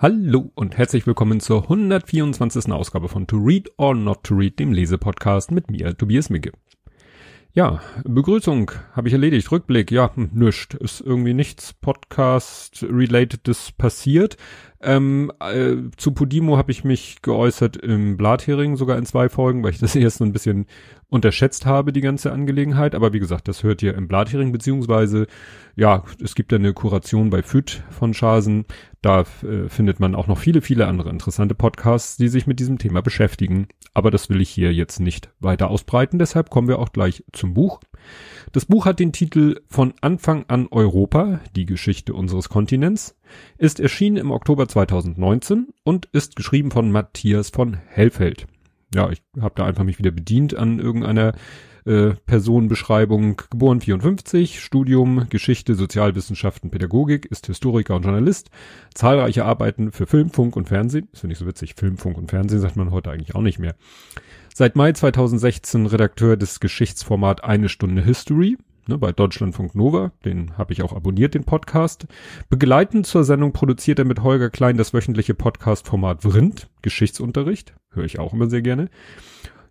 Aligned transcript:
Hallo 0.00 0.52
und 0.54 0.78
herzlich 0.78 1.08
willkommen 1.08 1.40
zur 1.40 1.64
124. 1.64 2.70
Ausgabe 2.70 3.08
von 3.08 3.26
To 3.26 3.36
Read 3.36 3.68
or 3.78 3.96
Not 3.96 4.22
to 4.22 4.36
Read, 4.36 4.60
dem 4.60 4.72
Lesepodcast 4.72 5.50
mit 5.50 5.72
mir, 5.72 5.96
Tobias 5.96 6.30
Micke. 6.30 6.52
Ja, 7.52 7.80
Begrüßung 8.04 8.70
habe 8.92 9.08
ich 9.08 9.14
erledigt. 9.14 9.50
Rückblick, 9.50 9.90
ja, 9.90 10.14
hm, 10.14 10.30
nischt. 10.32 10.74
Ist 10.74 11.00
irgendwie 11.00 11.34
nichts 11.34 11.72
Podcast-relatedes 11.72 13.72
passiert. 13.72 14.36
Ähm, 14.80 15.32
äh, 15.40 15.76
zu 15.96 16.12
Podimo 16.12 16.56
habe 16.56 16.70
ich 16.70 16.84
mich 16.84 17.20
geäußert 17.22 17.76
im 17.76 18.16
Blathering 18.16 18.76
sogar 18.76 18.96
in 18.96 19.06
zwei 19.06 19.28
Folgen, 19.28 19.64
weil 19.64 19.72
ich 19.72 19.78
das 19.78 19.96
erst 19.96 20.18
so 20.18 20.24
ein 20.24 20.32
bisschen 20.32 20.66
unterschätzt 21.08 21.66
habe, 21.66 21.92
die 21.92 22.00
ganze 22.00 22.32
Angelegenheit. 22.32 22.94
Aber 22.94 23.12
wie 23.12 23.18
gesagt, 23.18 23.48
das 23.48 23.64
hört 23.64 23.82
ihr 23.82 23.94
im 23.94 24.06
Blathering, 24.06 24.52
beziehungsweise, 24.52 25.26
ja, 25.74 26.04
es 26.22 26.34
gibt 26.34 26.52
eine 26.52 26.74
Kuration 26.74 27.30
bei 27.30 27.42
FÜD 27.42 27.82
von 27.90 28.14
Schasen. 28.14 28.66
Da 29.02 29.24
äh, 29.42 29.68
findet 29.68 30.00
man 30.00 30.14
auch 30.14 30.26
noch 30.26 30.38
viele, 30.38 30.60
viele 30.60 30.86
andere 30.86 31.10
interessante 31.10 31.54
Podcasts, 31.54 32.16
die 32.16 32.28
sich 32.28 32.46
mit 32.46 32.60
diesem 32.60 32.78
Thema 32.78 33.00
beschäftigen. 33.00 33.68
Aber 33.94 34.10
das 34.12 34.28
will 34.28 34.40
ich 34.40 34.50
hier 34.50 34.72
jetzt 34.72 35.00
nicht 35.00 35.30
weiter 35.40 35.70
ausbreiten. 35.70 36.18
Deshalb 36.18 36.50
kommen 36.50 36.68
wir 36.68 36.78
auch 36.78 36.92
gleich 36.92 37.24
zum 37.32 37.54
Buch. 37.54 37.80
Das 38.52 38.64
Buch 38.64 38.86
hat 38.86 39.00
den 39.00 39.12
Titel 39.12 39.60
Von 39.68 39.94
Anfang 40.00 40.44
an 40.48 40.68
Europa, 40.70 41.40
die 41.56 41.66
Geschichte 41.66 42.14
unseres 42.14 42.48
Kontinents, 42.48 43.16
ist 43.56 43.80
erschienen 43.80 44.16
im 44.16 44.30
Oktober 44.30 44.68
2019 44.68 45.68
und 45.84 46.06
ist 46.12 46.36
geschrieben 46.36 46.70
von 46.70 46.90
Matthias 46.90 47.50
von 47.50 47.76
Hellfeld. 47.88 48.46
Ja, 48.94 49.10
ich 49.10 49.22
habe 49.40 49.54
da 49.56 49.66
einfach 49.66 49.84
mich 49.84 49.98
wieder 49.98 50.10
bedient 50.10 50.54
an 50.54 50.78
irgendeiner 50.78 51.34
äh, 51.84 52.14
Personenbeschreibung. 52.26 53.40
Geboren 53.50 53.80
54, 53.80 54.60
Studium 54.60 55.26
Geschichte, 55.30 55.74
Sozialwissenschaften, 55.74 56.70
Pädagogik, 56.70 57.26
ist 57.26 57.46
Historiker 57.46 57.96
und 57.96 58.04
Journalist. 58.04 58.50
Zahlreiche 58.94 59.44
Arbeiten 59.44 59.92
für 59.92 60.06
Film, 60.06 60.30
Funk 60.30 60.56
und 60.56 60.68
Fernsehen. 60.68 61.08
Das 61.12 61.20
finde 61.20 61.32
ich 61.32 61.38
so 61.38 61.46
witzig. 61.46 61.74
Film, 61.76 61.96
Funk 61.96 62.18
und 62.18 62.30
Fernsehen 62.30 62.60
sagt 62.60 62.76
man 62.76 62.90
heute 62.90 63.10
eigentlich 63.10 63.34
auch 63.34 63.42
nicht 63.42 63.58
mehr. 63.58 63.74
Seit 64.54 64.76
Mai 64.76 64.92
2016 64.92 65.86
Redakteur 65.86 66.36
des 66.36 66.60
Geschichtsformat 66.60 67.44
Eine 67.44 67.68
Stunde 67.68 68.02
History 68.02 68.58
ne, 68.88 68.98
bei 68.98 69.12
Deutschlandfunk 69.12 69.74
Nova. 69.74 70.12
Den 70.24 70.56
habe 70.56 70.72
ich 70.72 70.82
auch 70.82 70.92
abonniert, 70.92 71.34
den 71.34 71.44
Podcast. 71.44 72.06
Begleitend 72.48 73.06
zur 73.06 73.24
Sendung 73.24 73.52
produziert 73.52 73.98
er 73.98 74.04
mit 74.04 74.22
Holger 74.22 74.50
Klein 74.50 74.76
das 74.76 74.92
wöchentliche 74.92 75.34
Podcast-Format 75.34 76.22
Vrind, 76.22 76.68
Geschichtsunterricht. 76.82 77.74
Höre 77.90 78.04
ich 78.04 78.18
auch 78.18 78.32
immer 78.32 78.48
sehr 78.48 78.62
gerne. 78.62 78.88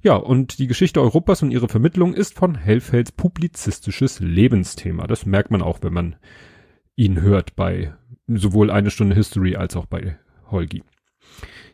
Ja, 0.02 0.16
und 0.16 0.60
die 0.60 0.68
Geschichte 0.68 1.02
Europas 1.02 1.42
und 1.42 1.52
ihre 1.52 1.68
Vermittlung 1.68 2.14
ist 2.14 2.36
von 2.36 2.56
Hellfelds 2.56 3.12
publizistisches 3.12 4.20
Lebensthema. 4.20 5.08
Das 5.08 5.26
merkt 5.26 5.52
man 5.52 5.62
auch, 5.62 5.80
wenn 5.82 5.94
man 5.94 6.16
ihn 6.96 7.22
hört 7.22 7.56
bei 7.56 7.94
sowohl 8.28 8.72
eine 8.72 8.92
Stunde 8.92 9.16
History 9.16 9.56
als 9.56 9.76
auch 9.76 9.86
bei 9.86 10.18
Holgi. 10.52 10.84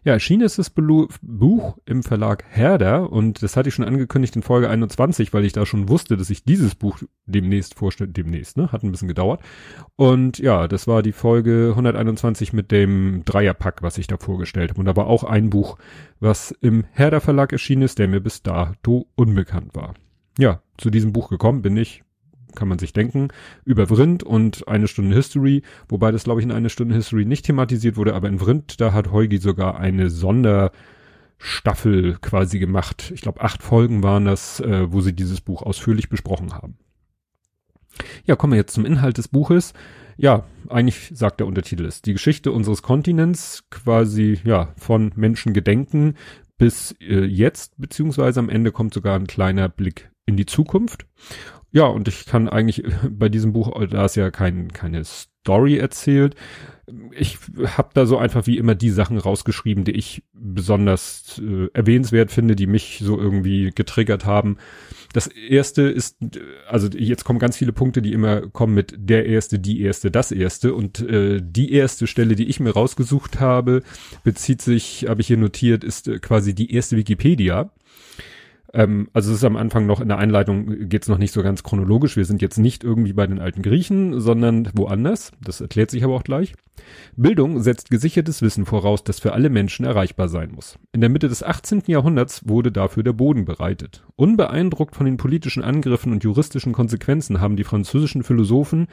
Ja, 0.06 0.14
erschienen 0.14 0.42
ist 0.44 0.60
das 0.60 0.70
Buch 0.70 1.78
im 1.86 2.04
Verlag 2.04 2.44
Herder 2.50 3.10
und 3.10 3.42
das 3.42 3.56
hatte 3.56 3.70
ich 3.70 3.76
schon 3.76 3.86
angekündigt 3.86 4.36
in 4.36 4.42
Folge 4.42 4.70
21, 4.70 5.34
weil 5.34 5.46
ich 5.46 5.54
da 5.54 5.66
schon 5.66 5.88
wusste, 5.88 6.18
dass 6.18 6.30
ich 6.30 6.44
dieses 6.44 6.76
Buch 6.76 7.00
demnächst 7.26 7.76
vorstelle, 7.76 8.10
demnächst, 8.10 8.58
ne, 8.58 8.72
hat 8.74 8.84
ein 8.84 8.92
bisschen 8.92 9.08
gedauert. 9.08 9.42
Und 9.96 10.40
ja, 10.40 10.68
das 10.68 10.88
war 10.88 11.04
die 11.04 11.14
Folge 11.14 11.70
121 11.70 12.52
mit 12.52 12.72
dem 12.72 13.24
Dreierpack, 13.24 13.82
was 13.82 13.98
ich 13.98 14.08
da 14.08 14.18
vorgestellt 14.18 14.72
habe. 14.72 14.82
Und 14.82 14.88
da 14.88 14.96
war 14.98 15.08
auch 15.08 15.24
ein 15.24 15.50
Buch, 15.50 15.78
was 16.20 16.52
im 16.52 16.84
Herder 16.92 17.22
Verlag 17.22 17.54
erschienen 17.54 17.84
ist, 17.84 17.98
der 17.98 18.10
mir 18.10 18.20
bis 18.20 18.44
dato 18.44 19.08
unbekannt 19.16 19.74
war. 19.74 19.94
Ja, 20.38 20.62
zu 20.78 20.90
diesem 20.90 21.14
Buch 21.14 21.30
gekommen 21.30 21.62
bin 21.62 21.78
ich 21.78 22.04
kann 22.56 22.68
man 22.68 22.80
sich 22.80 22.94
denken, 22.94 23.28
über 23.66 23.88
Vrind 23.88 24.24
und 24.24 24.68
eine 24.68 24.88
Stunde 24.88 25.16
History, 25.16 25.62
wobei 25.88 26.12
das 26.12 26.24
glaube 26.24 26.42
ich 26.42 26.46
in 26.46 26.52
eine 26.52 26.70
Stunde 26.70 26.96
History 26.96 27.26
nicht 27.26 27.46
thematisiert 27.46 27.98
wurde, 27.98 28.16
aber 28.16 28.30
in 28.30 28.40
Vrind, 28.40 28.82
da 28.82 28.94
hat 28.94 29.12
Heugi 29.12 29.38
sogar 29.38 29.80
eine 29.80 30.10
Sonderstaffel 30.10 32.18
quasi 32.22 32.60
gemacht. 32.60 33.12
Ich 33.14 33.22
glaube 33.22 33.42
acht 33.42 33.64
Folgen 33.64 34.04
waren 34.04 34.26
das, 34.26 34.60
äh, 34.60 34.92
wo 34.92 35.02
sie 35.02 35.14
dieses 35.14 35.42
Buch 35.42 35.62
ausführlich 35.62 36.10
besprochen 36.10 36.54
haben. 36.54 36.78
Ja, 38.26 38.36
kommen 38.36 38.54
wir 38.54 38.58
jetzt 38.58 38.74
zum 38.74 38.86
Inhalt 38.86 39.18
des 39.18 39.28
Buches. 39.28 39.74
Ja, 40.18 40.46
eigentlich 40.70 41.12
sagt 41.14 41.40
der 41.40 41.48
Untertitel 41.48 41.86
es. 41.86 42.02
Die 42.02 42.14
Geschichte 42.14 42.52
unseres 42.52 42.82
Kontinents, 42.82 43.64
quasi, 43.70 44.40
ja, 44.44 44.74
von 44.78 45.12
Menschengedenken 45.16 46.16
bis 46.58 46.96
äh, 47.02 47.26
jetzt, 47.26 47.74
beziehungsweise 47.78 48.40
am 48.40 48.50
Ende 48.50 48.72
kommt 48.72 48.94
sogar 48.94 49.16
ein 49.16 49.28
kleiner 49.28 49.70
Blick 49.70 50.12
in 50.26 50.38
die 50.38 50.46
Zukunft. 50.46 51.06
Ja, 51.72 51.86
und 51.86 52.08
ich 52.08 52.26
kann 52.26 52.48
eigentlich 52.50 52.84
bei 53.10 53.30
diesem 53.30 53.54
Buch, 53.54 53.74
da 53.88 54.06
ist 54.06 54.16
ja 54.16 54.30
kein, 54.32 54.72
keine 54.72 55.04
Story 55.04 55.78
erzählt, 55.78 56.36
ich 57.12 57.38
habe 57.78 57.90
da 57.94 58.06
so 58.06 58.18
einfach 58.18 58.46
wie 58.46 58.58
immer 58.58 58.76
die 58.76 58.90
Sachen 58.90 59.18
rausgeschrieben, 59.18 59.86
die 59.86 59.94
ich 59.94 60.24
besonders 60.34 61.42
äh, 61.42 61.70
erwähnenswert 61.74 62.32
finde, 62.32 62.56
die 62.56 62.68
mich 62.68 63.00
so 63.02 63.18
irgendwie 63.18 63.72
getriggert 63.74 64.26
haben. 64.26 64.58
Das 65.14 65.28
erste 65.28 65.84
ist, 65.84 66.18
also 66.68 66.90
jetzt 66.90 67.24
kommen 67.24 67.40
ganz 67.40 67.56
viele 67.56 67.72
Punkte, 67.72 68.02
die 68.02 68.12
immer 68.12 68.42
kommen 68.50 68.74
mit 68.74 68.96
der 68.98 69.28
erste, 69.28 69.60
die 69.60 69.82
erste, 69.82 70.12
das 70.12 70.32
erste. 70.32 70.74
Und 70.74 71.00
äh, 71.00 71.40
die 71.42 71.72
erste 71.72 72.06
Stelle, 72.06 72.36
die 72.36 72.48
ich 72.48 72.60
mir 72.60 72.72
rausgesucht 72.72 73.40
habe, 73.40 73.84
bezieht 74.24 74.62
sich, 74.62 75.06
habe 75.08 75.22
ich 75.22 75.28
hier 75.28 75.38
notiert, 75.38 75.86
ist 75.86 76.10
äh, 76.10 76.20
quasi 76.20 76.54
die 76.54 76.74
erste 76.74 76.98
Wikipedia. 76.98 77.72
Ähm, 78.74 79.08
also 79.14 79.32
es 79.32 79.38
ist 79.38 79.44
am 79.44 79.56
Anfang 79.56 79.86
noch 79.86 80.02
in 80.02 80.08
der 80.08 80.18
Einleitung 80.18 80.90
geht 80.90 81.04
es 81.04 81.10
noch 81.10 81.18
nicht 81.18 81.32
so 81.32 81.44
ganz 81.44 81.64
chronologisch. 81.64 82.18
Wir 82.18 82.26
sind 82.26 82.42
jetzt 82.42 82.58
nicht 82.58 82.84
irgendwie 82.84 83.14
bei 83.14 83.28
den 83.28 83.40
alten 83.40 83.62
Griechen, 83.62 84.20
sondern 84.20 84.70
woanders. 84.74 85.32
Das 85.42 85.62
erklärt 85.62 85.92
sich 85.92 86.04
aber 86.04 86.16
auch 86.16 86.24
gleich. 86.24 86.54
Bildung 87.16 87.62
setzt 87.62 87.92
gesichertes 87.92 88.42
Wissen 88.42 88.66
voraus, 88.66 89.04
das 89.04 89.20
für 89.20 89.34
alle 89.34 89.50
Menschen 89.50 89.86
erreichbar 89.86 90.28
sein 90.28 90.52
muss. 90.54 90.80
In 90.92 91.02
der 91.02 91.10
Mitte 91.10 91.30
des 91.30 91.44
18. 91.44 91.84
Jahrhunderts 91.88 92.48
wurde 92.48 92.72
dafür 92.72 93.04
der 93.04 93.14
Boden 93.14 93.46
bereitet. 93.46 94.04
Unbeeindruckt 94.16 94.96
von 94.96 95.06
den 95.06 95.18
politischen 95.18 95.64
Angriffen 95.64 96.12
und 96.12 96.24
juristischen 96.24 96.74
Konsequenzen 96.74 97.40
haben 97.40 97.56
die 97.56 97.64
französischen 97.64 98.24
Philosophen 98.24 98.88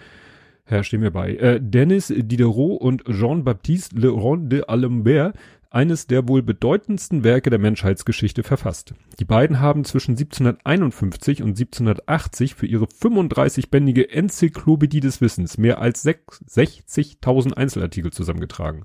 Herr, 0.70 0.84
stehen 0.84 1.02
wir 1.02 1.10
bei. 1.10 1.34
Äh, 1.34 1.58
Denis 1.60 2.14
Diderot 2.16 2.80
und 2.80 3.04
Jean-Baptiste 3.06 3.98
Le 3.98 4.08
Rond 4.10 4.52
de 4.52 4.62
Alembert 4.68 5.34
eines 5.70 6.08
der 6.08 6.28
wohl 6.28 6.42
bedeutendsten 6.42 7.24
Werke 7.24 7.48
der 7.48 7.60
Menschheitsgeschichte 7.60 8.42
verfasst. 8.42 8.94
Die 9.20 9.24
beiden 9.24 9.60
haben 9.60 9.84
zwischen 9.84 10.12
1751 10.12 11.42
und 11.42 11.50
1780 11.50 12.56
für 12.56 12.66
ihre 12.66 12.86
35-bändige 12.86 14.10
Enzyklopädie 14.10 15.00
des 15.00 15.20
Wissens 15.20 15.58
mehr 15.58 15.80
als 15.80 16.04
60.000 16.04 17.54
Einzelartikel 17.54 18.12
zusammengetragen. 18.12 18.82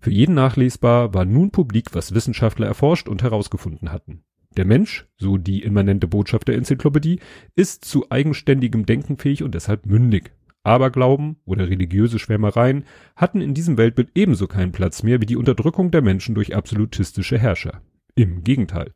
Für 0.00 0.10
jeden 0.10 0.34
nachlesbar 0.34 1.12
war 1.12 1.24
nun 1.24 1.50
publik, 1.50 1.94
was 1.94 2.14
Wissenschaftler 2.14 2.66
erforscht 2.66 3.08
und 3.08 3.22
herausgefunden 3.22 3.92
hatten. 3.92 4.22
Der 4.56 4.64
Mensch, 4.64 5.06
so 5.18 5.36
die 5.36 5.62
immanente 5.62 6.08
Botschaft 6.08 6.48
der 6.48 6.56
Enzyklopädie, 6.56 7.20
ist 7.54 7.84
zu 7.84 8.10
eigenständigem 8.10 8.86
Denken 8.86 9.18
fähig 9.18 9.42
und 9.42 9.54
deshalb 9.54 9.86
mündig. 9.86 10.32
Aberglauben 10.68 11.36
oder 11.44 11.68
religiöse 11.68 12.18
Schwärmereien 12.18 12.84
hatten 13.16 13.40
in 13.40 13.54
diesem 13.54 13.78
Weltbild 13.78 14.10
ebenso 14.14 14.46
keinen 14.46 14.72
Platz 14.72 15.02
mehr 15.02 15.20
wie 15.20 15.26
die 15.26 15.36
Unterdrückung 15.36 15.90
der 15.90 16.02
Menschen 16.02 16.34
durch 16.34 16.54
absolutistische 16.54 17.38
Herrscher. 17.38 17.80
Im 18.14 18.42
Gegenteil, 18.42 18.92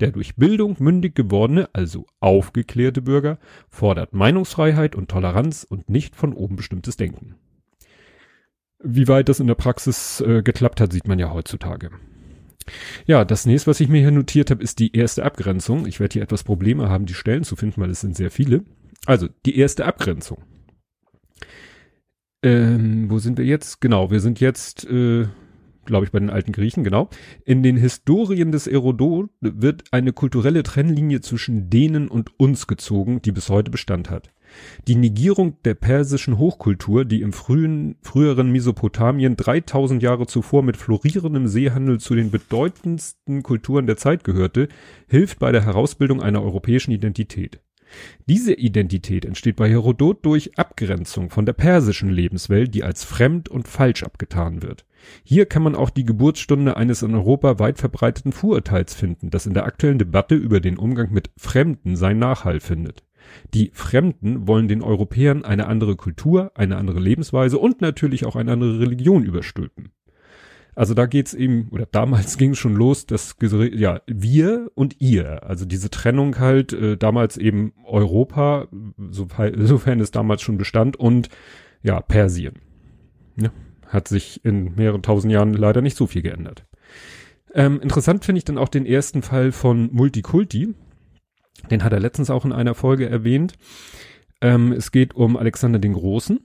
der 0.00 0.12
durch 0.12 0.36
Bildung 0.36 0.76
mündig 0.78 1.14
gewordene, 1.14 1.68
also 1.72 2.06
aufgeklärte 2.20 3.02
Bürger 3.02 3.38
fordert 3.68 4.12
Meinungsfreiheit 4.12 4.94
und 4.94 5.10
Toleranz 5.10 5.66
und 5.68 5.88
nicht 5.88 6.14
von 6.14 6.32
oben 6.34 6.56
bestimmtes 6.56 6.96
Denken. 6.96 7.36
Wie 8.82 9.08
weit 9.08 9.28
das 9.28 9.40
in 9.40 9.46
der 9.46 9.54
Praxis 9.54 10.20
äh, 10.20 10.42
geklappt 10.42 10.80
hat, 10.80 10.92
sieht 10.92 11.08
man 11.08 11.18
ja 11.18 11.32
heutzutage. 11.32 11.90
Ja, 13.06 13.24
das 13.24 13.46
nächste, 13.46 13.70
was 13.70 13.80
ich 13.80 13.88
mir 13.88 14.00
hier 14.00 14.10
notiert 14.10 14.50
habe, 14.50 14.62
ist 14.62 14.78
die 14.78 14.94
erste 14.94 15.24
Abgrenzung. 15.24 15.86
Ich 15.86 15.98
werde 15.98 16.14
hier 16.14 16.22
etwas 16.22 16.44
Probleme 16.44 16.88
haben, 16.88 17.06
die 17.06 17.14
Stellen 17.14 17.44
zu 17.44 17.56
finden, 17.56 17.80
weil 17.80 17.90
es 17.90 18.00
sind 18.00 18.16
sehr 18.16 18.30
viele. 18.30 18.64
Also, 19.06 19.28
die 19.46 19.56
erste 19.56 19.86
Abgrenzung. 19.86 20.42
Ähm, 22.46 23.10
wo 23.10 23.18
sind 23.18 23.38
wir 23.38 23.44
jetzt? 23.44 23.80
Genau, 23.80 24.12
wir 24.12 24.20
sind 24.20 24.38
jetzt, 24.38 24.84
äh, 24.88 25.26
glaube 25.84 26.06
ich, 26.06 26.12
bei 26.12 26.20
den 26.20 26.30
alten 26.30 26.52
Griechen, 26.52 26.84
genau. 26.84 27.08
In 27.44 27.64
den 27.64 27.76
Historien 27.76 28.52
des 28.52 28.66
Herodot 28.66 29.30
wird 29.40 29.82
eine 29.90 30.12
kulturelle 30.12 30.62
Trennlinie 30.62 31.20
zwischen 31.22 31.70
denen 31.70 32.06
und 32.06 32.38
uns 32.38 32.68
gezogen, 32.68 33.20
die 33.20 33.32
bis 33.32 33.48
heute 33.48 33.72
Bestand 33.72 34.10
hat. 34.10 34.30
Die 34.86 34.94
Negierung 34.94 35.60
der 35.64 35.74
persischen 35.74 36.38
Hochkultur, 36.38 37.04
die 37.04 37.20
im 37.20 37.32
frühen, 37.32 37.96
früheren 38.00 38.52
Mesopotamien 38.52 39.34
3000 39.34 40.00
Jahre 40.00 40.28
zuvor 40.28 40.62
mit 40.62 40.76
florierendem 40.76 41.48
Seehandel 41.48 41.98
zu 41.98 42.14
den 42.14 42.30
bedeutendsten 42.30 43.42
Kulturen 43.42 43.88
der 43.88 43.96
Zeit 43.96 44.22
gehörte, 44.22 44.68
hilft 45.08 45.40
bei 45.40 45.50
der 45.50 45.64
Herausbildung 45.64 46.22
einer 46.22 46.44
europäischen 46.44 46.92
Identität. 46.92 47.60
Diese 48.28 48.52
Identität 48.52 49.24
entsteht 49.24 49.56
bei 49.56 49.68
Herodot 49.68 50.24
durch 50.24 50.58
Abgrenzung 50.58 51.30
von 51.30 51.46
der 51.46 51.52
persischen 51.52 52.10
Lebenswelt, 52.10 52.74
die 52.74 52.84
als 52.84 53.04
fremd 53.04 53.48
und 53.48 53.68
falsch 53.68 54.02
abgetan 54.02 54.62
wird. 54.62 54.84
Hier 55.22 55.46
kann 55.46 55.62
man 55.62 55.74
auch 55.74 55.90
die 55.90 56.04
Geburtsstunde 56.04 56.76
eines 56.76 57.02
in 57.02 57.14
Europa 57.14 57.58
weit 57.58 57.78
verbreiteten 57.78 58.32
Vorurteils 58.32 58.94
finden, 58.94 59.30
das 59.30 59.46
in 59.46 59.54
der 59.54 59.64
aktuellen 59.64 59.98
Debatte 59.98 60.34
über 60.34 60.60
den 60.60 60.78
Umgang 60.78 61.12
mit 61.12 61.30
Fremden 61.36 61.96
sein 61.96 62.18
Nachhall 62.18 62.60
findet. 62.60 63.04
Die 63.54 63.70
Fremden 63.72 64.46
wollen 64.46 64.68
den 64.68 64.82
Europäern 64.82 65.44
eine 65.44 65.66
andere 65.66 65.96
Kultur, 65.96 66.52
eine 66.54 66.76
andere 66.76 67.00
Lebensweise 67.00 67.58
und 67.58 67.80
natürlich 67.80 68.24
auch 68.24 68.36
eine 68.36 68.52
andere 68.52 68.80
Religion 68.80 69.24
überstülpen. 69.24 69.90
Also 70.76 70.92
da 70.92 71.06
geht's 71.06 71.34
eben, 71.34 71.68
oder 71.70 71.86
damals 71.86 72.36
ging 72.38 72.52
es 72.52 72.58
schon 72.58 72.76
los, 72.76 73.06
dass 73.06 73.34
ja, 73.72 74.00
wir 74.06 74.70
und 74.74 75.00
ihr, 75.00 75.42
also 75.42 75.64
diese 75.64 75.90
Trennung 75.90 76.38
halt, 76.38 76.72
äh, 76.72 76.96
damals 76.96 77.36
eben 77.38 77.72
Europa, 77.84 78.68
sofern 79.10 80.00
es 80.00 80.12
damals 80.12 80.42
schon 80.42 80.58
bestand, 80.58 80.96
und 80.96 81.30
ja, 81.82 82.00
Persien. 82.00 82.60
Ja, 83.36 83.50
hat 83.88 84.06
sich 84.06 84.44
in 84.44 84.74
mehreren 84.76 85.02
tausend 85.02 85.32
Jahren 85.32 85.54
leider 85.54 85.80
nicht 85.80 85.96
so 85.96 86.06
viel 86.06 86.22
geändert. 86.22 86.66
Ähm, 87.54 87.80
interessant 87.80 88.24
finde 88.24 88.38
ich 88.38 88.44
dann 88.44 88.58
auch 88.58 88.68
den 88.68 88.86
ersten 88.86 89.22
Fall 89.22 89.52
von 89.52 89.88
Multikulti. 89.92 90.74
Den 91.70 91.84
hat 91.84 91.92
er 91.92 92.00
letztens 92.00 92.28
auch 92.28 92.44
in 92.44 92.52
einer 92.52 92.74
Folge 92.74 93.08
erwähnt. 93.08 93.54
Ähm, 94.42 94.72
es 94.72 94.92
geht 94.92 95.14
um 95.14 95.36
Alexander 95.36 95.78
den 95.78 95.94
Großen. 95.94 96.40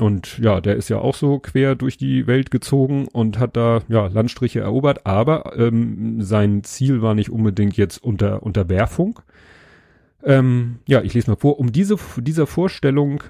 Und 0.00 0.38
ja, 0.38 0.62
der 0.62 0.76
ist 0.76 0.88
ja 0.88 0.98
auch 0.98 1.14
so 1.14 1.38
quer 1.38 1.74
durch 1.74 1.98
die 1.98 2.26
Welt 2.26 2.50
gezogen 2.50 3.06
und 3.12 3.38
hat 3.38 3.54
da 3.56 3.82
ja 3.88 4.06
Landstriche 4.06 4.60
erobert, 4.60 5.04
aber 5.04 5.58
ähm, 5.58 6.22
sein 6.22 6.64
Ziel 6.64 7.02
war 7.02 7.14
nicht 7.14 7.28
unbedingt 7.28 7.76
jetzt 7.76 8.02
unter 8.02 8.42
Unterwerfung. 8.42 9.20
Ähm, 10.24 10.78
ja, 10.86 11.02
ich 11.02 11.12
lese 11.12 11.30
mal 11.30 11.36
vor. 11.36 11.58
Um 11.58 11.70
diese 11.70 11.96
dieser 12.16 12.46
Vorstellung 12.46 13.22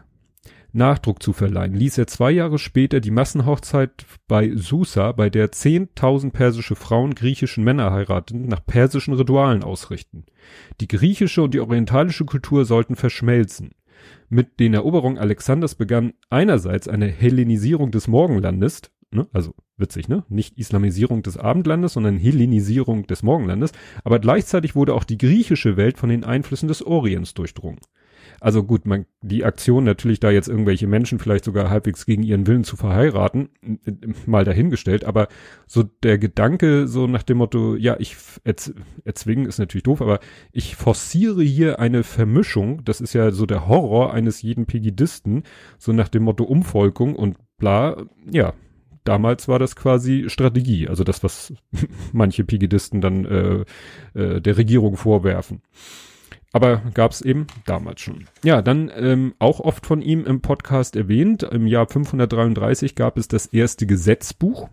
Nachdruck 0.72 1.20
zu 1.20 1.32
verleihen, 1.32 1.74
ließ 1.74 1.98
er 1.98 2.06
zwei 2.06 2.30
Jahre 2.30 2.60
später 2.60 3.00
die 3.00 3.10
Massenhochzeit 3.10 4.06
bei 4.28 4.52
Susa, 4.54 5.10
bei 5.10 5.28
der 5.28 5.50
10.000 5.50 6.30
persische 6.30 6.76
Frauen 6.76 7.16
griechischen 7.16 7.64
Männer 7.64 7.90
heirateten, 7.90 8.46
nach 8.46 8.64
persischen 8.64 9.14
Ritualen 9.14 9.64
ausrichten. 9.64 10.24
Die 10.80 10.86
griechische 10.86 11.42
und 11.42 11.52
die 11.52 11.60
orientalische 11.60 12.24
Kultur 12.24 12.64
sollten 12.64 12.94
verschmelzen. 12.94 13.72
Mit 14.28 14.60
den 14.60 14.74
Eroberungen 14.74 15.18
Alexanders 15.18 15.74
begann 15.74 16.12
einerseits 16.28 16.88
eine 16.88 17.06
Hellenisierung 17.08 17.90
des 17.90 18.08
Morgenlandes, 18.08 18.82
ne, 19.10 19.26
also 19.32 19.54
witzig, 19.76 20.08
ne? 20.08 20.24
Nicht 20.28 20.58
Islamisierung 20.58 21.22
des 21.22 21.36
Abendlandes, 21.36 21.94
sondern 21.94 22.18
Hellenisierung 22.18 23.06
des 23.06 23.22
Morgenlandes, 23.22 23.72
aber 24.04 24.18
gleichzeitig 24.18 24.76
wurde 24.76 24.94
auch 24.94 25.04
die 25.04 25.18
griechische 25.18 25.76
Welt 25.76 25.98
von 25.98 26.10
den 26.10 26.24
Einflüssen 26.24 26.68
des 26.68 26.84
Orients 26.84 27.34
durchdrungen. 27.34 27.80
Also 28.40 28.64
gut, 28.64 28.86
man, 28.86 29.04
die 29.20 29.44
Aktion 29.44 29.84
natürlich 29.84 30.18
da 30.18 30.30
jetzt 30.30 30.48
irgendwelche 30.48 30.86
Menschen 30.86 31.18
vielleicht 31.18 31.44
sogar 31.44 31.68
halbwegs 31.68 32.06
gegen 32.06 32.22
ihren 32.22 32.46
Willen 32.46 32.64
zu 32.64 32.76
verheiraten, 32.76 33.50
mal 34.26 34.44
dahingestellt, 34.44 35.04
aber 35.04 35.28
so 35.66 35.82
der 35.82 36.16
Gedanke 36.16 36.88
so 36.88 37.06
nach 37.06 37.22
dem 37.22 37.38
Motto, 37.38 37.76
ja, 37.76 37.96
ich 37.98 38.16
erz, 38.44 38.72
erzwingen 39.04 39.44
ist 39.44 39.58
natürlich 39.58 39.82
doof, 39.82 40.00
aber 40.00 40.20
ich 40.52 40.74
forciere 40.74 41.42
hier 41.42 41.80
eine 41.80 42.02
Vermischung, 42.02 42.82
das 42.84 43.02
ist 43.02 43.12
ja 43.12 43.30
so 43.30 43.44
der 43.44 43.68
Horror 43.68 44.14
eines 44.14 44.40
jeden 44.40 44.64
Pegidisten, 44.64 45.42
so 45.78 45.92
nach 45.92 46.08
dem 46.08 46.22
Motto 46.22 46.44
Umvolkung 46.44 47.16
und 47.16 47.36
bla, 47.58 48.04
ja, 48.30 48.54
damals 49.04 49.48
war 49.48 49.58
das 49.58 49.76
quasi 49.76 50.24
Strategie, 50.28 50.88
also 50.88 51.04
das, 51.04 51.22
was 51.22 51.52
manche 52.12 52.44
Pegidisten 52.44 53.02
dann 53.02 53.24
äh, 53.26 53.64
äh, 54.14 54.40
der 54.40 54.56
Regierung 54.56 54.96
vorwerfen. 54.96 55.60
Aber 56.52 56.82
gab 56.94 57.12
es 57.12 57.20
eben 57.20 57.46
damals 57.64 58.00
schon. 58.00 58.26
Ja, 58.42 58.60
dann 58.60 58.90
ähm, 58.94 59.34
auch 59.38 59.60
oft 59.60 59.86
von 59.86 60.02
ihm 60.02 60.24
im 60.24 60.40
Podcast 60.40 60.96
erwähnt. 60.96 61.44
Im 61.44 61.66
Jahr 61.66 61.86
533 61.86 62.96
gab 62.96 63.18
es 63.18 63.28
das 63.28 63.46
erste 63.46 63.86
Gesetzbuch, 63.86 64.68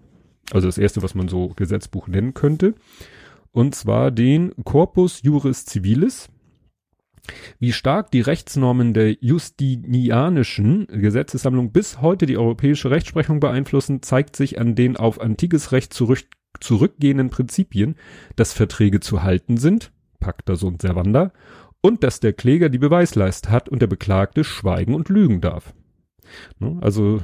also 0.51 0.67
das 0.67 0.79
erste, 0.79 1.03
was 1.03 1.13
man 1.13 1.27
so 1.27 1.49
Gesetzbuch 1.49 2.07
nennen 2.07 2.33
könnte. 2.33 2.73
Und 3.51 3.75
zwar 3.75 4.11
den 4.11 4.53
Corpus 4.63 5.21
Juris 5.21 5.65
Civilis. 5.65 6.29
Wie 7.59 7.73
stark 7.73 8.11
die 8.11 8.21
Rechtsnormen 8.21 8.93
der 8.93 9.11
Justinianischen 9.19 10.87
Gesetzessammlung 10.87 11.71
bis 11.71 12.01
heute 12.01 12.25
die 12.25 12.37
europäische 12.37 12.89
Rechtsprechung 12.89 13.39
beeinflussen, 13.39 14.01
zeigt 14.01 14.35
sich 14.35 14.59
an 14.59 14.75
den 14.75 14.95
auf 14.95 15.19
antikes 15.19 15.71
Recht 15.73 15.93
zurück, 15.93 16.23
zurückgehenden 16.59 17.29
Prinzipien, 17.29 17.95
dass 18.35 18.53
Verträge 18.53 19.01
zu 19.01 19.23
halten 19.23 19.57
sind, 19.57 19.91
Pacta 20.19 20.55
sunt 20.55 20.81
servanda, 20.81 21.31
und 21.87 22.03
dass 22.03 22.19
der 22.19 22.33
Kläger 22.33 22.67
die 22.67 22.79
Beweislast 22.79 23.49
hat 23.49 23.69
und 23.69 23.81
der 23.81 23.87
Beklagte 23.87 24.43
schweigen 24.43 24.93
und 24.93 25.07
lügen 25.07 25.39
darf. 25.39 25.73
Ne? 26.59 26.77
Also 26.81 27.21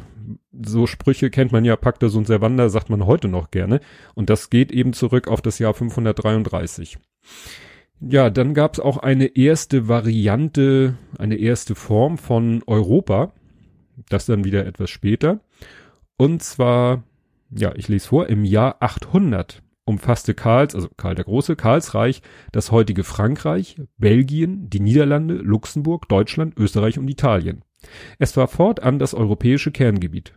so 0.53 0.87
Sprüche 0.87 1.29
kennt 1.29 1.51
man 1.51 1.65
ja, 1.65 1.75
Pacta 1.75 2.07
sunt 2.07 2.27
servanda, 2.27 2.69
sagt 2.69 2.89
man 2.89 3.05
heute 3.05 3.27
noch 3.27 3.51
gerne. 3.51 3.81
Und 4.15 4.29
das 4.29 4.49
geht 4.49 4.71
eben 4.71 4.93
zurück 4.93 5.27
auf 5.27 5.41
das 5.41 5.59
Jahr 5.59 5.73
533. 5.73 6.97
Ja, 7.99 8.29
dann 8.29 8.53
gab 8.53 8.75
es 8.75 8.79
auch 8.79 8.97
eine 8.97 9.35
erste 9.35 9.89
Variante, 9.89 10.97
eine 11.17 11.35
erste 11.35 11.75
Form 11.75 12.17
von 12.17 12.63
Europa. 12.65 13.33
Das 14.07 14.25
dann 14.25 14.45
wieder 14.45 14.65
etwas 14.65 14.89
später. 14.89 15.41
Und 16.15 16.41
zwar, 16.41 17.03
ja, 17.49 17.73
ich 17.75 17.89
lese 17.89 18.07
vor, 18.07 18.27
im 18.27 18.45
Jahr 18.45 18.77
800 18.79 19.61
umfasste 19.85 20.33
Karls, 20.33 20.75
also 20.75 20.89
Karl 20.95 21.15
der 21.15 21.25
Große, 21.25 21.55
Karlsreich, 21.55 22.21
das 22.51 22.71
heutige 22.71 23.03
Frankreich, 23.03 23.81
Belgien, 23.97 24.69
die 24.69 24.79
Niederlande, 24.79 25.35
Luxemburg, 25.35 26.07
Deutschland, 26.07 26.57
Österreich 26.57 26.97
und 26.97 27.07
Italien. 27.09 27.63
Es 28.17 28.37
war 28.37 28.47
fortan 28.47 28.99
das 28.99 29.13
europäische 29.13 29.71
Kerngebiet. 29.71 30.33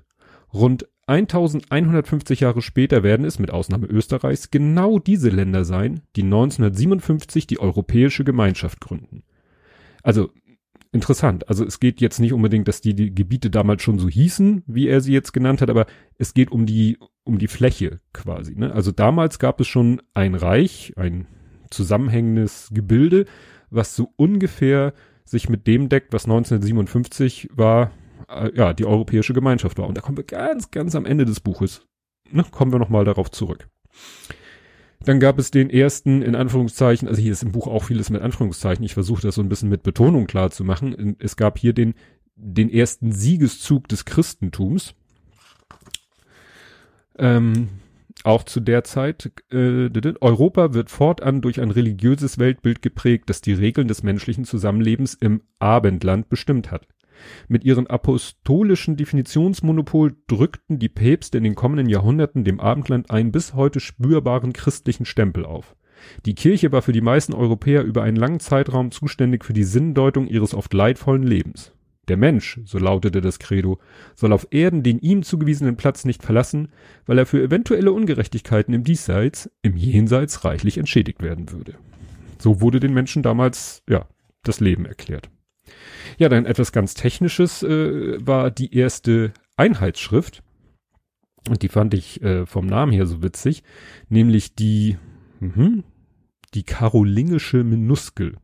Rund 0.53 0.89
1150 1.07 2.41
Jahre 2.41 2.63
später 2.63 3.03
werden 3.05 3.25
es, 3.25 3.39
mit 3.39 3.53
Ausnahme 3.53 3.87
Österreichs, 3.87 4.51
genau 4.51 4.99
diese 4.99 5.29
Länder 5.29 5.65
sein, 5.65 6.01
die 6.17 6.23
1957 6.23 7.47
die 7.47 7.61
Europäische 7.61 8.25
Gemeinschaft 8.25 8.81
gründen. 8.81 9.23
Also 10.03 10.31
interessant. 10.93 11.49
Also 11.49 11.65
es 11.65 11.79
geht 11.79 12.01
jetzt 12.01 12.19
nicht 12.19 12.33
unbedingt, 12.33 12.67
dass 12.67 12.81
die, 12.81 12.95
die 12.95 13.15
Gebiete 13.15 13.51
damals 13.51 13.83
schon 13.83 13.99
so 13.99 14.09
hießen, 14.09 14.65
wie 14.67 14.89
er 14.89 15.01
sie 15.01 15.13
jetzt 15.13 15.33
genannt 15.33 15.61
hat, 15.61 15.71
aber 15.71 15.87
es 16.19 16.35
geht 16.35 16.51
um 16.51 16.67
die 16.67 16.99
um 17.27 17.39
die 17.39 17.49
Fläche 17.49 18.01
quasi. 18.13 18.55
Ne? 18.55 18.73
Also 18.73 18.93
damals 18.93 19.39
gab 19.39 19.61
es 19.61 19.67
schon 19.67 20.01
ein 20.15 20.35
Reich, 20.35 20.95
ein 20.97 21.27
zusammenhängendes 21.71 22.71
Gebilde, 22.73 23.27
was 23.71 23.97
so 23.97 24.13
ungefähr 24.17 24.95
sich 25.25 25.49
mit 25.49 25.67
dem 25.67 25.89
deckt, 25.89 26.13
was 26.13 26.25
1957 26.25 27.51
war, 27.53 27.91
äh, 28.29 28.51
ja, 28.55 28.73
die 28.73 28.87
Europäische 28.87 29.35
Gemeinschaft 29.35 29.79
war. 29.79 29.89
Und 29.89 29.97
da 29.97 30.01
kommen 30.01 30.17
wir 30.17 30.25
ganz, 30.25 30.71
ganz 30.71 30.95
am 30.95 31.05
Ende 31.05 31.25
des 31.25 31.41
Buches. 31.41 31.87
Ne? 32.31 32.45
Kommen 32.51 32.73
wir 32.73 32.79
nochmal 32.79 33.05
darauf 33.05 33.31
zurück. 33.31 33.69
Dann 35.01 35.21
gab 35.21 35.39
es 35.39 35.51
den 35.51 35.69
ersten, 35.69 36.23
in 36.23 36.35
Anführungszeichen, 36.35 37.07
also 37.09 37.21
hier 37.21 37.33
ist 37.33 37.43
im 37.43 37.53
Buch 37.53 37.67
auch 37.67 37.85
vieles 37.85 38.11
mit 38.11 38.23
Anführungszeichen, 38.23 38.85
ich 38.85 38.95
versuche 38.95 39.23
das 39.23 39.35
so 39.35 39.43
ein 39.43 39.49
bisschen 39.49 39.69
mit 39.69 39.83
Betonung 39.83 40.27
klar 40.27 40.51
zu 40.51 40.65
machen. 40.65 41.17
Es 41.19 41.37
gab 41.37 41.59
hier 41.59 41.73
den, 41.73 41.95
den 42.35 42.71
ersten 42.71 43.13
Siegeszug 43.13 43.89
des 43.89 44.05
Christentums. 44.05 44.95
Ähm, 47.19 47.69
auch 48.25 48.45
zu 48.45 48.61
der 48.61 48.83
Zeit, 48.85 49.31
äh, 49.53 49.91
Europa 50.21 50.75
wird 50.75 50.91
fortan 50.91 51.43
durch 51.43 51.61
ein 51.61 51.71
religiöses 51.71 52.39
Weltbild 52.39 52.83
geprägt, 52.83 53.29
das 53.29 53.41
die 53.41 53.53
Regeln 53.53 53.89
des 53.89 54.03
menschlichen 54.03 54.45
Zusammenlebens 54.45 55.15
im 55.15 55.43
Abendland 55.59 56.29
bestimmt 56.29 56.71
hat. 56.71 56.89
Mit 57.49 57.65
ihrem 57.65 57.87
apostolischen 57.87 58.97
Definitionsmonopol 58.97 60.17
drückten 60.27 60.79
die 60.79 60.89
Päpste 60.89 61.39
in 61.39 61.45
den 61.45 61.55
kommenden 61.55 61.89
Jahrhunderten 61.89 62.45
dem 62.45 62.61
Abendland 62.61 63.11
einen 63.11 63.33
bis 63.33 63.55
heute 63.55 63.81
spürbaren 63.81 64.53
christlichen 64.53 65.07
Stempel 65.07 65.45
auf. 65.45 65.77
Die 66.27 66.35
Kirche 66.35 66.73
war 66.73 66.83
für 66.83 66.93
die 66.93 67.01
meisten 67.01 67.33
Europäer 67.33 67.83
über 67.83 68.03
einen 68.03 68.17
langen 68.17 68.41
Zeitraum 68.41 68.91
zuständig 68.91 69.45
für 69.45 69.55
die 69.55 69.65
Sinndeutung 69.65 70.27
ihres 70.27 70.55
oft 70.55 70.73
leidvollen 70.75 71.23
Lebens. 71.23 71.73
Der 72.09 72.17
Mensch, 72.17 72.61
so 72.65 72.79
lautete 72.79 73.21
das 73.21 73.39
Credo, 73.39 73.79
soll 74.15 74.33
auf 74.33 74.47
Erden 74.51 74.83
den 74.83 75.01
ihm 75.01 75.23
zugewiesenen 75.23 75.77
Platz 75.77 76.05
nicht 76.05 76.23
verlassen, 76.23 76.69
weil 77.05 77.19
er 77.19 77.27
für 77.27 77.43
eventuelle 77.43 77.93
Ungerechtigkeiten 77.93 78.75
im 78.75 78.85
Diesseits, 78.85 79.51
im 79.63 79.77
Jenseits 79.77 80.45
reichlich 80.45 80.79
entschädigt 80.79 81.23
werden 81.23 81.51
würde. 81.51 81.75
So 82.39 82.61
wurde 82.61 82.81
den 82.81 82.95
Menschen 82.95 83.23
damals, 83.23 83.83
ja, 83.89 84.07
das 84.45 84.61
Leben 84.61 84.87
erklärt. 84.87 85.31
Ja, 86.19 86.29
dann 86.29 86.47
etwas 86.47 86.71
ganz 86.71 86.95
Technisches 86.95 87.63
äh, 87.63 88.25
war 88.25 88.51
die 88.51 88.75
erste 88.77 89.33
Einheitsschrift. 89.57 90.43
Und 91.49 91.63
die 91.63 91.69
fand 91.69 91.95
ich 91.95 92.23
äh, 92.23 92.47
vom 92.47 92.67
Namen 92.67 92.93
her 92.93 93.07
so 93.07 93.23
witzig, 93.23 93.63
nämlich 94.09 94.55
die, 94.55 94.97
mh, 95.41 95.83
die 96.55 96.63
karolingische 96.63 97.65
Minuskel. 97.65 98.37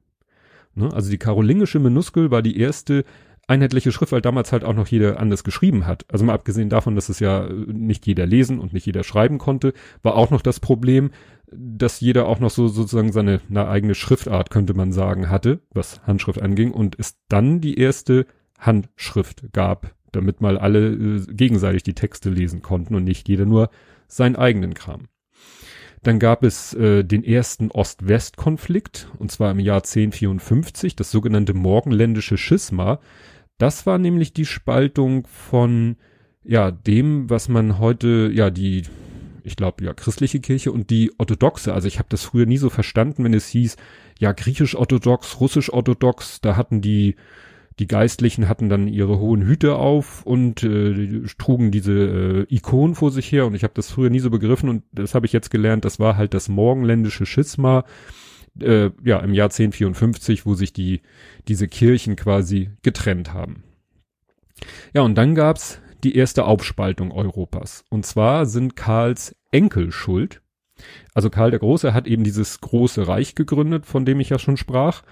Ne? 0.74 0.92
Also 0.92 1.10
die 1.10 1.18
karolingische 1.18 1.78
Minuskel 1.78 2.30
war 2.30 2.42
die 2.42 2.58
erste 2.58 3.04
einheitliche 3.48 3.92
Schrift, 3.92 4.12
weil 4.12 4.20
damals 4.20 4.52
halt 4.52 4.64
auch 4.64 4.74
noch 4.74 4.86
jeder 4.86 5.18
anders 5.18 5.44
geschrieben 5.44 5.86
hat. 5.86 6.04
Also 6.08 6.24
mal 6.24 6.34
abgesehen 6.34 6.68
davon, 6.68 6.94
dass 6.94 7.08
es 7.08 7.20
ja 7.20 7.44
äh, 7.44 7.52
nicht 7.52 8.06
jeder 8.06 8.26
lesen 8.26 8.60
und 8.60 8.72
nicht 8.72 8.86
jeder 8.86 9.04
schreiben 9.04 9.38
konnte, 9.38 9.72
war 10.02 10.14
auch 10.14 10.30
noch 10.30 10.42
das 10.42 10.60
Problem, 10.60 11.10
dass 11.50 12.00
jeder 12.00 12.26
auch 12.26 12.40
noch 12.40 12.50
so 12.50 12.68
sozusagen 12.68 13.12
seine 13.12 13.40
eine 13.50 13.68
eigene 13.68 13.94
Schriftart, 13.94 14.50
könnte 14.50 14.74
man 14.74 14.92
sagen, 14.92 15.28
hatte, 15.28 15.60
was 15.72 16.02
Handschrift 16.06 16.40
anging 16.40 16.72
und 16.72 16.98
es 16.98 17.16
dann 17.28 17.60
die 17.60 17.78
erste 17.78 18.26
Handschrift 18.58 19.52
gab, 19.52 19.94
damit 20.12 20.40
mal 20.40 20.56
alle 20.56 20.92
äh, 20.92 21.26
gegenseitig 21.28 21.82
die 21.82 21.94
Texte 21.94 22.30
lesen 22.30 22.62
konnten 22.62 22.94
und 22.94 23.04
nicht 23.04 23.28
jeder 23.28 23.44
nur 23.44 23.70
seinen 24.06 24.36
eigenen 24.36 24.74
Kram. 24.74 25.08
Dann 26.02 26.18
gab 26.18 26.42
es 26.42 26.74
äh, 26.74 27.04
den 27.04 27.22
ersten 27.22 27.70
Ost-West-Konflikt, 27.70 29.08
und 29.18 29.30
zwar 29.30 29.52
im 29.52 29.60
Jahr 29.60 29.78
1054, 29.78 30.96
das 30.96 31.10
sogenannte 31.10 31.54
Morgenländische 31.54 32.36
Schisma, 32.36 32.98
das 33.58 33.86
war 33.86 33.98
nämlich 33.98 34.32
die 34.32 34.46
Spaltung 34.46 35.26
von 35.26 35.96
ja 36.44 36.70
dem, 36.70 37.30
was 37.30 37.48
man 37.48 37.78
heute 37.78 38.30
ja 38.32 38.50
die 38.50 38.82
ich 39.44 39.56
glaube, 39.56 39.84
ja, 39.84 39.92
christliche 39.92 40.40
Kirche 40.40 40.72
und 40.72 40.90
die 40.90 41.12
orthodoxe. 41.18 41.72
Also 41.72 41.88
ich 41.88 41.98
habe 41.98 42.08
das 42.08 42.24
früher 42.24 42.46
nie 42.46 42.58
so 42.58 42.70
verstanden, 42.70 43.24
wenn 43.24 43.34
es 43.34 43.48
hieß, 43.48 43.76
ja, 44.18 44.32
griechisch-orthodox, 44.32 45.40
russisch-orthodox, 45.40 46.40
da 46.40 46.56
hatten 46.56 46.80
die, 46.80 47.16
die 47.78 47.86
Geistlichen 47.86 48.48
hatten 48.48 48.68
dann 48.68 48.86
ihre 48.86 49.18
hohen 49.18 49.42
Hüte 49.42 49.76
auf 49.76 50.24
und 50.24 50.62
äh, 50.62 51.22
trugen 51.38 51.70
diese 51.70 52.46
äh, 52.48 52.54
Ikonen 52.54 52.94
vor 52.94 53.10
sich 53.10 53.32
her. 53.32 53.46
Und 53.46 53.54
ich 53.54 53.64
habe 53.64 53.74
das 53.74 53.90
früher 53.90 54.10
nie 54.10 54.20
so 54.20 54.30
begriffen 54.30 54.68
und 54.68 54.84
das 54.92 55.14
habe 55.14 55.26
ich 55.26 55.32
jetzt 55.32 55.50
gelernt, 55.50 55.84
das 55.84 55.98
war 55.98 56.16
halt 56.16 56.34
das 56.34 56.48
morgenländische 56.48 57.26
Schisma, 57.26 57.84
äh, 58.60 58.90
ja, 59.04 59.18
im 59.20 59.34
Jahr 59.34 59.46
1054, 59.46 60.46
wo 60.46 60.54
sich 60.54 60.72
die, 60.72 61.02
diese 61.48 61.68
Kirchen 61.68 62.16
quasi 62.16 62.70
getrennt 62.82 63.32
haben. 63.32 63.64
Ja, 64.94 65.02
und 65.02 65.16
dann 65.16 65.34
gab's 65.34 65.80
die 66.04 66.16
erste 66.16 66.44
Aufspaltung 66.44 67.12
Europas. 67.12 67.84
Und 67.88 68.06
zwar 68.06 68.46
sind 68.46 68.76
Karls 68.76 69.36
Enkel 69.50 69.92
schuld. 69.92 70.42
Also 71.14 71.30
Karl 71.30 71.50
der 71.50 71.60
Große 71.60 71.94
hat 71.94 72.06
eben 72.06 72.24
dieses 72.24 72.60
große 72.60 73.06
Reich 73.06 73.34
gegründet, 73.34 73.86
von 73.86 74.04
dem 74.04 74.20
ich 74.20 74.30
ja 74.30 74.38
schon 74.38 74.56
sprach. 74.56 75.02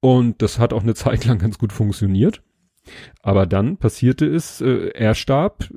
Und 0.00 0.42
das 0.42 0.58
hat 0.58 0.72
auch 0.72 0.82
eine 0.82 0.94
Zeit 0.94 1.24
lang 1.24 1.38
ganz 1.38 1.58
gut 1.58 1.72
funktioniert. 1.72 2.42
Aber 3.22 3.46
dann 3.46 3.76
passierte 3.76 4.26
es, 4.26 4.60
äh, 4.60 4.90
er 4.94 5.14
starb. 5.14 5.68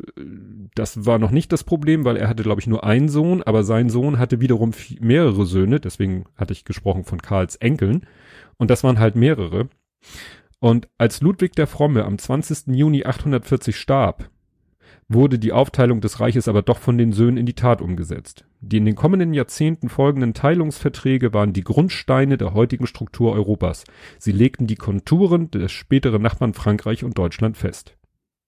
Das 0.75 1.05
war 1.05 1.19
noch 1.19 1.31
nicht 1.31 1.51
das 1.51 1.63
Problem, 1.63 2.05
weil 2.05 2.17
er 2.17 2.27
hatte, 2.27 2.43
glaube 2.43 2.61
ich, 2.61 2.67
nur 2.67 2.83
einen 2.83 3.09
Sohn, 3.09 3.41
aber 3.43 3.63
sein 3.63 3.89
Sohn 3.89 4.19
hatte 4.19 4.41
wiederum 4.41 4.73
mehrere 4.99 5.45
Söhne. 5.45 5.79
Deswegen 5.79 6.25
hatte 6.35 6.53
ich 6.53 6.65
gesprochen 6.65 7.05
von 7.05 7.21
Karls 7.21 7.55
Enkeln. 7.55 8.05
Und 8.57 8.69
das 8.69 8.83
waren 8.83 8.99
halt 8.99 9.15
mehrere. 9.15 9.69
Und 10.59 10.89
als 10.97 11.21
Ludwig 11.21 11.53
der 11.53 11.67
Fromme 11.67 12.05
am 12.05 12.17
20. 12.17 12.75
Juni 12.75 13.05
840 13.05 13.75
starb, 13.75 14.29
wurde 15.09 15.39
die 15.39 15.53
Aufteilung 15.53 16.01
des 16.01 16.19
Reiches 16.19 16.47
aber 16.47 16.61
doch 16.61 16.79
von 16.79 16.97
den 16.97 17.13
Söhnen 17.13 17.37
in 17.37 17.45
die 17.45 17.53
Tat 17.53 17.81
umgesetzt. 17.81 18.45
Die 18.59 18.77
in 18.77 18.85
den 18.85 18.95
kommenden 18.95 19.33
Jahrzehnten 19.33 19.87
folgenden 19.87 20.33
Teilungsverträge 20.33 21.33
waren 21.33 21.53
die 21.53 21.63
Grundsteine 21.63 22.37
der 22.37 22.53
heutigen 22.53 22.87
Struktur 22.87 23.33
Europas. 23.33 23.85
Sie 24.19 24.33
legten 24.33 24.67
die 24.67 24.75
Konturen 24.75 25.49
des 25.49 25.71
späteren 25.71 26.21
Nachbarn 26.21 26.53
Frankreich 26.53 27.03
und 27.03 27.17
Deutschland 27.17 27.55
fest. 27.55 27.97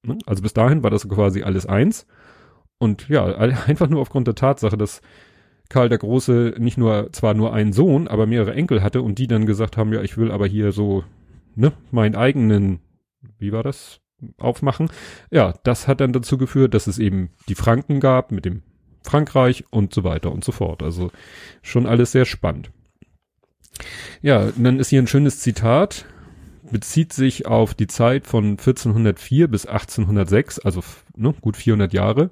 Ne? 0.04 0.18
Also 0.26 0.42
bis 0.42 0.54
dahin 0.54 0.84
war 0.84 0.90
das 0.90 1.08
quasi 1.08 1.44
alles 1.44 1.66
eins. 1.66 2.06
Und 2.78 3.08
ja, 3.08 3.26
einfach 3.68 3.88
nur 3.88 4.02
aufgrund 4.02 4.28
der 4.28 4.36
Tatsache, 4.36 4.78
dass 4.78 5.02
Karl 5.70 5.88
der 5.88 6.00
Große 6.00 6.56
nicht 6.58 6.78
nur, 6.78 7.14
zwar 7.14 7.36
nur 7.36 7.54
einen 7.54 7.74
Sohn, 7.74 8.08
aber 8.08 8.26
mehrere 8.26 8.54
Enkel 8.54 8.82
hatte 8.82 9.02
und 9.02 9.20
die 9.20 9.28
dann 9.28 9.46
gesagt 9.46 9.78
haben, 9.78 9.94
ja, 9.94 10.02
ich 10.02 10.18
will 10.18 10.32
aber 10.32 10.48
hier 10.48 10.72
so, 10.72 11.04
ne, 11.56 11.72
meinen 11.92 12.16
eigenen, 12.16 12.80
wie 13.38 13.52
war 13.52 13.64
das? 13.64 14.02
Aufmachen. 14.38 14.90
Ja, 15.32 15.54
das 15.64 15.88
hat 15.88 16.02
dann 16.02 16.14
dazu 16.14 16.38
geführt, 16.38 16.74
dass 16.74 16.88
es 16.88 17.00
eben 17.00 17.30
die 17.48 17.56
Franken 17.56 18.00
gab 18.00 18.32
mit 18.32 18.46
dem 18.46 18.64
Frankreich 19.04 19.66
und 19.72 19.94
so 19.94 20.04
weiter 20.04 20.32
und 20.32 20.44
so 20.44 20.52
fort. 20.52 20.84
Also 20.84 21.12
schon 21.62 21.86
alles 21.86 22.12
sehr 22.12 22.26
spannend. 22.26 22.72
Ja, 24.22 24.52
dann 24.58 24.80
ist 24.80 24.90
hier 24.90 25.02
ein 25.02 25.08
schönes 25.08 25.40
Zitat, 25.40 26.06
bezieht 26.70 27.14
sich 27.14 27.46
auf 27.48 27.74
die 27.74 27.88
Zeit 27.88 28.28
von 28.28 28.52
1404 28.52 29.48
bis 29.48 29.66
1806, 29.66 30.60
also 30.60 30.84
ne, 31.16 31.34
gut 31.42 31.56
400 31.56 31.94
Jahre. 31.94 32.32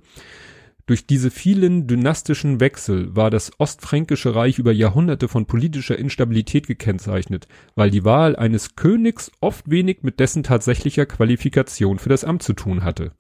Durch 0.88 1.06
diese 1.06 1.32
vielen 1.32 1.86
dynastischen 1.86 2.62
Wechsel 2.62 3.13
war 3.13 3.29
das 3.29 3.51
Ostfränkische 3.60 4.34
Reich 4.34 4.58
über 4.58 4.72
Jahrhunderte 4.72 5.27
von 5.27 5.46
politischer 5.46 6.00
Instabilität 6.00 6.65
gekennzeichnet, 6.65 7.50
weil 7.75 7.91
die 7.91 8.06
Wahl 8.06 8.38
eines 8.38 8.77
Königs 8.77 9.29
oft 9.41 9.70
wenig 9.70 10.03
mit 10.03 10.22
dessen 10.22 10.44
tatsächlicher 10.44 11.06
Qualifikation 11.06 12.00
für 12.00 12.08
das 12.08 12.24
Amt 12.24 12.41
zu 12.41 12.53
tun 12.53 12.86
hatte. 12.86 13.12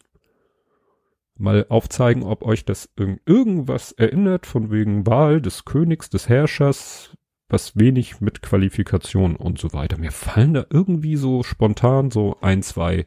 Mal 1.37 1.65
aufzeigen, 1.67 2.23
ob 2.23 2.41
euch 2.41 2.63
das 2.63 2.89
irg 2.95 3.19
irgendwas 3.25 3.91
erinnert, 3.91 4.45
von 4.45 4.71
wegen 4.71 5.05
Wahl 5.05 5.41
des 5.41 5.65
Königs, 5.65 6.09
des 6.09 6.29
Herrschers, 6.29 7.17
was 7.49 7.75
wenig 7.75 8.21
mit 8.21 8.41
Qualifikation 8.41 9.35
und 9.35 9.59
so 9.59 9.73
weiter. 9.73 9.97
Mir 9.97 10.13
fallen 10.13 10.53
da 10.53 10.65
irgendwie 10.69 11.17
so 11.17 11.43
spontan 11.43 12.11
so 12.11 12.37
ein, 12.39 12.63
zwei 12.63 13.05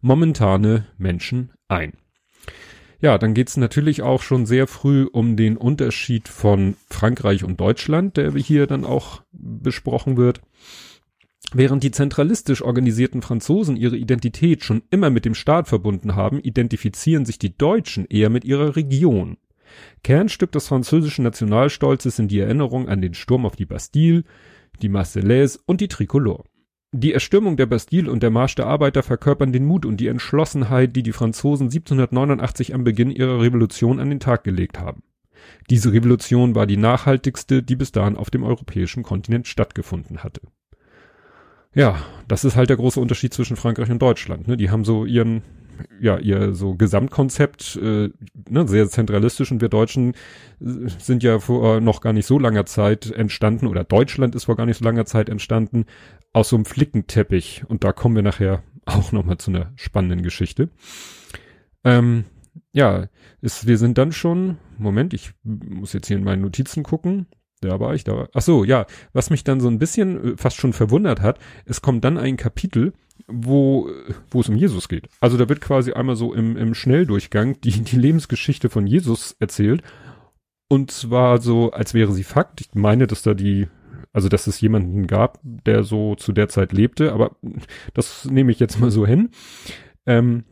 momentane 0.00 0.88
Menschen 0.98 1.52
ein. 1.68 1.92
Ja, 3.00 3.16
dann 3.16 3.32
geht's 3.32 3.56
natürlich 3.56 4.02
auch 4.02 4.22
schon 4.22 4.44
sehr 4.44 4.66
früh 4.66 5.04
um 5.10 5.36
den 5.36 5.56
Unterschied 5.56 6.28
von 6.28 6.76
Frankreich 6.90 7.44
und 7.44 7.58
Deutschland, 7.58 8.18
der 8.18 8.32
hier 8.32 8.66
dann 8.66 8.84
auch 8.84 9.22
besprochen 9.32 10.18
wird. 10.18 10.42
Während 11.52 11.82
die 11.82 11.90
zentralistisch 11.90 12.62
organisierten 12.62 13.22
Franzosen 13.22 13.76
ihre 13.76 13.96
Identität 13.96 14.64
schon 14.64 14.82
immer 14.90 15.10
mit 15.10 15.24
dem 15.24 15.34
Staat 15.34 15.66
verbunden 15.66 16.14
haben, 16.14 16.38
identifizieren 16.40 17.24
sich 17.24 17.38
die 17.38 17.56
Deutschen 17.56 18.04
eher 18.06 18.30
mit 18.30 18.44
ihrer 18.44 18.76
Region. 18.76 19.38
Kernstück 20.04 20.52
des 20.52 20.68
französischen 20.68 21.24
Nationalstolzes 21.24 22.16
sind 22.16 22.30
die 22.30 22.40
Erinnerung 22.40 22.88
an 22.88 23.00
den 23.00 23.14
Sturm 23.14 23.46
auf 23.46 23.56
die 23.56 23.66
Bastille, 23.66 24.24
die 24.82 24.88
Marseillaise 24.88 25.58
und 25.66 25.80
die 25.80 25.88
Tricolore. 25.88 26.44
Die 26.92 27.12
Erstürmung 27.12 27.56
der 27.56 27.66
Bastille 27.66 28.10
und 28.10 28.22
der 28.22 28.30
Marsch 28.30 28.56
der 28.56 28.66
Arbeiter 28.66 29.04
verkörpern 29.04 29.52
den 29.52 29.64
Mut 29.64 29.86
und 29.86 29.98
die 29.98 30.08
Entschlossenheit, 30.08 30.96
die 30.96 31.04
die 31.04 31.12
Franzosen 31.12 31.66
1789 31.66 32.74
am 32.74 32.82
Beginn 32.82 33.12
ihrer 33.12 33.40
Revolution 33.40 34.00
an 34.00 34.10
den 34.10 34.18
Tag 34.18 34.42
gelegt 34.42 34.80
haben. 34.80 35.02
Diese 35.70 35.92
Revolution 35.92 36.56
war 36.56 36.66
die 36.66 36.76
nachhaltigste, 36.76 37.62
die 37.62 37.76
bis 37.76 37.92
dahin 37.92 38.16
auf 38.16 38.30
dem 38.30 38.42
europäischen 38.42 39.04
Kontinent 39.04 39.46
stattgefunden 39.46 40.24
hatte. 40.24 40.40
Ja, 41.72 42.02
das 42.26 42.44
ist 42.44 42.56
halt 42.56 42.70
der 42.70 42.76
große 42.76 42.98
Unterschied 42.98 43.32
zwischen 43.32 43.56
Frankreich 43.56 43.90
und 43.90 44.02
Deutschland. 44.02 44.48
Ne? 44.48 44.56
Die 44.56 44.70
haben 44.70 44.84
so 44.84 45.04
ihren 45.04 45.42
ja, 46.00 46.18
ihr 46.18 46.54
so 46.54 46.74
Gesamtkonzept, 46.74 47.78
äh, 47.82 48.10
ne, 48.48 48.68
sehr 48.68 48.88
zentralistisch 48.88 49.50
und 49.50 49.60
wir 49.60 49.68
Deutschen 49.68 50.14
äh, 50.60 50.88
sind 50.98 51.22
ja 51.22 51.38
vor 51.38 51.80
noch 51.80 52.00
gar 52.00 52.12
nicht 52.12 52.26
so 52.26 52.38
langer 52.38 52.66
Zeit 52.66 53.10
entstanden 53.10 53.66
oder 53.66 53.84
Deutschland 53.84 54.34
ist 54.34 54.44
vor 54.44 54.56
gar 54.56 54.66
nicht 54.66 54.78
so 54.78 54.84
langer 54.84 55.06
Zeit 55.06 55.28
entstanden 55.28 55.86
aus 56.32 56.50
so 56.50 56.56
einem 56.56 56.64
Flickenteppich 56.64 57.64
und 57.68 57.84
da 57.84 57.92
kommen 57.92 58.14
wir 58.14 58.22
nachher 58.22 58.62
auch 58.86 59.12
nochmal 59.12 59.38
zu 59.38 59.50
einer 59.50 59.72
spannenden 59.76 60.22
Geschichte. 60.22 60.70
Ähm, 61.84 62.24
ja, 62.72 63.08
ist, 63.40 63.66
wir 63.66 63.78
sind 63.78 63.98
dann 63.98 64.12
schon, 64.12 64.58
Moment, 64.78 65.14
ich 65.14 65.32
muss 65.42 65.92
jetzt 65.92 66.08
hier 66.08 66.16
in 66.16 66.24
meinen 66.24 66.42
Notizen 66.42 66.82
gucken. 66.82 67.26
Da 67.60 67.78
war 67.78 67.94
ich, 67.94 68.04
da 68.04 68.16
war, 68.16 68.28
ach 68.32 68.42
so, 68.42 68.64
ja, 68.64 68.86
was 69.12 69.30
mich 69.30 69.44
dann 69.44 69.60
so 69.60 69.68
ein 69.68 69.78
bisschen 69.78 70.32
äh, 70.32 70.36
fast 70.36 70.56
schon 70.56 70.72
verwundert 70.72 71.20
hat, 71.20 71.38
es 71.66 71.82
kommt 71.82 72.04
dann 72.04 72.16
ein 72.16 72.36
Kapitel, 72.36 72.94
wo, 73.26 73.90
wo 74.30 74.40
es 74.40 74.48
um 74.48 74.56
Jesus 74.56 74.88
geht. 74.88 75.08
Also 75.20 75.36
da 75.36 75.48
wird 75.48 75.60
quasi 75.60 75.92
einmal 75.92 76.16
so 76.16 76.32
im, 76.32 76.56
im 76.56 76.74
Schnelldurchgang 76.74 77.60
die, 77.60 77.82
die 77.82 77.96
Lebensgeschichte 77.96 78.70
von 78.70 78.86
Jesus 78.86 79.36
erzählt. 79.40 79.82
Und 80.68 80.90
zwar 80.90 81.40
so, 81.40 81.72
als 81.72 81.94
wäre 81.94 82.12
sie 82.12 82.24
Fakt. 82.24 82.60
Ich 82.60 82.74
meine, 82.74 83.06
dass 83.06 83.22
da 83.22 83.34
die, 83.34 83.66
also 84.12 84.28
dass 84.28 84.46
es 84.46 84.60
jemanden 84.60 85.06
gab, 85.06 85.38
der 85.42 85.84
so 85.84 86.14
zu 86.14 86.32
der 86.32 86.48
Zeit 86.48 86.72
lebte, 86.72 87.12
aber 87.12 87.36
das 87.94 88.24
nehme 88.24 88.52
ich 88.52 88.60
jetzt 88.60 88.80
mal 88.80 88.90
so 88.90 89.06
hin. 89.06 89.30
Ähm, 90.06 90.44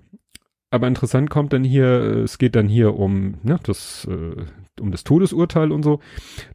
aber 0.70 0.86
interessant 0.86 1.30
kommt 1.30 1.54
dann 1.54 1.64
hier, 1.64 1.86
es 2.24 2.36
geht 2.36 2.54
dann 2.54 2.68
hier 2.68 2.94
um 2.94 3.36
ne, 3.42 3.58
das, 3.62 4.06
äh, 4.10 4.44
um 4.80 4.90
das 4.90 5.02
Todesurteil 5.02 5.72
und 5.72 5.82
so. 5.82 6.00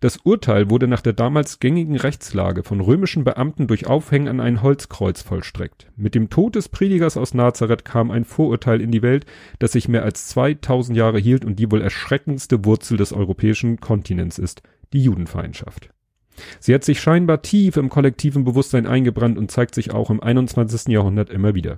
Das 0.01 0.17
Urteil 0.17 0.69
wurde 0.69 0.87
nach 0.87 1.01
der 1.01 1.13
damals 1.13 1.59
gängigen 1.59 1.95
Rechtslage 1.95 2.61
von 2.61 2.79
römischen 2.79 3.23
Beamten 3.23 3.65
durch 3.65 3.87
Aufhängen 3.87 4.27
an 4.27 4.39
ein 4.39 4.61
Holzkreuz 4.61 5.23
vollstreckt. 5.23 5.87
Mit 5.95 6.13
dem 6.13 6.29
Tod 6.29 6.55
des 6.55 6.69
Predigers 6.69 7.17
aus 7.17 7.33
Nazareth 7.33 7.85
kam 7.85 8.11
ein 8.11 8.23
Vorurteil 8.23 8.81
in 8.81 8.91
die 8.91 9.01
Welt, 9.01 9.25
das 9.57 9.71
sich 9.71 9.87
mehr 9.87 10.03
als 10.03 10.27
2000 10.27 10.95
Jahre 10.95 11.17
hielt 11.17 11.43
und 11.43 11.57
die 11.57 11.71
wohl 11.71 11.81
erschreckendste 11.81 12.65
Wurzel 12.65 12.97
des 12.97 13.13
europäischen 13.13 13.79
Kontinents 13.79 14.37
ist, 14.37 14.61
die 14.93 15.03
Judenfeindschaft. 15.03 15.92
Sie 16.59 16.73
hat 16.73 16.83
sich 16.83 16.99
scheinbar 16.99 17.41
tief 17.41 17.77
im 17.77 17.89
kollektiven 17.89 18.43
Bewusstsein 18.43 18.87
eingebrannt 18.87 19.37
und 19.37 19.51
zeigt 19.51 19.75
sich 19.75 19.91
auch 19.91 20.09
im 20.09 20.21
21. 20.21 20.87
Jahrhundert 20.87 21.29
immer 21.29 21.55
wieder. 21.55 21.77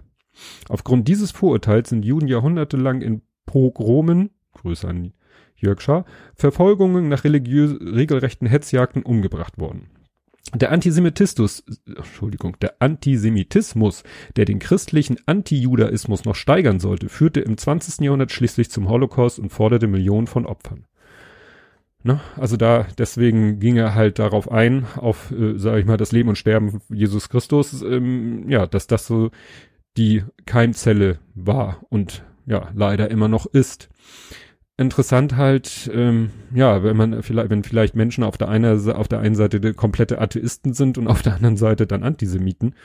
Aufgrund 0.70 1.08
dieses 1.08 1.32
Vorurteils 1.32 1.90
sind 1.90 2.04
Juden 2.04 2.28
jahrhundertelang 2.28 3.02
in 3.02 3.22
Pogromen, 3.46 4.32
Grüße 4.54 4.88
an 4.88 5.14
Jörg 5.58 5.82
Schaar, 5.82 6.06
Verfolgungen 6.36 7.08
nach 7.08 7.24
religiös, 7.24 7.80
regelrechten 7.80 8.48
Hetzjagden 8.48 9.04
umgebracht 9.04 9.58
worden. 9.58 9.90
Der 10.54 10.72
Antisemitismus, 10.72 11.64
Entschuldigung, 11.86 12.58
der 12.60 12.76
Antisemitismus, 12.80 14.04
der 14.36 14.46
den 14.46 14.60
christlichen 14.60 15.18
Antijudaismus 15.26 16.24
noch 16.24 16.36
steigern 16.36 16.80
sollte, 16.80 17.10
führte 17.10 17.42
im 17.42 17.58
20. 17.58 18.02
Jahrhundert 18.02 18.32
schließlich 18.32 18.70
zum 18.70 18.88
Holocaust 18.88 19.40
und 19.40 19.50
forderte 19.50 19.88
Millionen 19.88 20.28
von 20.28 20.46
Opfern. 20.46 20.86
Ne? 22.06 22.20
Also 22.38 22.56
da, 22.56 22.86
deswegen 23.00 23.60
ging 23.60 23.78
er 23.78 23.96
halt 23.96 24.20
darauf 24.20 24.52
ein, 24.52 24.86
auf, 24.96 25.32
äh, 25.32 25.58
sage 25.58 25.80
ich 25.80 25.88
mal, 25.88 25.98
das 25.98 26.12
Leben 26.12 26.30
und 26.30 26.38
Sterben 26.38 26.80
Jesus 26.88 27.30
Christus, 27.30 27.82
ähm, 27.82 28.48
ja, 28.48 28.68
dass 28.68 28.86
das 28.86 29.08
so 29.08 29.32
die 29.98 30.24
Keimzelle 30.46 31.18
war 31.34 31.82
und 31.90 32.24
ja, 32.46 32.70
leider 32.76 33.10
immer 33.10 33.28
noch 33.28 33.48
ist 33.48 33.90
interessant 34.78 35.36
halt, 35.36 35.90
ähm, 35.92 36.30
ja, 36.54 36.84
wenn 36.84 36.96
man 36.96 37.24
vielleicht, 37.24 37.50
wenn 37.50 37.64
vielleicht 37.64 37.96
Menschen 37.96 38.24
auf 38.24 38.38
der 38.38 38.50
einen, 38.50 38.88
auf 38.92 39.08
der 39.08 39.20
einen 39.20 39.34
Seite 39.34 39.74
komplette 39.74 40.22
Atheisten 40.22 40.74
sind 40.74 41.00
und 41.00 41.08
auf 41.08 41.24
der 41.24 41.34
anderen 41.34 41.58
Seite 41.58 41.88
dann 41.88 42.04
Antisemiten, 42.04 42.76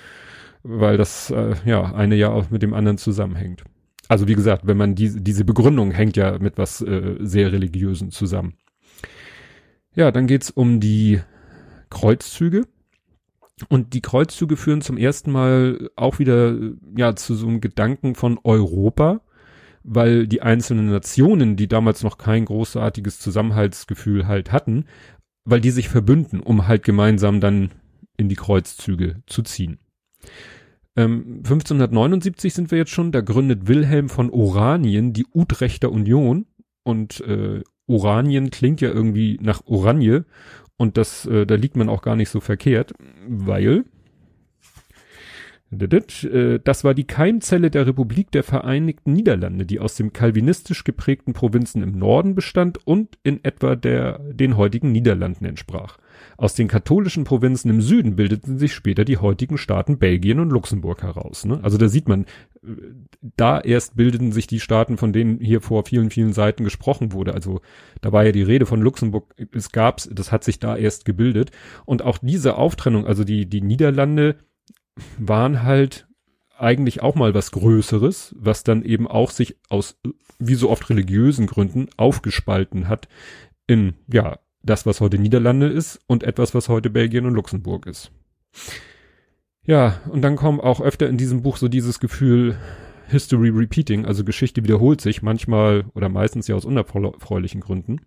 weil 0.63 0.97
das 0.97 1.31
äh, 1.31 1.57
ja 1.67 1.93
eine 1.95 2.15
ja 2.15 2.31
auch 2.31 2.49
mit 2.49 2.63
dem 2.63 2.73
anderen 2.73 2.97
zusammenhängt. 2.97 3.65
Also 4.09 4.29
wie 4.29 4.35
gesagt, 4.35 4.67
wenn 4.67 4.79
man 4.79 4.95
diese, 4.95 5.21
diese 5.21 5.45
Begründung 5.45 5.91
hängt 5.91 6.17
ja 6.17 6.39
mit 6.39 6.57
was 6.57 6.81
äh, 6.81 7.17
sehr 7.21 7.53
religiösen 7.53 8.11
zusammen. 8.13 8.55
Ja, 9.95 10.11
dann 10.11 10.27
geht's 10.27 10.51
um 10.51 10.81
die 10.81 11.21
Kreuzzüge. 11.91 12.67
Und 13.69 13.93
die 13.93 14.01
Kreuzzüge 14.01 14.57
führen 14.57 14.81
zum 14.81 14.97
ersten 14.97 15.31
Mal 15.31 15.91
auch 15.95 16.19
wieder 16.19 16.57
ja 16.97 17.15
zu 17.15 17.35
so 17.35 17.47
einem 17.47 17.61
Gedanken 17.61 18.15
von 18.15 18.39
Europa, 18.43 19.21
weil 19.83 20.27
die 20.27 20.41
einzelnen 20.41 20.91
Nationen, 20.91 21.57
die 21.57 21.69
damals 21.69 22.03
noch 22.03 22.17
kein 22.17 22.47
großartiges 22.47 23.19
Zusammenhaltsgefühl 23.19 24.27
halt 24.27 24.51
hatten, 24.51 24.87
weil 25.45 25.61
die 25.61 25.71
sich 25.71 25.89
verbünden, 25.89 26.41
um 26.41 26.69
halt 26.69 26.85
gemeinsam 26.85 27.41
dann 27.41 27.71
in 28.17 28.29
die 28.29 28.37
Kreuzzüge 28.37 29.23
zu 29.27 29.43
ziehen. 29.43 29.79
Ähm, 30.97 31.39
1579 31.39 32.53
sind 32.53 32.71
wir 32.71 32.79
jetzt 32.79 32.91
schon, 32.91 33.13
da 33.13 33.21
gründet 33.21 33.69
Wilhelm 33.69 34.09
von 34.09 34.31
Oranien 34.31 35.13
die 35.13 35.27
Utrechter 35.35 35.93
Union 35.93 36.47
und 36.83 37.21
äh, 37.21 37.63
Oranien 37.91 38.51
klingt 38.51 38.81
ja 38.81 38.91
irgendwie 38.91 39.39
nach 39.43 39.63
Oranje 39.67 40.25
und 40.77 40.97
das, 40.97 41.27
äh, 41.27 41.45
da 41.45 41.57
liegt 41.57 41.77
man 41.77 41.89
auch 41.89 42.03
gar 42.03 42.17
nicht 42.17 42.31
so 42.31 42.41
verkehrt, 42.41 42.93
weil 43.29 43.85
äh, 45.73 46.61
das 46.63 46.85
war 46.85 46.95
die 46.95 47.07
Keimzelle 47.07 47.71
der 47.71 47.87
Republik 47.87 48.31
der 48.31 48.43
Vereinigten 48.43 49.13
Niederlande, 49.13 49.67
die 49.67 49.81
aus 49.81 49.97
dem 49.97 50.13
kalvinistisch 50.13 50.85
geprägten 50.85 51.33
Provinzen 51.33 51.83
im 51.83 51.93
Norden 51.99 52.35
bestand 52.35 52.87
und 52.87 53.19
in 53.23 53.45
etwa 53.45 53.77
der, 53.77 54.19
den 54.21 54.57
heutigen 54.57 54.93
Niederlanden 54.93 55.45
entsprach. 55.45 55.99
Aus 56.41 56.55
den 56.55 56.69
katholischen 56.69 57.25
Provinzen 57.25 57.69
im 57.69 57.83
Süden 57.83 58.17
bildeten 58.17 58.59
sich 58.59 58.73
später 58.73 59.05
die 59.05 59.19
heutigen 59.19 59.59
Staaten 59.59 59.99
Belgien 59.99 60.41
und 60.41 60.49
Luxemburg 60.49 61.03
heraus. 61.03 61.45
Ne? 61.45 61.61
Also 61.63 61.77
da 61.77 61.87
sieht 61.87 62.09
man, 62.09 62.25
äh, 62.63 62.69
da 63.37 63.61
erst 63.61 63.95
bildeten 63.95 64.33
sich 64.33 64.47
die 64.47 64.59
Staaten, 64.59 64.97
von 64.97 65.13
denen 65.13 65.39
hier 65.39 65.61
vor 65.61 65.85
vielen, 65.85 66.09
vielen 66.09 66.33
Seiten 66.33 66.65
gesprochen 66.65 67.13
wurde. 67.13 67.35
Also 67.35 67.61
da 68.01 68.13
war 68.13 68.25
ja 68.25 68.33
die 68.33 68.43
Rede 68.43 68.65
von 68.65 68.81
Luxemburg, 68.81 69.35
es 69.53 69.71
gab's, 69.71 70.09
das 70.11 70.33
hat 70.33 70.43
sich 70.43 70.59
da 70.59 70.79
erst 70.79 71.05
gebildet. 71.05 71.51
Und 71.85 72.01
auch 72.01 72.17
diese 72.17 72.55
Auftrennung, 72.57 73.07
also 73.07 73.23
die, 73.23 73.45
die 73.45 73.61
Niederlande 73.61 74.37
waren 75.19 75.63
halt 75.63 76.09
eigentlich 76.57 77.03
auch 77.03 77.17
mal 77.17 77.35
was 77.35 77.51
Größeres, 77.51 78.35
was 78.39 78.65
dann 78.65 78.83
eben 78.83 79.07
auch 79.07 79.31
sich 79.31 79.59
aus, 79.69 80.01
wie 80.39 80.55
so 80.55 80.71
oft 80.71 80.89
religiösen 80.89 81.47
Gründen, 81.47 81.89
aufgespalten 81.99 82.89
hat 82.89 83.09
in, 83.67 83.93
ja, 84.11 84.39
das, 84.63 84.87
was 84.87 85.01
heute 85.01 85.19
Niederlande 85.19 85.69
ist 85.69 86.01
und 86.07 86.23
etwas, 86.23 86.55
was 86.55 86.69
heute 86.69 86.91
Belgien 86.91 87.27
und 87.27 87.35
Luxemburg 87.35 87.87
ist. 87.87 88.11
Ja, 89.65 90.01
und 90.11 90.23
dann 90.23 90.37
kommen 90.37 90.61
auch 90.61 90.81
öfter 90.81 91.09
in 91.09 91.17
diesem 91.17 91.43
Buch 91.43 91.57
so 91.57 91.69
dieses 91.69 92.01
Gefühl, 92.01 92.57
History 93.09 93.51
repeating, 93.51 94.07
also 94.07 94.25
Geschichte 94.25 94.63
wiederholt 94.63 95.01
sich, 95.01 95.23
manchmal 95.23 95.85
oder 95.95 96.09
meistens 96.09 96.49
ja 96.49 96.55
aus 96.55 96.65
unerfreulichen 96.65 97.61
Gründen. 97.61 98.01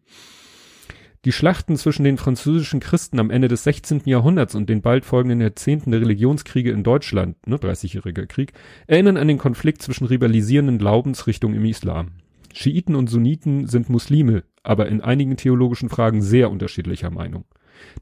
Die 1.26 1.32
Schlachten 1.32 1.78
zwischen 1.78 2.04
den 2.04 2.18
französischen 2.18 2.82
Christen 2.82 3.20
am 3.20 3.30
Ende 3.30 3.48
des 3.48 3.64
16. 3.64 4.02
Jahrhunderts 4.06 4.56
und 4.56 4.70
den 4.70 4.82
bald 4.82 5.06
folgenden 5.06 5.40
Jahrzehnten 5.40 5.92
der 5.92 6.02
Religionskriege 6.02 6.72
in 6.72 6.84
Deutschland, 6.84 7.48
ne, 7.48 7.56
30-jähriger 7.56 8.26
Krieg, 8.26 8.52
erinnern 8.88 9.16
an 9.16 9.30
den 9.30 9.38
Konflikt 9.38 9.82
zwischen 9.82 10.06
rivalisierenden 10.06 10.80
Glaubensrichtungen 10.80 11.56
im 11.56 11.66
Islam. 11.66 12.12
Schiiten 12.54 12.96
und 12.96 13.10
Sunniten 13.10 13.68
sind 13.68 13.90
Muslime, 13.90 14.44
aber 14.64 14.88
in 14.88 15.02
einigen 15.02 15.36
theologischen 15.38 15.90
Fragen 15.90 16.22
sehr 16.22 16.50
unterschiedlicher 16.50 17.10
Meinung. 17.10 17.46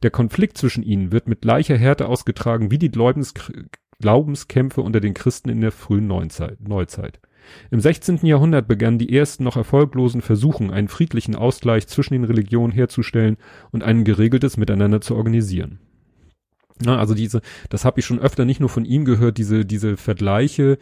Der 0.03 0.12
Konflikt 0.12 0.58
zwischen 0.58 0.84
ihnen 0.84 1.12
wird 1.12 1.27
mit 1.27 1.41
gleicher 1.41 1.77
Härte 1.77 2.08
ausgetragen 2.08 2.70
wie 2.70 2.77
die 2.77 2.91
Glaubens 2.91 3.34
Glaubenskämpfe 4.00 4.81
unter 4.81 5.00
den 5.00 5.13
Christen 5.13 5.50
in 5.50 5.62
der 5.62 5.72
frühen 5.72 6.07
Neuzeit. 6.07 7.20
Im 7.70 7.79
16. 7.79 8.25
Jahrhundert 8.25 8.68
begannen 8.68 8.98
die 8.98 9.16
ersten 9.16 9.44
noch 9.44 9.57
erfolglosen 9.57 10.22
Versuchen, 10.22 10.72
einen 10.72 10.87
friedlichen 10.87 11.35
Ausgleich 11.35 11.87
zwischen 11.87 12.14
den 12.14 12.24
Religionen 12.24 12.74
herzustellen 12.74 13.37
und 13.72 13.83
ein 13.83 14.03
geregeltes 14.03 14.57
Miteinander 14.57 15.01
zu 15.01 15.16
organisieren. 15.16 15.79
Ja, 16.83 16.98
also 16.98 17.14
diese, 17.14 17.42
das 17.70 17.85
habe 17.85 18.00
ich 18.00 18.05
schon 18.05 18.20
öfter 18.20 18.46
nicht 18.46 18.59
nur 18.59 18.70
von 18.70 18.85
ihm 18.85 19.05
gehört, 19.05 19.37
diese, 19.37 19.66
diese 19.66 19.98
Vergleiche, 19.98 20.77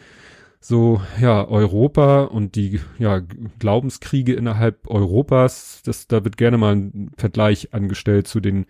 so, 0.61 1.01
ja, 1.21 1.47
Europa 1.47 2.23
und 2.23 2.55
die, 2.55 2.81
ja, 2.97 3.21
Glaubenskriege 3.59 4.33
innerhalb 4.33 4.89
Europas, 4.89 5.81
das, 5.85 6.07
da 6.07 6.25
wird 6.25 6.35
gerne 6.35 6.57
mal 6.57 6.75
ein 6.75 7.11
Vergleich 7.17 7.73
angestellt 7.73 8.27
zu 8.27 8.41
den 8.41 8.65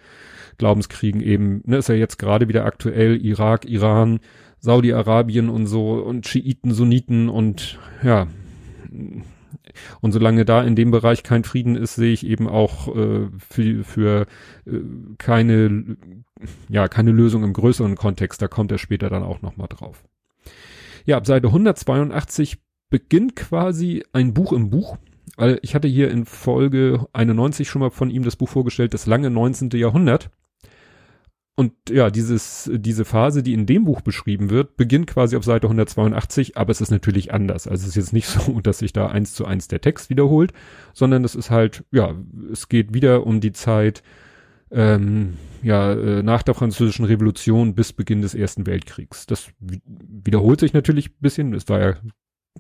Glaubenskriegen 0.59 1.21
eben, 1.21 1.63
ne, 1.65 1.77
ist 1.77 1.89
ja 1.89 1.95
jetzt 1.95 2.19
gerade 2.19 2.47
wieder 2.47 2.65
aktuell, 2.65 3.17
Irak, 3.25 3.65
Iran, 3.65 4.19
Saudi-Arabien 4.59 5.49
und 5.49 5.65
so 5.65 5.93
und 5.93 6.27
Schiiten, 6.27 6.71
Sunniten 6.71 7.29
und 7.29 7.79
ja. 8.03 8.27
Und 10.01 10.11
solange 10.11 10.45
da 10.45 10.63
in 10.63 10.75
dem 10.75 10.91
Bereich 10.91 11.23
kein 11.23 11.43
Frieden 11.43 11.75
ist, 11.75 11.95
sehe 11.95 12.13
ich 12.13 12.25
eben 12.25 12.47
auch 12.47 12.93
äh, 12.95 13.29
für, 13.37 13.83
für 13.83 14.25
äh, 14.65 14.79
keine, 15.17 15.97
ja, 16.67 16.87
keine 16.87 17.11
Lösung 17.11 17.43
im 17.43 17.53
größeren 17.53 17.95
Kontext. 17.95 18.41
Da 18.41 18.47
kommt 18.47 18.71
er 18.71 18.77
später 18.77 19.09
dann 19.09 19.23
auch 19.23 19.41
nochmal 19.41 19.67
drauf. 19.69 20.03
Ja, 21.05 21.17
ab 21.17 21.25
Seite 21.25 21.47
182 21.47 22.59
beginnt 22.89 23.35
quasi 23.35 24.03
ein 24.13 24.33
Buch 24.33 24.53
im 24.53 24.69
Buch. 24.69 24.97
Weil 25.37 25.59
ich 25.61 25.73
hatte 25.73 25.87
hier 25.87 26.11
in 26.11 26.25
Folge 26.25 27.07
91 27.13 27.69
schon 27.69 27.79
mal 27.79 27.91
von 27.91 28.09
ihm 28.09 28.23
das 28.23 28.35
Buch 28.35 28.49
vorgestellt, 28.49 28.93
das 28.93 29.05
lange 29.05 29.29
19. 29.29 29.69
Jahrhundert. 29.71 30.31
Und 31.55 31.73
ja, 31.89 32.09
dieses, 32.09 32.71
diese 32.73 33.03
Phase, 33.03 33.43
die 33.43 33.53
in 33.53 33.65
dem 33.65 33.83
Buch 33.83 33.99
beschrieben 33.99 34.49
wird, 34.49 34.77
beginnt 34.77 35.07
quasi 35.07 35.35
auf 35.35 35.43
Seite 35.43 35.67
182, 35.67 36.55
aber 36.55 36.71
es 36.71 36.79
ist 36.79 36.89
natürlich 36.89 37.33
anders. 37.33 37.67
Also 37.67 37.83
es 37.83 37.89
ist 37.89 37.95
jetzt 37.95 38.13
nicht 38.13 38.27
so, 38.27 38.61
dass 38.61 38.79
sich 38.79 38.93
da 38.93 39.07
eins 39.07 39.33
zu 39.33 39.45
eins 39.45 39.67
der 39.67 39.81
Text 39.81 40.09
wiederholt, 40.09 40.53
sondern 40.93 41.25
es 41.25 41.35
ist 41.35 41.51
halt, 41.51 41.83
ja, 41.91 42.15
es 42.51 42.69
geht 42.69 42.93
wieder 42.93 43.25
um 43.25 43.41
die 43.41 43.51
Zeit, 43.51 44.03
ähm, 44.71 45.37
ja, 45.61 45.93
äh, 45.93 46.23
nach 46.23 46.43
der 46.43 46.55
französischen 46.55 47.05
Revolution 47.05 47.75
bis 47.75 47.93
Beginn 47.93 48.21
des 48.21 48.35
Ersten 48.35 48.65
Weltkriegs. 48.65 49.25
Das 49.25 49.49
wiederholt 49.59 50.59
sich 50.59 50.73
natürlich 50.73 51.09
ein 51.09 51.21
bisschen. 51.21 51.53
Es 51.53 51.67
war 51.69 51.79
ja, 51.79 51.95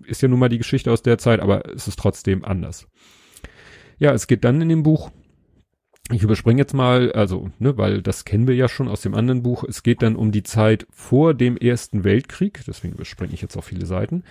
ist 0.05 0.21
ja 0.21 0.27
nun 0.27 0.39
mal 0.39 0.49
die 0.49 0.57
Geschichte 0.57 0.91
aus 0.91 1.01
der 1.01 1.17
Zeit, 1.17 1.39
aber 1.39 1.65
es 1.73 1.87
ist 1.87 1.99
trotzdem 1.99 2.43
anders. 2.43 2.87
Ja, 3.97 4.13
es 4.13 4.27
geht 4.27 4.43
dann 4.43 4.61
in 4.61 4.69
dem 4.69 4.83
Buch 4.83 5.11
ich 6.11 6.23
überspringe 6.23 6.59
jetzt 6.59 6.73
mal, 6.73 7.11
also, 7.11 7.51
ne, 7.59 7.77
weil 7.77 8.01
das 8.01 8.25
kennen 8.25 8.47
wir 8.47 8.55
ja 8.55 8.67
schon 8.67 8.87
aus 8.87 9.01
dem 9.01 9.13
anderen 9.13 9.43
Buch. 9.43 9.63
Es 9.63 9.83
geht 9.83 10.01
dann 10.01 10.15
um 10.15 10.31
die 10.31 10.43
Zeit 10.43 10.87
vor 10.89 11.33
dem 11.33 11.55
Ersten 11.55 12.03
Weltkrieg, 12.03 12.61
deswegen 12.67 12.95
überspringe 12.95 13.33
ich 13.33 13.41
jetzt 13.41 13.55
auch 13.57 13.63
viele 13.63 13.85
Seiten. 13.85 14.23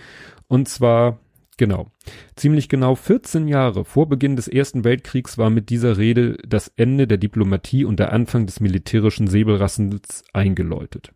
Und 0.47 0.67
zwar, 0.67 1.19
genau, 1.59 1.91
ziemlich 2.35 2.69
genau 2.69 2.95
14 2.95 3.47
Jahre 3.47 3.85
vor 3.85 4.09
Beginn 4.09 4.35
des 4.35 4.47
Ersten 4.47 4.83
Weltkriegs 4.83 5.37
war 5.37 5.51
mit 5.51 5.69
dieser 5.69 5.99
Rede 5.99 6.37
das 6.47 6.73
Ende 6.75 7.05
der 7.05 7.19
Diplomatie 7.19 7.85
und 7.85 7.99
der 7.99 8.11
Anfang 8.11 8.47
des 8.47 8.59
militärischen 8.59 9.27
Säbelrassens 9.27 10.23
eingeläutet. 10.33 11.13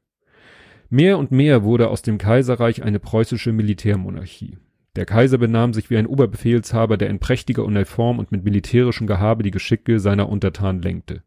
Mehr 0.92 1.18
und 1.18 1.32
mehr 1.32 1.64
wurde 1.64 1.90
aus 1.90 2.04
dem 2.04 2.20
Kaiserreich 2.20 2.84
eine 2.84 3.00
preußische 3.00 3.52
Militärmonarchie. 3.52 4.60
Der 4.96 5.08
Kaiser 5.08 5.40
benahm 5.40 5.74
sich 5.74 5.90
wie 5.90 5.98
ein 5.98 6.06
Oberbefehlshaber, 6.06 6.98
der 6.98 7.10
in 7.10 7.18
prächtiger 7.18 7.66
Uniform 7.66 8.20
und 8.20 8.32
mit 8.32 8.44
militärischem 8.44 9.08
Gehabe 9.08 9.42
die 9.42 9.50
Geschicke 9.50 10.00
seiner 10.00 10.30
Untertanen 10.30 10.84
lenkte. 10.84 11.24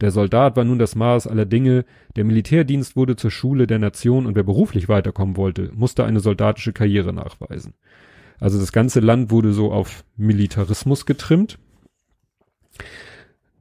Der 0.00 0.10
Soldat 0.10 0.56
war 0.56 0.64
nun 0.64 0.78
das 0.78 0.94
Maß 0.94 1.26
aller 1.26 1.46
Dinge, 1.46 1.84
der 2.16 2.24
Militärdienst 2.24 2.96
wurde 2.96 3.16
zur 3.16 3.30
Schule 3.30 3.66
der 3.66 3.78
Nation 3.78 4.26
und 4.26 4.36
wer 4.36 4.42
beruflich 4.42 4.88
weiterkommen 4.88 5.36
wollte, 5.36 5.70
musste 5.74 6.04
eine 6.04 6.20
soldatische 6.20 6.72
Karriere 6.72 7.12
nachweisen. 7.12 7.74
Also 8.40 8.58
das 8.58 8.72
ganze 8.72 9.00
Land 9.00 9.30
wurde 9.30 9.52
so 9.52 9.72
auf 9.72 10.04
Militarismus 10.16 11.06
getrimmt. 11.06 11.58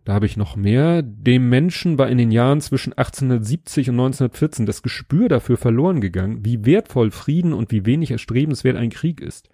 Da 0.07 0.13
habe 0.13 0.25
ich 0.25 0.37
noch 0.37 0.55
mehr. 0.55 1.01
Dem 1.01 1.49
Menschen 1.49 1.97
war 1.97 2.07
in 2.07 2.17
den 2.17 2.31
Jahren 2.31 2.61
zwischen 2.61 2.93
1870 2.93 3.89
und 3.89 3.95
1914 3.95 4.65
das 4.65 4.81
Gespür 4.81 5.27
dafür 5.27 5.57
verloren 5.57 5.99
gegangen, 5.99 6.45
wie 6.45 6.65
wertvoll 6.65 7.11
Frieden 7.11 7.51
und 7.51 7.73
wie 7.73 7.85
wenig 7.85 8.11
erstrebenswert 8.11 8.77
ein 8.77 8.89
Krieg 8.89 9.19
ist. 9.19 9.49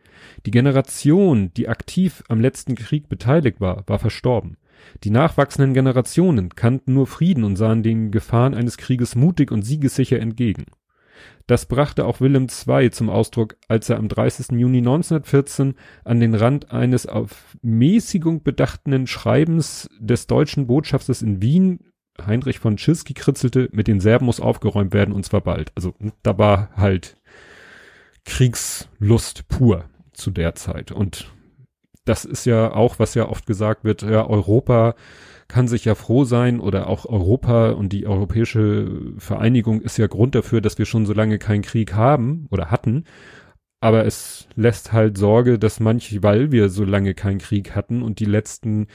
Die 0.46 0.52
Generation, 0.52 1.52
die 1.56 1.70
aktiv 1.70 2.24
am 2.28 2.40
letzten 2.40 2.76
Krieg 2.76 3.10
beteiligt 3.10 3.62
war, 3.62 3.84
war 3.88 3.98
verstorben. 3.98 4.58
Die 5.04 5.10
nachwachsenden 5.10 5.74
Generationen 5.74 6.50
kannten 6.50 6.94
nur 6.94 7.08
Frieden 7.08 7.46
und 7.46 7.56
sahen 7.56 7.82
den 7.82 8.12
Gefahren 8.12 8.54
eines 8.54 8.78
Krieges 8.78 9.16
mutig 9.16 9.52
und 9.52 9.64
siegessicher 9.64 10.20
entgegen. 10.20 10.66
Das 11.48 11.66
brachte 11.66 12.06
auch 12.06 12.22
Wilhelm 12.22 12.48
II 12.48 12.92
zum 12.92 13.10
Ausdruck, 13.10 13.58
als 13.68 13.90
er 13.90 13.98
am 13.98 14.08
30. 14.08 14.58
Juni 14.58 14.78
1914 14.78 15.76
an 16.06 16.20
den 16.20 16.36
Rand 16.36 16.72
eines 16.72 17.06
auf 17.06 17.58
Mäßigung 17.62 18.44
bedachten 18.44 19.08
Schreibens 19.08 19.90
des 20.00 20.28
deutschen 20.28 20.68
Botschafters 20.68 21.22
in 21.22 21.42
Wien, 21.42 21.92
Heinrich 22.26 22.60
von 22.60 22.78
Schilski, 22.78 23.14
kritzelte, 23.14 23.70
mit 23.72 23.88
den 23.88 24.00
Serben 24.00 24.26
muss 24.26 24.40
aufgeräumt 24.40 24.94
werden 24.94 25.14
und 25.14 25.26
zwar 25.26 25.42
bald. 25.42 25.72
Also 25.76 25.94
da 26.22 26.38
war 26.38 26.70
halt 26.76 27.18
Kriegslust 28.26 29.48
pur 29.48 29.86
zu 30.14 30.32
der 30.32 30.56
Zeit. 30.56 30.92
Und 30.92 31.34
das 32.06 32.26
ist 32.26 32.46
ja 32.46 32.74
auch, 32.74 33.00
was 33.00 33.16
ja 33.16 33.28
oft 33.30 33.46
gesagt 33.46 33.84
wird, 33.84 34.02
ja, 34.02 34.28
Europa 34.28 34.96
kann 35.48 35.68
sich 35.68 35.86
ja 35.86 35.96
froh 35.96 36.24
sein 36.26 36.60
oder 36.60 36.88
auch 36.88 37.06
Europa 37.06 37.72
und 37.72 37.94
die 37.94 38.08
europäische 38.08 39.14
Vereinigung 39.18 39.82
ist 39.82 39.98
ja 39.98 40.08
Grund 40.08 40.36
dafür, 40.36 40.62
dass 40.62 40.78
wir 40.78 40.86
schon 40.86 41.06
so 41.06 41.14
lange 41.14 41.38
keinen 41.38 41.62
Krieg 41.62 41.94
haben 41.94 42.48
oder 42.50 42.72
hatten. 42.72 43.06
aber 43.84 44.06
es 44.06 44.48
lässt 44.56 44.94
halt 44.94 45.18
Sorge, 45.18 45.60
dass 45.60 45.82
manche, 45.82 46.24
weil 46.24 46.54
wir 46.54 46.70
so 46.70 46.86
lange 46.86 47.14
keinen 47.14 47.40
Krieg 47.40 47.76
hatten 47.76 48.02
und 48.02 48.20
die 48.20 48.26
letzten, 48.26 48.88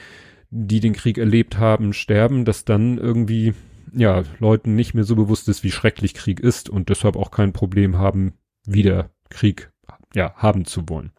die 0.50 0.80
den 0.80 0.94
Krieg 0.94 1.18
erlebt 1.18 1.58
haben, 1.58 1.92
sterben, 1.92 2.46
dass 2.46 2.64
dann 2.64 2.96
irgendwie, 2.96 3.52
ja, 3.94 4.22
Leuten 4.38 4.74
nicht 4.76 4.94
mehr 4.94 5.04
so 5.04 5.14
bewusst 5.14 5.46
ist, 5.50 5.62
wie 5.62 5.72
schrecklich 5.72 6.14
Krieg 6.14 6.40
ist 6.40 6.70
und 6.70 6.88
deshalb 6.88 7.16
auch 7.16 7.30
kein 7.30 7.52
Problem 7.52 7.98
haben, 7.98 8.32
wieder 8.64 9.10
Krieg, 9.28 9.70
ja, 10.14 10.32
haben 10.36 10.64
zu 10.64 10.88
wollen. 10.88 11.12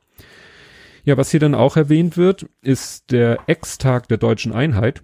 Ja, 1.10 1.18
was 1.18 1.32
hier 1.32 1.40
dann 1.40 1.56
auch 1.56 1.76
erwähnt 1.76 2.18
wird, 2.18 2.46
ist 2.62 3.10
der 3.10 3.40
Ex-Tag 3.48 4.08
der 4.10 4.20
deutschen 4.20 4.54
Einheit 4.54 5.02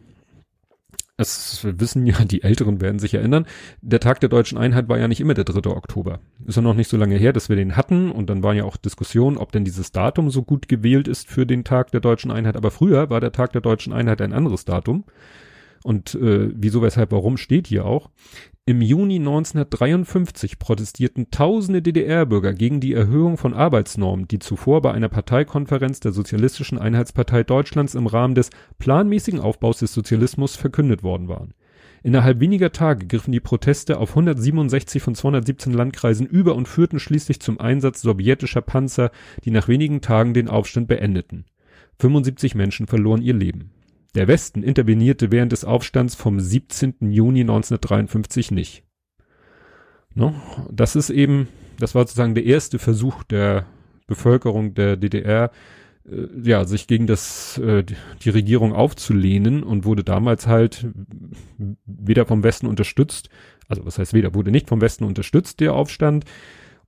es 1.17 1.65
wissen 1.65 2.05
ja, 2.05 2.23
die 2.25 2.43
Älteren 2.43 2.79
werden 2.79 2.99
sich 2.99 3.15
erinnern, 3.15 3.47
der 3.81 3.99
Tag 3.99 4.19
der 4.19 4.29
deutschen 4.29 4.59
Einheit 4.59 4.87
war 4.87 4.99
ja 4.99 5.07
nicht 5.07 5.19
immer 5.19 5.33
der 5.33 5.45
3. 5.45 5.71
Oktober. 5.71 6.19
Ist 6.45 6.57
ja 6.57 6.61
noch 6.61 6.75
nicht 6.75 6.89
so 6.89 6.97
lange 6.97 7.15
her, 7.15 7.33
dass 7.33 7.49
wir 7.49 7.55
den 7.55 7.75
hatten 7.75 8.11
und 8.11 8.29
dann 8.29 8.43
waren 8.43 8.55
ja 8.55 8.65
auch 8.65 8.77
Diskussionen, 8.77 9.37
ob 9.37 9.51
denn 9.51 9.63
dieses 9.63 9.91
Datum 9.91 10.29
so 10.29 10.43
gut 10.43 10.67
gewählt 10.67 11.07
ist 11.07 11.27
für 11.27 11.47
den 11.47 11.63
Tag 11.63 11.89
der 11.89 12.01
deutschen 12.01 12.29
Einheit. 12.29 12.55
Aber 12.55 12.69
früher 12.69 13.09
war 13.09 13.19
der 13.19 13.31
Tag 13.31 13.53
der 13.53 13.61
deutschen 13.61 13.93
Einheit 13.93 14.21
ein 14.21 14.33
anderes 14.33 14.65
Datum. 14.65 15.05
Und 15.83 16.13
äh, 16.13 16.51
wieso, 16.53 16.83
weshalb, 16.83 17.11
warum 17.13 17.37
steht 17.37 17.67
hier 17.67 17.85
auch. 17.85 18.11
Im 18.67 18.81
Juni 18.81 19.17
1953 19.17 20.57
protestierten 20.57 21.29
tausende 21.29 21.83
DDR-Bürger 21.83 22.55
gegen 22.55 22.79
die 22.79 22.93
Erhöhung 22.93 23.37
von 23.37 23.53
Arbeitsnormen, 23.53 24.27
die 24.27 24.39
zuvor 24.39 24.81
bei 24.81 24.91
einer 24.91 25.07
Parteikonferenz 25.07 25.99
der 25.99 26.11
Sozialistischen 26.11 26.79
Einheitspartei 26.79 27.43
Deutschlands 27.43 27.93
im 27.93 28.07
Rahmen 28.07 28.33
des 28.33 28.49
planmäßigen 28.79 29.39
Aufbaus 29.39 29.77
des 29.77 29.93
Sozialismus 29.93 30.55
verkündet 30.55 31.03
worden 31.03 31.27
waren. 31.27 31.53
Innerhalb 32.01 32.39
weniger 32.39 32.71
Tage 32.71 33.05
griffen 33.05 33.31
die 33.31 33.39
Proteste 33.39 33.99
auf 33.99 34.09
167 34.09 34.99
von 34.99 35.13
217 35.13 35.71
Landkreisen 35.71 36.25
über 36.25 36.55
und 36.55 36.67
führten 36.67 36.97
schließlich 36.97 37.39
zum 37.39 37.59
Einsatz 37.59 38.01
sowjetischer 38.01 38.61
Panzer, 38.61 39.11
die 39.43 39.51
nach 39.51 39.67
wenigen 39.67 40.01
Tagen 40.01 40.33
den 40.33 40.49
Aufstand 40.49 40.87
beendeten. 40.87 41.45
75 41.99 42.55
Menschen 42.55 42.87
verloren 42.87 43.21
ihr 43.21 43.35
Leben. 43.35 43.74
Der 44.15 44.27
Westen 44.29 44.63
intervenierte 44.63 45.29
während 45.31 45.51
des 45.51 45.65
Aufstands 45.65 46.15
vom 46.15 46.39
17. 46.39 47.11
Juni 47.11 47.41
1953 47.41 48.51
nicht. 48.51 48.83
No? 50.13 50.33
Das 50.71 50.95
ist 50.95 51.09
eben, 51.09 51.49
das 51.79 51.95
war 51.95 52.03
sozusagen 52.03 52.33
der 52.33 52.45
erste 52.45 52.79
Versuch 52.79 53.23
der 53.23 53.65
Bevölkerung 54.07 54.73
der 54.73 54.95
DDR, 54.95 55.51
äh, 56.09 56.27
ja, 56.41 56.63
sich 56.63 56.87
gegen 56.87 57.07
das, 57.07 57.57
äh, 57.57 57.83
die 58.21 58.29
Regierung 58.29 58.73
aufzulehnen 58.73 59.63
und 59.63 59.83
wurde 59.83 60.05
damals 60.05 60.47
halt 60.47 60.87
weder 61.85 62.25
vom 62.25 62.43
Westen 62.43 62.67
unterstützt, 62.67 63.29
also 63.67 63.85
was 63.85 63.97
heißt 63.97 64.13
weder, 64.13 64.33
wurde 64.33 64.51
nicht 64.51 64.69
vom 64.69 64.79
Westen 64.79 65.03
unterstützt, 65.03 65.59
der 65.59 65.73
Aufstand, 65.73 66.23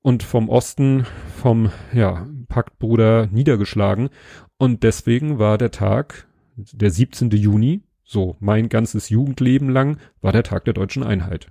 und 0.01 0.23
vom 0.23 0.47
Osten 0.47 1.05
vom, 1.41 1.71
ja, 1.91 2.27
Paktbruder 2.47 3.27
niedergeschlagen. 3.29 4.09
Und 4.57 4.83
deswegen 4.83 5.37
war 5.37 5.57
der 5.57 5.71
Tag 5.71 6.26
der 6.57 6.91
17. 6.91 7.29
Juni, 7.31 7.83
so 8.03 8.35
mein 8.39 8.69
ganzes 8.69 9.09
Jugendleben 9.09 9.69
lang, 9.69 9.97
war 10.21 10.31
der 10.31 10.43
Tag 10.43 10.65
der 10.65 10.73
deutschen 10.73 11.03
Einheit. 11.03 11.47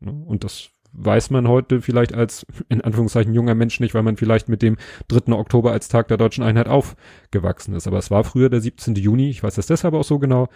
Ne? 0.00 0.12
Und 0.12 0.44
das 0.44 0.70
weiß 0.92 1.30
man 1.30 1.48
heute 1.48 1.80
vielleicht 1.80 2.14
als, 2.14 2.46
in 2.68 2.82
Anführungszeichen, 2.82 3.32
junger 3.32 3.54
Mensch 3.54 3.80
nicht, 3.80 3.94
weil 3.94 4.02
man 4.02 4.16
vielleicht 4.16 4.48
mit 4.48 4.62
dem 4.62 4.76
3. 5.08 5.32
Oktober 5.32 5.72
als 5.72 5.88
Tag 5.88 6.08
der 6.08 6.18
deutschen 6.18 6.44
Einheit 6.44 6.68
aufgewachsen 6.68 7.74
ist. 7.74 7.86
Aber 7.86 7.98
es 7.98 8.10
war 8.10 8.24
früher 8.24 8.50
der 8.50 8.60
17. 8.60 8.94
Juni, 8.96 9.30
ich 9.30 9.42
weiß 9.42 9.54
das 9.54 9.66
deshalb 9.66 9.94
auch 9.94 10.04
so 10.04 10.18
genau, 10.18 10.48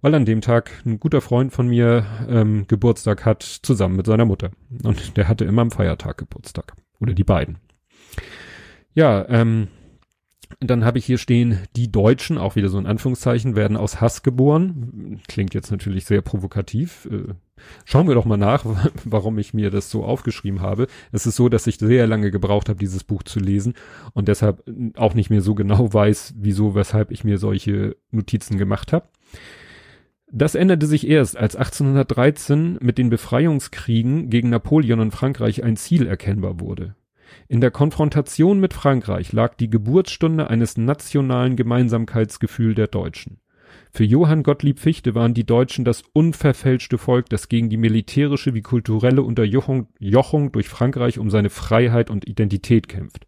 weil 0.00 0.14
an 0.14 0.24
dem 0.24 0.40
Tag 0.40 0.70
ein 0.86 0.98
guter 0.98 1.20
Freund 1.20 1.52
von 1.52 1.68
mir 1.68 2.06
ähm, 2.28 2.64
Geburtstag 2.68 3.24
hat, 3.24 3.42
zusammen 3.42 3.96
mit 3.96 4.06
seiner 4.06 4.24
Mutter. 4.24 4.50
Und 4.82 5.16
der 5.16 5.28
hatte 5.28 5.44
immer 5.44 5.62
am 5.62 5.70
Feiertag 5.70 6.18
Geburtstag. 6.18 6.74
Oder 6.98 7.12
die 7.14 7.24
beiden. 7.24 7.58
Ja, 8.94 9.26
ähm, 9.28 9.68
dann 10.60 10.84
habe 10.84 10.98
ich 10.98 11.04
hier 11.04 11.18
stehen, 11.18 11.58
die 11.76 11.90
Deutschen, 11.90 12.38
auch 12.38 12.56
wieder 12.56 12.68
so 12.68 12.78
in 12.78 12.86
Anführungszeichen, 12.86 13.56
werden 13.56 13.76
aus 13.76 14.00
Hass 14.00 14.22
geboren. 14.22 15.20
Klingt 15.28 15.54
jetzt 15.54 15.70
natürlich 15.70 16.04
sehr 16.04 16.20
provokativ. 16.20 17.08
Äh, 17.10 17.34
schauen 17.84 18.08
wir 18.08 18.14
doch 18.14 18.24
mal 18.24 18.36
nach, 18.36 18.64
warum 19.04 19.38
ich 19.38 19.54
mir 19.54 19.70
das 19.70 19.90
so 19.90 20.04
aufgeschrieben 20.04 20.60
habe. 20.60 20.86
Es 21.12 21.26
ist 21.26 21.36
so, 21.36 21.48
dass 21.48 21.66
ich 21.66 21.78
sehr 21.78 22.06
lange 22.06 22.30
gebraucht 22.30 22.68
habe, 22.68 22.78
dieses 22.78 23.04
Buch 23.04 23.22
zu 23.22 23.40
lesen 23.40 23.74
und 24.12 24.28
deshalb 24.28 24.64
auch 24.96 25.14
nicht 25.14 25.30
mehr 25.30 25.42
so 25.42 25.54
genau 25.54 25.92
weiß, 25.92 26.34
wieso, 26.38 26.74
weshalb 26.74 27.10
ich 27.10 27.24
mir 27.24 27.38
solche 27.38 27.96
Notizen 28.10 28.58
gemacht 28.58 28.92
habe. 28.92 29.06
Das 30.34 30.54
änderte 30.54 30.86
sich 30.86 31.06
erst, 31.06 31.36
als 31.36 31.56
1813 31.56 32.78
mit 32.80 32.96
den 32.96 33.10
Befreiungskriegen 33.10 34.30
gegen 34.30 34.48
Napoleon 34.48 35.00
und 35.00 35.10
Frankreich 35.10 35.62
ein 35.62 35.76
Ziel 35.76 36.06
erkennbar 36.06 36.58
wurde. 36.58 36.94
In 37.48 37.60
der 37.60 37.70
Konfrontation 37.70 38.60
mit 38.60 38.74
Frankreich 38.74 39.32
lag 39.32 39.54
die 39.54 39.70
Geburtsstunde 39.70 40.48
eines 40.48 40.76
nationalen 40.76 41.56
Gemeinsamkeitsgefühl 41.56 42.74
der 42.74 42.86
Deutschen. 42.86 43.38
Für 43.90 44.04
Johann 44.04 44.42
Gottlieb 44.42 44.80
Fichte 44.80 45.14
waren 45.14 45.34
die 45.34 45.44
Deutschen 45.44 45.84
das 45.84 46.02
unverfälschte 46.12 46.98
Volk, 46.98 47.28
das 47.28 47.48
gegen 47.48 47.68
die 47.68 47.76
militärische 47.76 48.54
wie 48.54 48.62
kulturelle 48.62 49.22
Unterjochung 49.22 49.88
Jochung 49.98 50.52
durch 50.52 50.68
Frankreich 50.68 51.18
um 51.18 51.30
seine 51.30 51.50
Freiheit 51.50 52.10
und 52.10 52.26
Identität 52.26 52.88
kämpft. 52.88 53.26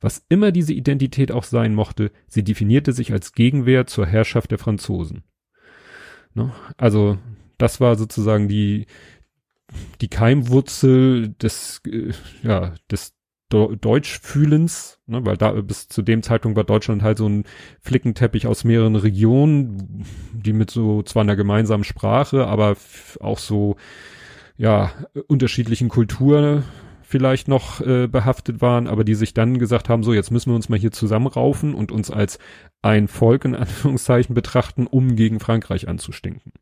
Was 0.00 0.24
immer 0.28 0.52
diese 0.52 0.72
Identität 0.72 1.32
auch 1.32 1.44
sein 1.44 1.74
mochte, 1.74 2.10
sie 2.26 2.44
definierte 2.44 2.92
sich 2.92 3.12
als 3.12 3.32
Gegenwehr 3.32 3.86
zur 3.86 4.06
Herrschaft 4.06 4.50
der 4.50 4.58
Franzosen. 4.58 5.24
Ne? 6.34 6.52
Also 6.76 7.18
das 7.58 7.80
war 7.80 7.96
sozusagen 7.96 8.48
die 8.48 8.86
die 10.00 10.08
Keimwurzel 10.08 11.34
des 11.40 11.82
äh, 11.86 12.12
ja 12.42 12.74
des 12.90 13.17
Deutschfühlens, 13.50 15.00
ne, 15.06 15.24
weil 15.24 15.38
da 15.38 15.52
bis 15.52 15.88
zu 15.88 16.02
dem 16.02 16.22
Zeitpunkt 16.22 16.56
war 16.56 16.64
Deutschland 16.64 17.02
halt 17.02 17.18
so 17.18 17.26
ein 17.26 17.44
Flickenteppich 17.80 18.46
aus 18.46 18.64
mehreren 18.64 18.96
Regionen, 18.96 20.04
die 20.32 20.52
mit 20.52 20.70
so 20.70 21.02
zwar 21.02 21.22
einer 21.22 21.36
gemeinsamen 21.36 21.84
Sprache, 21.84 22.46
aber 22.46 22.76
auch 23.20 23.38
so 23.38 23.76
ja 24.58 24.92
unterschiedlichen 25.28 25.88
Kulturen 25.88 26.64
vielleicht 27.02 27.48
noch 27.48 27.80
äh, 27.80 28.06
behaftet 28.06 28.60
waren, 28.60 28.86
aber 28.86 29.02
die 29.02 29.14
sich 29.14 29.32
dann 29.32 29.58
gesagt 29.58 29.88
haben, 29.88 30.02
so 30.02 30.12
jetzt 30.12 30.30
müssen 30.30 30.50
wir 30.50 30.56
uns 30.56 30.68
mal 30.68 30.78
hier 30.78 30.92
zusammenraufen 30.92 31.72
und 31.74 31.90
uns 31.90 32.10
als 32.10 32.38
ein 32.82 33.08
Volk 33.08 33.46
in 33.46 33.54
Anführungszeichen 33.54 34.34
betrachten, 34.34 34.86
um 34.86 35.16
gegen 35.16 35.40
Frankreich 35.40 35.88
anzustinken. 35.88 36.52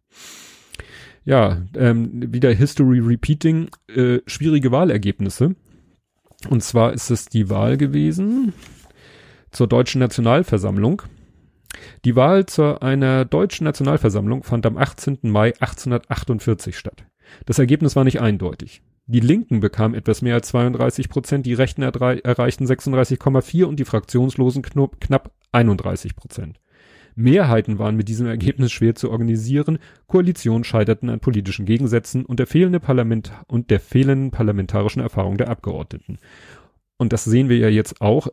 Ja, 1.24 1.62
ähm, 1.74 2.32
wieder 2.32 2.52
History 2.52 3.00
Repeating, 3.00 3.70
äh, 3.88 4.20
schwierige 4.28 4.70
Wahlergebnisse 4.70 5.56
und 6.48 6.62
zwar 6.62 6.92
ist 6.92 7.10
es 7.10 7.26
die 7.26 7.50
Wahl 7.50 7.76
gewesen 7.76 8.52
zur 9.50 9.66
Deutschen 9.66 10.00
Nationalversammlung. 10.00 11.02
Die 12.04 12.16
Wahl 12.16 12.46
zu 12.46 12.80
einer 12.80 13.24
Deutschen 13.24 13.64
Nationalversammlung 13.64 14.42
fand 14.42 14.66
am 14.66 14.76
18. 14.76 15.18
Mai 15.22 15.48
1848 15.54 16.76
statt. 16.76 17.04
Das 17.46 17.58
Ergebnis 17.58 17.96
war 17.96 18.04
nicht 18.04 18.20
eindeutig. 18.20 18.82
Die 19.06 19.20
Linken 19.20 19.60
bekamen 19.60 19.94
etwas 19.94 20.20
mehr 20.20 20.34
als 20.34 20.48
32 20.48 21.08
Prozent, 21.08 21.46
die 21.46 21.54
Rechten 21.54 21.82
erreichten 21.82 22.66
36,4 22.66 23.64
und 23.64 23.78
die 23.78 23.84
Fraktionslosen 23.84 24.62
knapp 24.62 25.30
31 25.52 26.16
Prozent. 26.16 26.58
Mehrheiten 27.16 27.78
waren 27.78 27.96
mit 27.96 28.08
diesem 28.08 28.26
Ergebnis 28.26 28.70
schwer 28.70 28.94
zu 28.94 29.10
organisieren, 29.10 29.78
Koalitionen 30.06 30.64
scheiterten 30.64 31.08
an 31.08 31.18
politischen 31.18 31.64
Gegensätzen 31.64 32.24
und 32.24 32.38
der 32.38 32.46
fehlende 32.46 32.78
Parlament 32.78 33.32
und 33.48 33.70
der 33.70 33.80
fehlenden 33.80 34.30
parlamentarischen 34.30 35.02
Erfahrung 35.02 35.38
der 35.38 35.48
Abgeordneten. 35.48 36.18
Und 36.98 37.12
das 37.12 37.24
sehen 37.24 37.48
wir 37.48 37.58
ja 37.58 37.68
jetzt 37.68 38.00
auch. 38.00 38.28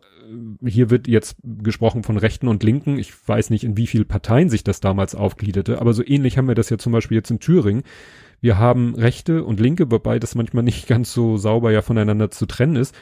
Hier 0.65 0.89
wird 0.89 1.07
jetzt 1.07 1.37
gesprochen 1.43 2.03
von 2.03 2.17
Rechten 2.17 2.47
und 2.47 2.63
Linken. 2.63 2.97
Ich 2.97 3.11
weiß 3.27 3.49
nicht, 3.49 3.63
in 3.63 3.75
wie 3.75 3.87
viel 3.87 4.05
Parteien 4.05 4.49
sich 4.49 4.63
das 4.63 4.79
damals 4.79 5.15
aufgliederte, 5.15 5.79
aber 5.81 5.93
so 5.93 6.03
ähnlich 6.05 6.37
haben 6.37 6.47
wir 6.47 6.55
das 6.55 6.69
ja 6.69 6.77
zum 6.77 6.93
Beispiel 6.93 7.17
jetzt 7.17 7.31
in 7.31 7.39
Thüringen. 7.39 7.83
Wir 8.39 8.57
haben 8.57 8.95
Rechte 8.95 9.43
und 9.43 9.59
Linke, 9.59 9.91
wobei 9.91 10.19
das 10.19 10.35
manchmal 10.35 10.63
nicht 10.63 10.87
ganz 10.87 11.13
so 11.13 11.37
sauber 11.37 11.71
ja 11.71 11.81
voneinander 11.81 12.31
zu 12.31 12.45
trennen 12.45 12.75
ist 12.75 12.95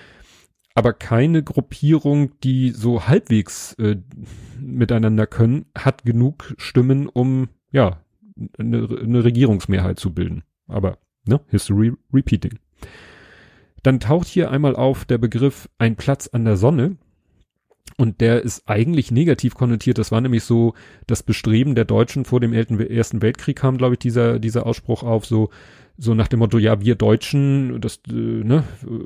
aber 0.76 0.94
keine 0.94 1.44
Gruppierung, 1.44 2.40
die 2.42 2.72
so 2.72 3.08
halbwegs 3.08 3.74
äh, 3.74 3.98
miteinander 4.60 5.28
können, 5.28 5.66
hat 5.78 6.04
genug 6.06 6.54
Stimmen, 6.58 7.08
um 7.08 7.50
ja 7.72 8.02
eine, 8.58 8.88
eine 9.02 9.24
Regierungsmehrheit 9.24 10.00
zu 10.00 10.14
bilden. 10.14 10.44
Aber 10.68 10.98
ne, 11.26 11.42
History 11.48 11.94
repeating. 12.14 12.60
Dann 13.84 14.00
taucht 14.00 14.28
hier 14.28 14.52
einmal 14.52 14.76
auf 14.76 15.06
der 15.06 15.18
Begriff 15.18 15.68
ein 15.78 15.96
Platz 15.96 16.28
an 16.28 16.46
der 16.46 16.58
Sonne. 16.58 16.98
Und 17.98 18.22
der 18.22 18.42
ist 18.42 18.64
eigentlich 18.68 19.12
negativ 19.12 19.54
konnotiert. 19.54 19.98
Das 19.98 20.12
war 20.12 20.22
nämlich 20.22 20.44
so 20.44 20.74
das 21.08 21.24
Bestreben 21.24 21.76
der 21.76 21.86
Deutschen 21.86 22.26
vor 22.26 22.40
dem 22.40 22.54
Ersten 22.54 23.22
Weltkrieg 23.22 23.58
kam, 23.58 23.78
glaube 23.78 23.96
ich, 23.96 24.00
dieser, 24.00 24.40
dieser 24.40 24.66
Ausspruch 24.66 25.04
auf, 25.04 25.26
so, 25.26 25.50
so 25.98 26.16
nach 26.16 26.28
dem 26.28 26.40
Motto, 26.40 26.58
ja, 26.58 26.82
wir 26.82 26.96
Deutschen, 26.96 27.80
das, 27.80 28.00
äh, 28.10 28.14
ne, 28.14 28.64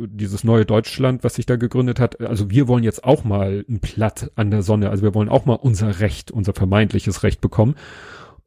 dieses 0.08 0.44
neue 0.44 0.66
Deutschland, 0.66 1.24
was 1.24 1.36
sich 1.36 1.46
da 1.46 1.58
gegründet 1.58 2.00
hat, 2.00 2.22
also 2.22 2.50
wir 2.50 2.68
wollen 2.68 2.84
jetzt 2.84 3.04
auch 3.04 3.26
mal 3.26 3.66
ein 3.68 3.80
Platt 3.80 4.32
an 4.36 4.50
der 4.50 4.62
Sonne, 4.62 4.90
also 4.90 5.04
wir 5.04 5.14
wollen 5.14 5.30
auch 5.30 5.46
mal 5.46 5.56
unser 5.56 6.00
Recht, 6.00 6.32
unser 6.32 6.54
vermeintliches 6.54 7.24
Recht 7.24 7.42
bekommen. 7.42 7.76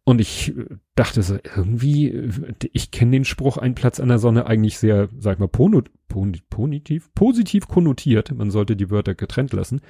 Und 0.08 0.22
ich 0.22 0.56
äh, 0.56 0.64
dachte 0.94 1.22
so, 1.22 1.36
irgendwie, 1.54 2.08
äh, 2.08 2.30
ich 2.72 2.90
kenne 2.90 3.10
den 3.10 3.26
Spruch, 3.26 3.58
ein 3.58 3.74
Platz 3.74 4.00
an 4.00 4.08
der 4.08 4.18
Sonne 4.18 4.46
eigentlich 4.46 4.78
sehr, 4.78 5.10
sag 5.18 5.34
ich 5.34 5.38
mal, 5.38 5.48
ponut, 5.48 5.90
positiv, 6.08 7.12
positiv 7.12 7.68
konnotiert. 7.68 8.34
Man 8.34 8.50
sollte 8.50 8.74
die 8.74 8.88
Wörter 8.88 9.14
getrennt 9.14 9.52
lassen. 9.52 9.82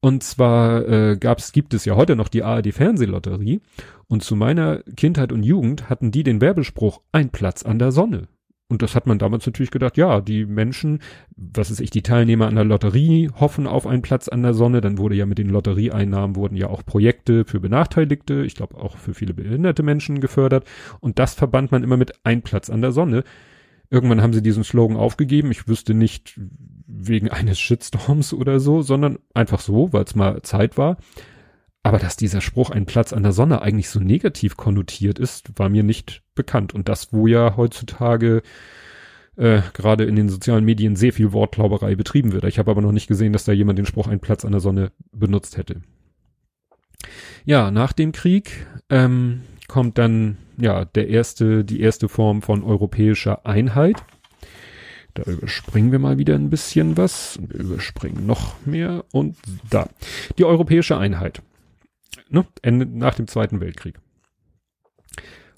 Und 0.00 0.22
zwar 0.22 0.86
äh, 0.86 1.16
gab's, 1.16 1.52
gibt 1.52 1.72
es 1.72 1.86
ja 1.86 1.96
heute 1.96 2.14
noch 2.14 2.28
die 2.28 2.42
ARD 2.42 2.74
Fernsehlotterie. 2.74 3.62
Und 4.06 4.22
zu 4.22 4.36
meiner 4.36 4.82
Kindheit 4.98 5.32
und 5.32 5.42
Jugend 5.44 5.88
hatten 5.88 6.10
die 6.10 6.24
den 6.24 6.42
Werbespruch, 6.42 7.00
ein 7.12 7.30
Platz 7.30 7.62
an 7.62 7.78
der 7.78 7.90
Sonne. 7.90 8.28
Und 8.70 8.82
das 8.82 8.94
hat 8.94 9.06
man 9.06 9.18
damals 9.18 9.46
natürlich 9.46 9.70
gedacht, 9.70 9.96
ja, 9.96 10.20
die 10.20 10.44
Menschen, 10.44 11.00
was 11.36 11.70
ist 11.70 11.80
ich, 11.80 11.88
die 11.88 12.02
Teilnehmer 12.02 12.48
an 12.48 12.54
der 12.54 12.64
Lotterie 12.64 13.30
hoffen 13.40 13.66
auf 13.66 13.86
einen 13.86 14.02
Platz 14.02 14.28
an 14.28 14.42
der 14.42 14.52
Sonne. 14.52 14.82
Dann 14.82 14.98
wurde 14.98 15.14
ja 15.14 15.24
mit 15.24 15.38
den 15.38 15.48
Lotterieeinnahmen 15.48 16.36
wurden 16.36 16.54
ja 16.54 16.68
auch 16.68 16.84
Projekte 16.84 17.46
für 17.46 17.60
Benachteiligte, 17.60 18.44
ich 18.44 18.54
glaube 18.54 18.76
auch 18.76 18.98
für 18.98 19.14
viele 19.14 19.32
behinderte 19.32 19.82
Menschen 19.82 20.20
gefördert. 20.20 20.66
Und 21.00 21.18
das 21.18 21.32
verband 21.32 21.72
man 21.72 21.82
immer 21.82 21.96
mit 21.96 22.26
ein 22.26 22.42
Platz 22.42 22.68
an 22.68 22.82
der 22.82 22.92
Sonne. 22.92 23.24
Irgendwann 23.88 24.20
haben 24.20 24.34
sie 24.34 24.42
diesen 24.42 24.64
Slogan 24.64 24.98
aufgegeben. 24.98 25.50
Ich 25.50 25.66
wüsste 25.66 25.94
nicht 25.94 26.38
wegen 26.86 27.30
eines 27.30 27.58
Shitstorms 27.58 28.34
oder 28.34 28.60
so, 28.60 28.82
sondern 28.82 29.18
einfach 29.32 29.60
so, 29.60 29.94
weil 29.94 30.04
es 30.04 30.14
mal 30.14 30.42
Zeit 30.42 30.76
war. 30.76 30.98
Aber 31.82 31.98
dass 31.98 32.16
dieser 32.16 32.40
Spruch 32.40 32.70
ein 32.70 32.86
Platz 32.86 33.12
an 33.12 33.22
der 33.22 33.32
Sonne 33.32 33.62
eigentlich 33.62 33.88
so 33.88 34.00
negativ 34.00 34.56
konnotiert 34.56 35.18
ist, 35.18 35.58
war 35.58 35.68
mir 35.68 35.82
nicht 35.82 36.22
bekannt. 36.34 36.74
Und 36.74 36.88
das, 36.88 37.12
wo 37.12 37.26
ja 37.26 37.56
heutzutage 37.56 38.42
äh, 39.36 39.62
gerade 39.72 40.04
in 40.04 40.16
den 40.16 40.28
sozialen 40.28 40.64
Medien 40.64 40.96
sehr 40.96 41.12
viel 41.12 41.32
Wortglauberei 41.32 41.94
betrieben 41.94 42.32
wird. 42.32 42.44
Ich 42.44 42.58
habe 42.58 42.70
aber 42.70 42.82
noch 42.82 42.92
nicht 42.92 43.06
gesehen, 43.06 43.32
dass 43.32 43.44
da 43.44 43.52
jemand 43.52 43.78
den 43.78 43.86
Spruch 43.86 44.08
ein 44.08 44.20
Platz 44.20 44.44
an 44.44 44.52
der 44.52 44.60
Sonne 44.60 44.90
benutzt 45.12 45.56
hätte. 45.56 45.80
Ja, 47.44 47.70
nach 47.70 47.92
dem 47.92 48.12
Krieg 48.12 48.66
ähm, 48.90 49.42
kommt 49.68 49.96
dann 49.96 50.36
ja 50.56 50.84
der 50.84 51.08
erste, 51.08 51.64
die 51.64 51.80
erste 51.80 52.08
Form 52.08 52.42
von 52.42 52.64
europäischer 52.64 53.46
Einheit. 53.46 54.02
Da 55.14 55.22
überspringen 55.22 55.92
wir 55.92 55.98
mal 55.98 56.18
wieder 56.18 56.34
ein 56.34 56.50
bisschen 56.50 56.96
was. 56.96 57.38
Wir 57.40 57.60
überspringen 57.60 58.26
noch 58.26 58.54
mehr 58.66 59.04
und 59.12 59.36
da. 59.70 59.88
Die 60.36 60.44
europäische 60.44 60.98
Einheit 60.98 61.42
ne, 62.28 62.46
Ende, 62.62 62.86
nach 62.86 63.14
dem 63.14 63.26
Zweiten 63.26 63.60
Weltkrieg. 63.60 63.98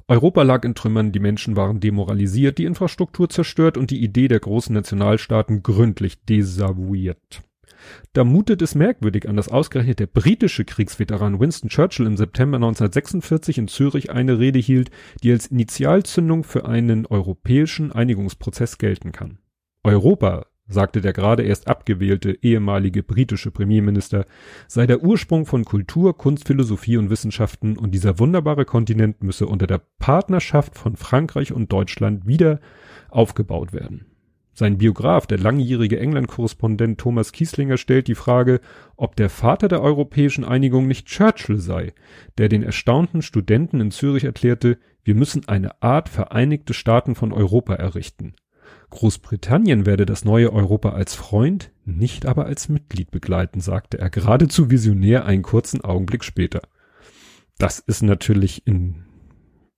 Europa 0.08 0.42
lag 0.42 0.64
in 0.64 0.74
Trümmern, 0.74 1.12
die 1.12 1.20
Menschen 1.20 1.54
waren 1.54 1.78
demoralisiert, 1.78 2.58
die 2.58 2.64
Infrastruktur 2.64 3.28
zerstört 3.28 3.76
und 3.76 3.92
die 3.92 4.02
Idee 4.02 4.26
der 4.26 4.40
großen 4.40 4.74
Nationalstaaten 4.74 5.62
gründlich 5.62 6.24
desavouiert. 6.24 7.42
Da 8.12 8.24
mutet 8.24 8.60
es 8.60 8.74
merkwürdig 8.74 9.28
an, 9.28 9.36
dass 9.36 9.48
ausgerechnet 9.48 10.00
der 10.00 10.08
britische 10.08 10.64
Kriegsveteran 10.64 11.38
Winston 11.38 11.70
Churchill 11.70 12.06
im 12.06 12.16
September 12.16 12.56
1946 12.56 13.58
in 13.58 13.68
Zürich 13.68 14.10
eine 14.10 14.38
Rede 14.38 14.58
hielt, 14.58 14.90
die 15.22 15.30
als 15.30 15.46
Initialzündung 15.46 16.44
für 16.44 16.66
einen 16.66 17.06
europäischen 17.06 17.92
Einigungsprozess 17.92 18.78
gelten 18.78 19.12
kann. 19.12 19.38
Europa 19.82 20.46
sagte 20.70 21.00
der 21.00 21.12
gerade 21.12 21.42
erst 21.42 21.68
abgewählte 21.68 22.38
ehemalige 22.42 23.02
britische 23.02 23.50
Premierminister, 23.50 24.24
sei 24.68 24.86
der 24.86 25.02
Ursprung 25.02 25.44
von 25.44 25.64
Kultur, 25.64 26.16
Kunst, 26.16 26.46
Philosophie 26.46 26.96
und 26.96 27.10
Wissenschaften 27.10 27.76
und 27.76 27.90
dieser 27.90 28.18
wunderbare 28.18 28.64
Kontinent 28.64 29.22
müsse 29.22 29.46
unter 29.46 29.66
der 29.66 29.82
Partnerschaft 29.98 30.76
von 30.76 30.96
Frankreich 30.96 31.52
und 31.52 31.72
Deutschland 31.72 32.26
wieder 32.26 32.60
aufgebaut 33.10 33.72
werden. 33.72 34.06
Sein 34.52 34.78
Biograf, 34.78 35.26
der 35.26 35.38
langjährige 35.38 35.98
England-Korrespondent 35.98 36.98
Thomas 36.98 37.32
Kieslinger, 37.32 37.76
stellt 37.76 38.08
die 38.08 38.14
Frage, 38.14 38.60
ob 38.96 39.16
der 39.16 39.30
Vater 39.30 39.68
der 39.68 39.80
europäischen 39.80 40.44
Einigung 40.44 40.86
nicht 40.86 41.06
Churchill 41.06 41.58
sei, 41.58 41.94
der 42.36 42.48
den 42.48 42.62
erstaunten 42.62 43.22
Studenten 43.22 43.80
in 43.80 43.90
Zürich 43.90 44.24
erklärte, 44.24 44.78
wir 45.02 45.14
müssen 45.14 45.48
eine 45.48 45.80
Art 45.82 46.08
Vereinigte 46.08 46.74
Staaten 46.74 47.14
von 47.14 47.32
Europa 47.32 47.74
errichten. 47.74 48.34
Großbritannien 48.90 49.86
werde 49.86 50.04
das 50.04 50.24
neue 50.24 50.52
Europa 50.52 50.90
als 50.90 51.14
Freund, 51.14 51.70
nicht 51.84 52.26
aber 52.26 52.46
als 52.46 52.68
Mitglied 52.68 53.10
begleiten, 53.10 53.60
sagte 53.60 53.98
er 53.98 54.10
geradezu 54.10 54.70
visionär 54.70 55.24
einen 55.24 55.42
kurzen 55.42 55.82
Augenblick 55.82 56.24
später. 56.24 56.62
Das 57.58 57.78
ist 57.78 58.02
natürlich 58.02 58.66
in 58.66 59.04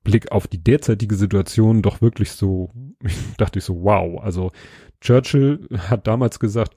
Blick 0.04 0.32
auf 0.32 0.46
die 0.46 0.62
derzeitige 0.62 1.14
Situation 1.14 1.82
doch 1.82 2.00
wirklich 2.00 2.32
so, 2.32 2.70
dachte 3.38 3.58
ich 3.58 3.64
so, 3.64 3.82
wow. 3.82 4.22
Also 4.22 4.50
Churchill 5.00 5.68
hat 5.76 6.06
damals 6.06 6.40
gesagt, 6.40 6.74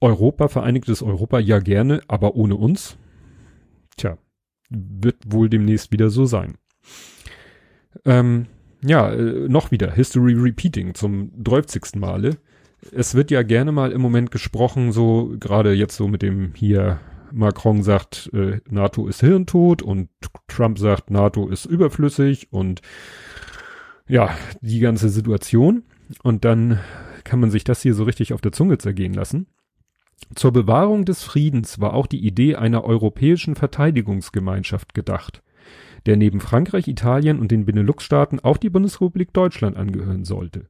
Europa, 0.00 0.48
vereinigtes 0.48 1.02
Europa, 1.02 1.38
ja 1.38 1.60
gerne, 1.60 2.02
aber 2.08 2.34
ohne 2.34 2.56
uns. 2.56 2.98
Tja, 3.96 4.18
wird 4.68 5.16
wohl 5.26 5.48
demnächst 5.48 5.92
wieder 5.92 6.10
so 6.10 6.24
sein. 6.26 6.58
Ähm, 8.04 8.46
ja, 8.84 9.12
äh, 9.12 9.48
noch 9.48 9.70
wieder 9.70 9.92
History 9.92 10.34
Repeating 10.34 10.94
zum 10.94 11.30
30. 11.42 11.96
Male. 11.96 12.38
Es 12.90 13.14
wird 13.14 13.30
ja 13.30 13.42
gerne 13.42 13.70
mal 13.70 13.92
im 13.92 14.00
Moment 14.00 14.30
gesprochen, 14.30 14.92
so 14.92 15.34
gerade 15.38 15.72
jetzt 15.72 15.96
so 15.96 16.08
mit 16.08 16.22
dem 16.22 16.52
hier 16.54 16.98
Macron 17.30 17.82
sagt, 17.82 18.30
äh, 18.34 18.60
NATO 18.68 19.06
ist 19.06 19.20
hirntot 19.20 19.82
und 19.82 20.08
Trump 20.48 20.78
sagt, 20.78 21.10
NATO 21.10 21.48
ist 21.48 21.64
überflüssig 21.64 22.52
und 22.52 22.82
ja, 24.08 24.36
die 24.60 24.80
ganze 24.80 25.08
Situation. 25.08 25.84
Und 26.22 26.44
dann 26.44 26.80
kann 27.24 27.40
man 27.40 27.50
sich 27.50 27.64
das 27.64 27.82
hier 27.82 27.94
so 27.94 28.04
richtig 28.04 28.32
auf 28.32 28.40
der 28.40 28.52
Zunge 28.52 28.78
zergehen 28.78 29.14
lassen. 29.14 29.46
Zur 30.34 30.52
Bewahrung 30.52 31.04
des 31.04 31.22
Friedens 31.22 31.80
war 31.80 31.94
auch 31.94 32.06
die 32.06 32.26
Idee 32.26 32.56
einer 32.56 32.84
europäischen 32.84 33.54
Verteidigungsgemeinschaft 33.54 34.92
gedacht 34.92 35.42
der 36.06 36.16
neben 36.16 36.40
Frankreich, 36.40 36.88
Italien 36.88 37.38
und 37.38 37.50
den 37.50 37.64
Benelux-Staaten 37.64 38.40
auch 38.40 38.56
die 38.56 38.70
Bundesrepublik 38.70 39.32
Deutschland 39.32 39.76
angehören 39.76 40.24
sollte. 40.24 40.68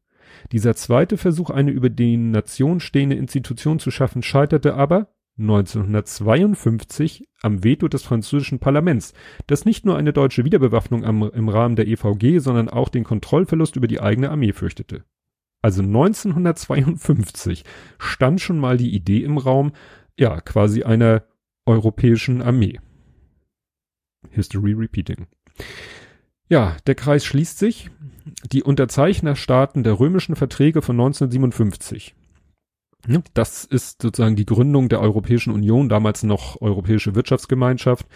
Dieser 0.51 0.75
zweite 0.75 1.17
Versuch, 1.17 1.51
eine 1.51 1.71
über 1.71 1.91
den 1.91 2.31
Nation 2.31 2.81
stehende 2.81 3.17
Institution 3.17 3.79
zu 3.79 3.91
schaffen, 3.91 4.23
scheiterte 4.23 4.75
aber 4.75 5.09
1952 5.39 7.29
am 7.41 7.65
Veto 7.65 7.89
des 7.89 8.03
französischen 8.03 8.59
Parlaments, 8.59 9.15
das 9.47 9.65
nicht 9.65 9.87
nur 9.87 9.97
eine 9.97 10.13
deutsche 10.13 10.45
Wiederbewaffnung 10.45 11.05
am, 11.05 11.23
im 11.31 11.49
Rahmen 11.49 11.77
der 11.77 11.89
EVG, 11.89 12.39
sondern 12.39 12.69
auch 12.69 12.91
den 12.91 13.05
Kontrollverlust 13.05 13.77
über 13.77 13.87
die 13.87 14.01
eigene 14.01 14.31
Armee 14.31 14.53
fürchtete. 14.53 15.05
Also 15.63 15.83
1952 15.83 17.65
stand 17.99 18.41
schon 18.41 18.59
mal 18.59 18.77
die 18.77 18.95
Idee 18.95 19.23
im 19.23 19.39
Raum, 19.39 19.73
ja, 20.19 20.41
quasi 20.41 20.83
einer 20.83 21.25
europäischen 21.65 22.43
Armee. 22.43 22.79
History 24.31 24.73
repeating. 24.73 25.27
Ja, 26.49 26.77
der 26.87 26.95
Kreis 26.95 27.25
schließt 27.25 27.59
sich. 27.59 27.91
Die 28.53 28.63
Unterzeichnerstaaten 28.63 29.83
der 29.83 29.99
römischen 29.99 30.37
Verträge 30.37 30.83
von 30.83 30.97
1957. 30.97 32.15
Das 33.35 33.65
ist 33.65 34.01
sozusagen 34.03 34.37
die 34.37 34.47
Gründung 34.47 34.89
der 34.89 35.01
Europäischen 35.01 35.53
Union, 35.53 35.89
damals 35.89 36.23
noch 36.23 36.61
Europäische 36.61 37.17
Wirtschaftsgemeinschaft, 37.17 38.07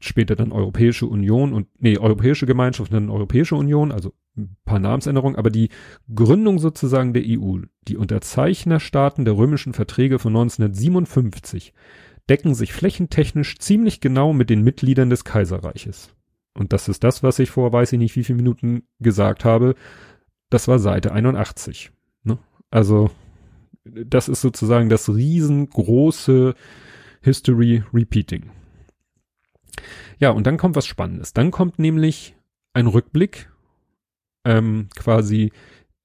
später 0.00 0.34
dann 0.34 0.50
Europäische 0.50 1.06
Union 1.06 1.52
und, 1.52 1.68
nee, 1.78 1.98
Europäische 1.98 2.44
Gemeinschaft 2.44 2.90
und 2.90 2.96
dann 2.96 3.10
Europäische 3.10 3.54
Union, 3.54 3.92
also 3.92 4.12
ein 4.36 4.56
paar 4.64 4.80
Namensänderungen, 4.80 5.36
aber 5.36 5.50
die 5.50 5.68
Gründung 6.12 6.58
sozusagen 6.58 7.12
der 7.12 7.22
EU, 7.24 7.58
die 7.86 7.96
Unterzeichnerstaaten 7.96 9.24
der 9.24 9.36
römischen 9.36 9.72
Verträge 9.72 10.18
von 10.18 10.34
1957 10.34 11.72
decken 12.28 12.54
sich 12.54 12.72
flächentechnisch 12.72 13.58
ziemlich 13.58 14.00
genau 14.00 14.32
mit 14.32 14.50
den 14.50 14.62
Mitgliedern 14.62 15.10
des 15.10 15.24
Kaiserreiches. 15.24 16.14
Und 16.54 16.72
das 16.72 16.88
ist 16.88 17.04
das, 17.04 17.22
was 17.22 17.38
ich 17.38 17.50
vor 17.50 17.72
weiß 17.72 17.92
ich 17.92 17.98
nicht 17.98 18.16
wie 18.16 18.24
viele 18.24 18.36
Minuten 18.36 18.84
gesagt 19.00 19.44
habe. 19.44 19.74
Das 20.50 20.68
war 20.68 20.78
Seite 20.78 21.12
81. 21.12 21.90
Ne? 22.22 22.38
Also 22.70 23.10
das 23.84 24.28
ist 24.28 24.40
sozusagen 24.40 24.88
das 24.88 25.08
riesengroße 25.08 26.54
History 27.20 27.82
Repeating. 27.92 28.50
Ja, 30.18 30.30
und 30.30 30.46
dann 30.46 30.56
kommt 30.56 30.76
was 30.76 30.86
Spannendes. 30.86 31.32
Dann 31.32 31.50
kommt 31.50 31.78
nämlich 31.78 32.34
ein 32.72 32.86
Rückblick, 32.86 33.50
ähm, 34.44 34.88
quasi 34.94 35.52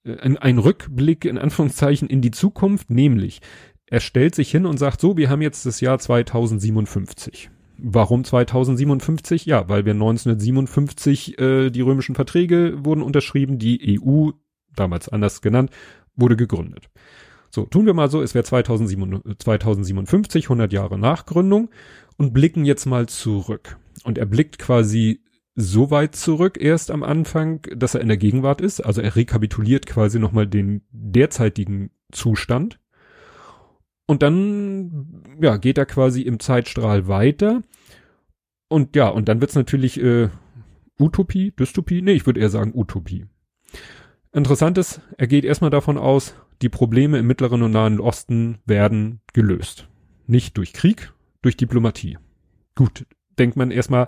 äh, 0.04 0.18
ein, 0.18 0.38
ein 0.38 0.58
Rückblick 0.58 1.26
in 1.26 1.38
Anführungszeichen 1.38 2.10
in 2.10 2.22
die 2.22 2.32
Zukunft, 2.32 2.90
nämlich 2.90 3.42
er 3.90 4.00
stellt 4.00 4.36
sich 4.36 4.52
hin 4.52 4.66
und 4.66 4.78
sagt, 4.78 5.02
so, 5.02 5.18
wir 5.18 5.30
haben 5.30 5.42
jetzt 5.42 5.66
das 5.66 5.82
Jahr 5.82 5.98
2057. 5.98 7.50
Warum 7.78 8.24
2057? 8.24 9.46
Ja, 9.46 9.68
weil 9.70 9.86
wir 9.86 9.94
1957 9.94 11.40
äh, 11.40 11.70
die 11.70 11.82
römischen 11.82 12.16
Verträge 12.16 12.84
wurden 12.84 13.02
unterschrieben, 13.02 13.58
die 13.58 14.00
EU, 14.00 14.32
damals 14.76 15.10
anders 15.10 15.42
genannt, 15.42 15.72
wurde 16.16 16.36
gegründet. 16.36 16.90
So, 17.50 17.66
tun 17.66 17.88
wir 17.88 17.96
mal 17.96 18.12
so, 18.12 18.22
es 18.22 18.36
wäre 18.36 18.44
2057, 18.44 20.46
100 20.46 20.72
Jahre 20.72 21.00
nach 21.00 21.26
Gründung 21.26 21.70
und 22.18 22.34
blicken 22.34 22.66
jetzt 22.66 22.86
mal 22.86 23.08
zurück. 23.08 23.78
Und 24.04 24.20
er 24.20 24.28
blickt 24.28 24.60
quasi 24.60 25.24
so 25.56 25.90
weit 25.90 26.16
zurück 26.16 26.62
erst 26.62 26.92
am 26.92 27.02
Anfang, 27.02 27.62
dass 27.76 27.96
er 27.96 28.02
in 28.02 28.08
der 28.08 28.18
Gegenwart 28.18 28.62
ist. 28.62 28.82
Also 28.82 29.02
er 29.02 29.16
rekapituliert 29.16 29.88
quasi 29.88 30.20
nochmal 30.20 30.46
den 30.46 30.84
derzeitigen 30.92 31.90
Zustand 32.12 32.80
und 34.10 34.24
dann, 34.24 35.38
ja, 35.40 35.58
geht 35.58 35.78
er 35.78 35.86
quasi 35.86 36.24
im 36.24 36.40
Zeitstrahl 36.40 37.08
weiter. 37.08 37.62
Und 38.68 38.96
ja, 38.96 39.08
und 39.08 39.30
dann 39.30 39.40
wird's 39.40 39.54
natürlich 39.54 40.02
äh, 40.02 40.30
Utopie, 41.00 41.52
Dystopie? 41.52 42.02
Nee, 42.02 42.14
ich 42.14 42.26
würde 42.26 42.40
eher 42.40 42.50
sagen 42.50 42.72
Utopie. 42.74 43.28
Interessant 44.34 44.80
ist, 44.80 45.00
er 45.20 45.28
geht 45.28 45.46
erstmal 45.46 45.70
davon 45.70 46.00
aus, 46.00 46.34
die 46.64 46.70
Probleme 46.70 47.20
im 47.20 47.28
Mittleren 47.28 47.62
und 47.62 47.70
Nahen 47.70 48.00
Osten 48.00 48.58
werden 48.66 49.22
gelöst. 49.34 49.88
Nicht 50.26 50.58
durch 50.58 50.74
Krieg, 50.74 51.14
durch 51.44 51.56
Diplomatie. 51.56 52.18
Gut, 52.74 53.06
denkt 53.38 53.58
man 53.58 53.70
erstmal, 53.70 54.08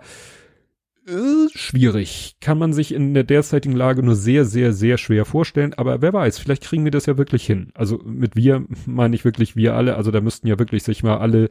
schwierig. 1.54 2.36
Kann 2.42 2.58
man 2.58 2.74
sich 2.74 2.94
in 2.94 3.14
der 3.14 3.24
derzeitigen 3.24 3.76
Lage 3.76 4.04
nur 4.04 4.16
sehr, 4.16 4.46
sehr, 4.46 4.74
sehr 4.74 4.98
schwer 4.98 5.26
vorstellen. 5.26 5.74
Aber 5.74 6.02
wer 6.02 6.14
weiß, 6.14 6.40
vielleicht 6.40 6.64
kriegen 6.64 6.84
wir 6.84 6.92
das 6.92 7.06
ja 7.06 7.18
wirklich 7.18 7.46
hin. 7.46 7.72
Also 7.74 8.00
mit 8.06 8.36
wir 8.36 8.66
meine 8.86 9.16
ich 9.16 9.26
wirklich 9.26 9.56
wir 9.56 9.76
alle. 9.76 9.96
Also 9.96 10.12
da 10.12 10.22
müssten 10.22 10.48
ja 10.48 10.60
wirklich 10.60 10.84
sich 10.84 11.04
mal 11.04 11.18
alle 11.18 11.50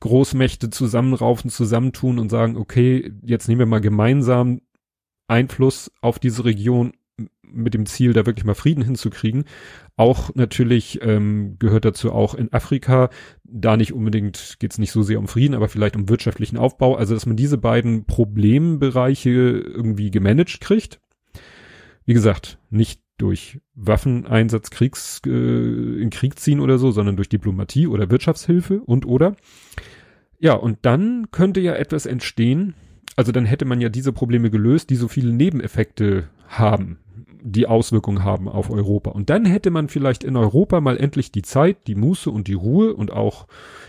Großmächte 0.00 0.70
zusammenraufen, 0.70 1.50
zusammentun 1.50 2.18
und 2.18 2.30
sagen, 2.30 2.56
okay, 2.56 3.12
jetzt 3.22 3.48
nehmen 3.48 3.60
wir 3.60 3.66
mal 3.66 3.80
gemeinsam 3.80 4.60
Einfluss 5.28 5.92
auf 6.00 6.18
diese 6.18 6.44
Region 6.44 6.92
mit 7.42 7.74
dem 7.74 7.86
Ziel, 7.86 8.12
da 8.12 8.26
wirklich 8.26 8.44
mal 8.44 8.54
Frieden 8.54 8.84
hinzukriegen. 8.84 9.44
Auch 9.96 10.34
natürlich 10.34 11.00
ähm, 11.02 11.56
gehört 11.58 11.84
dazu 11.84 12.12
auch 12.12 12.34
in 12.34 12.52
Afrika, 12.52 13.10
da 13.44 13.76
nicht 13.76 13.92
unbedingt 13.92 14.56
geht 14.60 14.72
es 14.72 14.78
nicht 14.78 14.92
so 14.92 15.02
sehr 15.02 15.18
um 15.18 15.28
Frieden, 15.28 15.54
aber 15.54 15.68
vielleicht 15.68 15.96
um 15.96 16.08
wirtschaftlichen 16.08 16.56
Aufbau. 16.56 16.94
Also 16.96 17.14
dass 17.14 17.26
man 17.26 17.36
diese 17.36 17.58
beiden 17.58 18.04
Problembereiche 18.04 19.30
irgendwie 19.30 20.10
gemanagt 20.10 20.60
kriegt. 20.60 21.00
Wie 22.06 22.14
gesagt, 22.14 22.58
nicht 22.70 23.02
durch 23.18 23.60
Waffeneinsatz 23.74 24.70
Kriegs, 24.70 25.20
äh, 25.26 25.30
in 25.30 26.10
Krieg 26.10 26.38
ziehen 26.38 26.60
oder 26.60 26.78
so, 26.78 26.90
sondern 26.90 27.16
durch 27.16 27.28
Diplomatie 27.28 27.86
oder 27.86 28.10
Wirtschaftshilfe 28.10 28.80
und 28.80 29.06
oder. 29.06 29.36
Ja, 30.38 30.54
und 30.54 30.78
dann 30.82 31.30
könnte 31.30 31.60
ja 31.60 31.74
etwas 31.74 32.06
entstehen, 32.06 32.74
also 33.16 33.32
dann 33.32 33.44
hätte 33.44 33.64
man 33.64 33.80
ja 33.80 33.88
diese 33.88 34.12
Probleme 34.12 34.50
gelöst, 34.50 34.90
die 34.90 34.96
so 34.96 35.08
viele 35.08 35.32
Nebeneffekte 35.32 36.28
haben 36.48 36.98
die 37.42 37.66
Auswirkungen 37.66 38.24
haben 38.24 38.48
auf 38.48 38.70
Europa. 38.70 39.10
Und 39.10 39.30
dann 39.30 39.44
hätte 39.44 39.70
man 39.70 39.88
vielleicht 39.88 40.24
in 40.24 40.36
Europa 40.36 40.80
mal 40.80 40.96
endlich 40.96 41.32
die 41.32 41.42
Zeit, 41.42 41.86
die 41.86 41.94
Muße 41.94 42.30
und 42.30 42.48
die 42.48 42.54
Ruhe 42.54 42.94
und 42.94 43.12
auch 43.12 43.46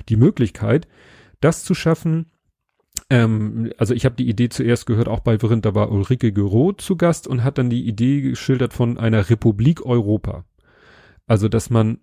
die 0.10 0.15
Möglichkeit, 0.15 0.88
das 1.39 1.63
zu 1.63 1.73
schaffen. 1.73 2.27
Ähm, 3.10 3.71
also 3.77 3.93
ich 3.93 4.05
habe 4.05 4.15
die 4.15 4.29
Idee 4.29 4.49
zuerst 4.49 4.86
gehört, 4.86 5.07
auch 5.07 5.19
bei 5.19 5.39
Verindt, 5.39 5.65
da 5.65 5.75
war 5.75 5.91
Ulrike 5.91 6.31
Gero 6.31 6.73
zu 6.73 6.95
Gast 6.95 7.27
und 7.27 7.43
hat 7.43 7.57
dann 7.57 7.69
die 7.69 7.88
Idee 7.88 8.21
geschildert 8.21 8.73
von 8.73 8.97
einer 8.97 9.29
Republik 9.29 9.86
Europa. 9.86 10.45
Also 11.27 11.47
dass 11.47 11.69
man 11.69 11.99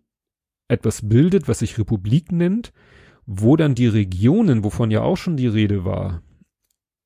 etwas 0.69 1.09
bildet, 1.09 1.49
was 1.49 1.61
sich 1.61 1.79
Republik 1.79 2.31
nennt, 2.31 2.73
wo 3.27 3.57
dann 3.57 3.75
die 3.75 3.87
Regionen, 3.87 4.65
wovon 4.65 4.91
ja 4.91 5.03
auch 5.03 5.17
schon 5.17 5.37
die 5.37 5.47
Rede 5.47 5.85
war, 5.85 6.23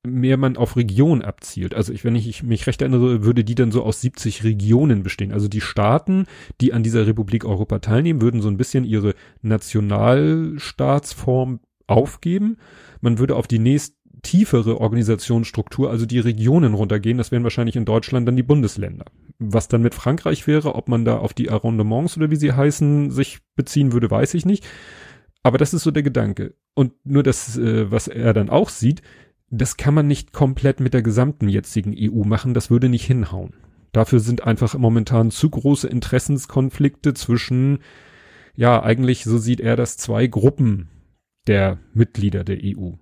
mehr 0.05 0.35
man 0.37 0.57
auf 0.57 0.75
Region 0.75 1.21
abzielt. 1.21 1.73
Also 1.73 1.93
ich, 1.93 2.03
wenn 2.03 2.15
ich 2.15 2.43
mich 2.43 2.67
recht 2.67 2.81
erinnere, 2.81 3.23
würde 3.23 3.45
die 3.45 3.55
dann 3.55 3.71
so 3.71 3.83
aus 3.83 4.01
70 4.01 4.43
Regionen 4.43 5.03
bestehen. 5.03 5.31
Also 5.31 5.47
die 5.47 5.61
Staaten, 5.61 6.25
die 6.59 6.73
an 6.73 6.83
dieser 6.83 7.07
Republik 7.07 7.45
Europa 7.45 7.79
teilnehmen, 7.79 8.19
würden 8.21 8.41
so 8.41 8.49
ein 8.49 8.57
bisschen 8.57 8.83
ihre 8.83 9.15
Nationalstaatsform 9.41 11.61
aufgeben. 11.87 12.57
Man 12.99 13.17
würde 13.17 13.37
auf 13.37 13.47
die 13.47 13.59
nächst 13.59 13.95
tiefere 14.23 14.79
Organisationsstruktur, 14.79 15.89
also 15.89 16.05
die 16.05 16.19
Regionen 16.19 16.73
runtergehen. 16.73 17.17
Das 17.17 17.31
wären 17.31 17.43
wahrscheinlich 17.43 17.75
in 17.75 17.85
Deutschland 17.85 18.27
dann 18.27 18.37
die 18.37 18.43
Bundesländer. 18.43 19.05
Was 19.39 19.67
dann 19.67 19.81
mit 19.81 19.93
Frankreich 19.93 20.47
wäre, 20.47 20.75
ob 20.75 20.87
man 20.87 21.05
da 21.05 21.17
auf 21.17 21.33
die 21.33 21.49
Arrondements 21.49 22.17
oder 22.17 22.31
wie 22.31 22.37
sie 22.37 22.53
heißen, 22.53 23.11
sich 23.11 23.39
beziehen 23.55 23.93
würde, 23.93 24.09
weiß 24.09 24.33
ich 24.33 24.45
nicht. 24.45 24.65
Aber 25.43 25.57
das 25.57 25.73
ist 25.73 25.83
so 25.83 25.91
der 25.91 26.03
Gedanke. 26.03 26.55
Und 26.73 26.93
nur 27.03 27.21
das, 27.21 27.57
äh, 27.57 27.91
was 27.91 28.07
er 28.07 28.33
dann 28.33 28.49
auch 28.49 28.69
sieht, 28.69 29.01
das 29.57 29.77
kann 29.77 29.93
man 29.93 30.07
nicht 30.07 30.33
komplett 30.33 30.79
mit 30.79 30.93
der 30.93 31.03
gesamten 31.03 31.47
jetzigen 31.47 31.95
EU 31.95 32.23
machen, 32.23 32.53
das 32.53 32.71
würde 32.71 32.89
nicht 32.89 33.05
hinhauen. 33.05 33.53
Dafür 33.91 34.19
sind 34.19 34.43
einfach 34.43 34.75
momentan 34.75 35.29
zu 35.29 35.49
große 35.49 35.87
Interessenskonflikte 35.87 37.13
zwischen, 37.13 37.79
ja, 38.55 38.81
eigentlich, 38.81 39.23
so 39.23 39.37
sieht 39.37 39.61
er 39.61 39.75
das, 39.75 39.97
zwei 39.97 40.25
Gruppen 40.25 40.89
der 41.45 41.77
Mitglieder 41.93 42.43
der 42.43 42.59
EU. 42.63 42.93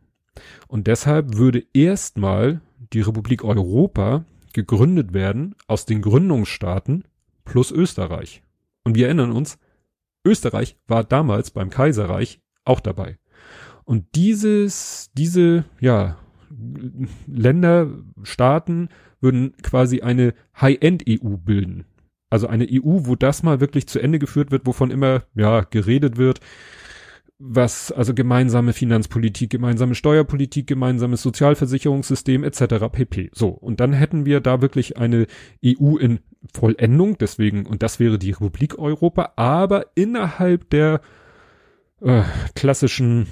Und 0.67 0.87
deshalb 0.87 1.37
würde 1.37 1.63
erstmal 1.73 2.59
die 2.91 3.01
Republik 3.01 3.45
Europa 3.45 4.25
gegründet 4.51 5.13
werden 5.13 5.55
aus 5.67 5.85
den 5.85 6.01
Gründungsstaaten 6.01 7.05
plus 7.45 7.71
Österreich. 7.71 8.43
Und 8.83 8.95
wir 8.95 9.05
erinnern 9.05 9.31
uns, 9.31 9.57
Österreich 10.25 10.77
war 10.87 11.05
damals 11.05 11.51
beim 11.51 11.69
Kaiserreich 11.69 12.41
auch 12.65 12.81
dabei. 12.81 13.17
Und 13.85 14.15
dieses, 14.15 15.11
diese, 15.13 15.63
ja, 15.79 16.17
Länder, 17.27 17.87
Staaten 18.23 18.89
würden 19.19 19.53
quasi 19.61 20.01
eine 20.01 20.33
High-End-EU 20.59 21.37
bilden. 21.37 21.85
Also 22.29 22.47
eine 22.47 22.65
EU, 22.69 23.05
wo 23.05 23.15
das 23.15 23.43
mal 23.43 23.59
wirklich 23.59 23.87
zu 23.87 23.99
Ende 23.99 24.17
geführt 24.17 24.51
wird, 24.51 24.65
wovon 24.65 24.89
immer, 24.89 25.23
ja, 25.35 25.61
geredet 25.61 26.17
wird, 26.17 26.39
was, 27.43 27.91
also 27.91 28.13
gemeinsame 28.13 28.71
Finanzpolitik, 28.71 29.49
gemeinsame 29.49 29.95
Steuerpolitik, 29.95 30.67
gemeinsames 30.67 31.23
Sozialversicherungssystem 31.23 32.43
etc. 32.43 32.85
pp. 32.91 33.31
So. 33.33 33.49
Und 33.49 33.79
dann 33.79 33.93
hätten 33.93 34.25
wir 34.25 34.41
da 34.41 34.61
wirklich 34.61 34.97
eine 34.97 35.25
EU 35.65 35.97
in 35.97 36.19
Vollendung, 36.53 37.17
deswegen, 37.17 37.65
und 37.65 37.83
das 37.83 37.99
wäre 37.99 38.19
die 38.19 38.31
Republik 38.31 38.77
Europa, 38.77 39.33
aber 39.35 39.87
innerhalb 39.95 40.69
der 40.69 41.01
äh, 42.01 42.21
klassischen 42.55 43.27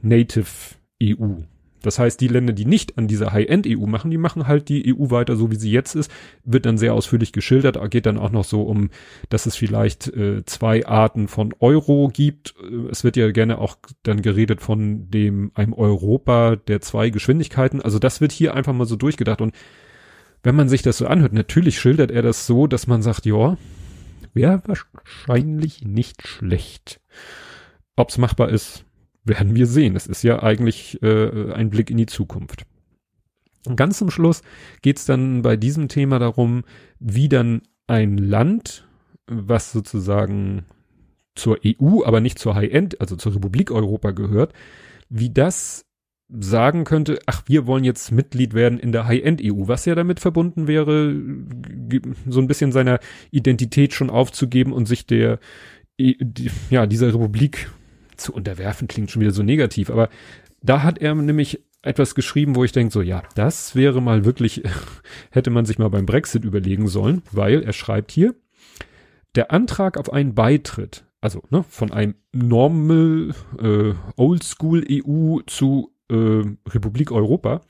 Native 0.00 0.76
EU. 1.02 1.42
Das 1.82 1.98
heißt, 1.98 2.20
die 2.20 2.28
Länder, 2.28 2.52
die 2.52 2.64
nicht 2.64 2.98
an 2.98 3.08
dieser 3.08 3.32
High-End-EU 3.32 3.86
machen, 3.86 4.10
die 4.10 4.18
machen 4.18 4.46
halt 4.46 4.68
die 4.68 4.94
EU 4.94 5.10
weiter 5.10 5.36
so, 5.36 5.50
wie 5.50 5.56
sie 5.56 5.70
jetzt 5.70 5.94
ist. 5.94 6.10
Wird 6.44 6.66
dann 6.66 6.78
sehr 6.78 6.94
ausführlich 6.94 7.32
geschildert. 7.32 7.78
Geht 7.90 8.06
dann 8.06 8.18
auch 8.18 8.30
noch 8.30 8.44
so 8.44 8.62
um, 8.62 8.90
dass 9.28 9.46
es 9.46 9.56
vielleicht 9.56 10.08
äh, 10.08 10.44
zwei 10.44 10.86
Arten 10.86 11.28
von 11.28 11.54
Euro 11.60 12.10
gibt. 12.12 12.54
Es 12.90 13.04
wird 13.04 13.16
ja 13.16 13.30
gerne 13.30 13.58
auch 13.58 13.76
dann 14.02 14.22
geredet 14.22 14.60
von 14.60 15.10
dem 15.10 15.50
einem 15.54 15.72
Europa 15.72 16.56
der 16.56 16.80
zwei 16.80 17.10
Geschwindigkeiten. 17.10 17.82
Also 17.82 17.98
das 17.98 18.20
wird 18.20 18.32
hier 18.32 18.54
einfach 18.54 18.72
mal 18.72 18.86
so 18.86 18.96
durchgedacht. 18.96 19.40
Und 19.40 19.54
wenn 20.42 20.56
man 20.56 20.68
sich 20.68 20.82
das 20.82 20.98
so 20.98 21.06
anhört, 21.06 21.32
natürlich 21.32 21.78
schildert 21.78 22.10
er 22.10 22.22
das 22.22 22.46
so, 22.46 22.66
dass 22.66 22.86
man 22.86 23.02
sagt, 23.02 23.26
ja, 23.26 23.56
wäre 24.34 24.62
wahrscheinlich 24.66 25.84
nicht 25.84 26.26
schlecht. 26.26 27.00
Ob's 27.96 28.18
machbar 28.18 28.48
ist, 28.48 28.84
werden 29.24 29.54
wir 29.54 29.66
sehen. 29.66 29.96
Es 29.96 30.06
ist 30.06 30.22
ja 30.22 30.42
eigentlich 30.42 31.02
äh, 31.02 31.52
ein 31.52 31.70
Blick 31.70 31.90
in 31.90 31.96
die 31.96 32.06
Zukunft. 32.06 32.64
Und 33.66 33.76
ganz 33.76 33.98
zum 33.98 34.10
Schluss 34.10 34.42
geht 34.82 34.98
es 34.98 35.04
dann 35.04 35.42
bei 35.42 35.56
diesem 35.56 35.88
Thema 35.88 36.18
darum, 36.18 36.64
wie 36.98 37.28
dann 37.28 37.62
ein 37.86 38.18
Land, 38.18 38.88
was 39.26 39.72
sozusagen 39.72 40.64
zur 41.34 41.58
EU, 41.64 42.04
aber 42.04 42.20
nicht 42.20 42.38
zur 42.38 42.54
High-End, 42.54 43.00
also 43.00 43.16
zur 43.16 43.34
Republik 43.34 43.70
Europa 43.70 44.10
gehört, 44.10 44.52
wie 45.08 45.30
das 45.30 45.86
sagen 46.28 46.84
könnte, 46.84 47.18
ach, 47.26 47.42
wir 47.46 47.66
wollen 47.66 47.84
jetzt 47.84 48.10
Mitglied 48.10 48.54
werden 48.54 48.78
in 48.78 48.92
der 48.92 49.06
High-End-EU, 49.06 49.68
was 49.68 49.84
ja 49.84 49.94
damit 49.94 50.18
verbunden 50.18 50.66
wäre, 50.66 51.14
so 52.26 52.40
ein 52.40 52.46
bisschen 52.46 52.72
seiner 52.72 53.00
Identität 53.30 53.92
schon 53.92 54.10
aufzugeben 54.10 54.72
und 54.72 54.86
sich 54.86 55.06
der, 55.06 55.38
ja, 56.70 56.86
dieser 56.86 57.08
Republik 57.08 57.70
zu 58.16 58.32
unterwerfen 58.32 58.88
klingt 58.88 59.10
schon 59.10 59.20
wieder 59.20 59.32
so 59.32 59.42
negativ, 59.42 59.90
aber 59.90 60.08
da 60.62 60.82
hat 60.82 60.98
er 60.98 61.14
nämlich 61.14 61.62
etwas 61.82 62.14
geschrieben, 62.14 62.54
wo 62.54 62.64
ich 62.64 62.72
denke, 62.72 62.92
so 62.92 63.02
ja, 63.02 63.22
das 63.34 63.74
wäre 63.74 64.00
mal 64.00 64.24
wirklich, 64.24 64.62
hätte 65.30 65.50
man 65.50 65.66
sich 65.66 65.78
mal 65.78 65.90
beim 65.90 66.06
Brexit 66.06 66.44
überlegen 66.44 66.86
sollen, 66.86 67.22
weil 67.32 67.62
er 67.62 67.72
schreibt 67.72 68.12
hier, 68.12 68.34
der 69.34 69.50
Antrag 69.50 69.98
auf 69.98 70.12
einen 70.12 70.34
Beitritt, 70.34 71.04
also 71.20 71.42
ne, 71.50 71.64
von 71.68 71.92
einem 71.92 72.14
Normal 72.32 73.34
äh, 73.60 73.94
Oldschool 74.16 74.84
EU 74.88 75.40
zu 75.46 75.92
äh, 76.08 76.44
Republik 76.68 77.10
Europa, 77.10 77.62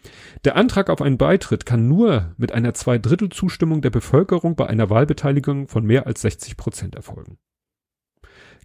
der 0.45 0.57
Antrag 0.57 0.91
auf 0.91 1.01
einen 1.01 1.19
Beitritt 1.19 1.65
kann 1.65 1.89
nur 1.89 2.35
mit 2.37 2.53
einer 2.53 2.75
Zweidrittelzustimmung 2.75 3.81
der 3.81 3.91
Bevölkerung 3.91 4.57
bei 4.57 4.67
einer 4.67 4.91
Wahlbeteiligung 4.91 5.69
von 5.69 5.85
mehr 5.87 6.07
als 6.07 6.23
60 6.23 6.57
Prozent 6.57 6.95
erfolgen. 6.97 7.39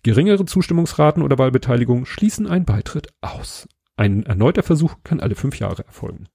Geringere 0.03 0.45
Zustimmungsraten 0.45 1.23
oder 1.23 1.37
Wahlbeteiligung 1.37 2.05
schließen 2.05 2.47
einen 2.47 2.65
Beitritt 2.65 3.09
aus. 3.21 3.67
Ein 3.95 4.23
erneuter 4.23 4.63
Versuch 4.63 4.95
kann 5.03 5.19
alle 5.19 5.35
fünf 5.35 5.59
Jahre 5.59 5.85
erfolgen. 5.85 6.27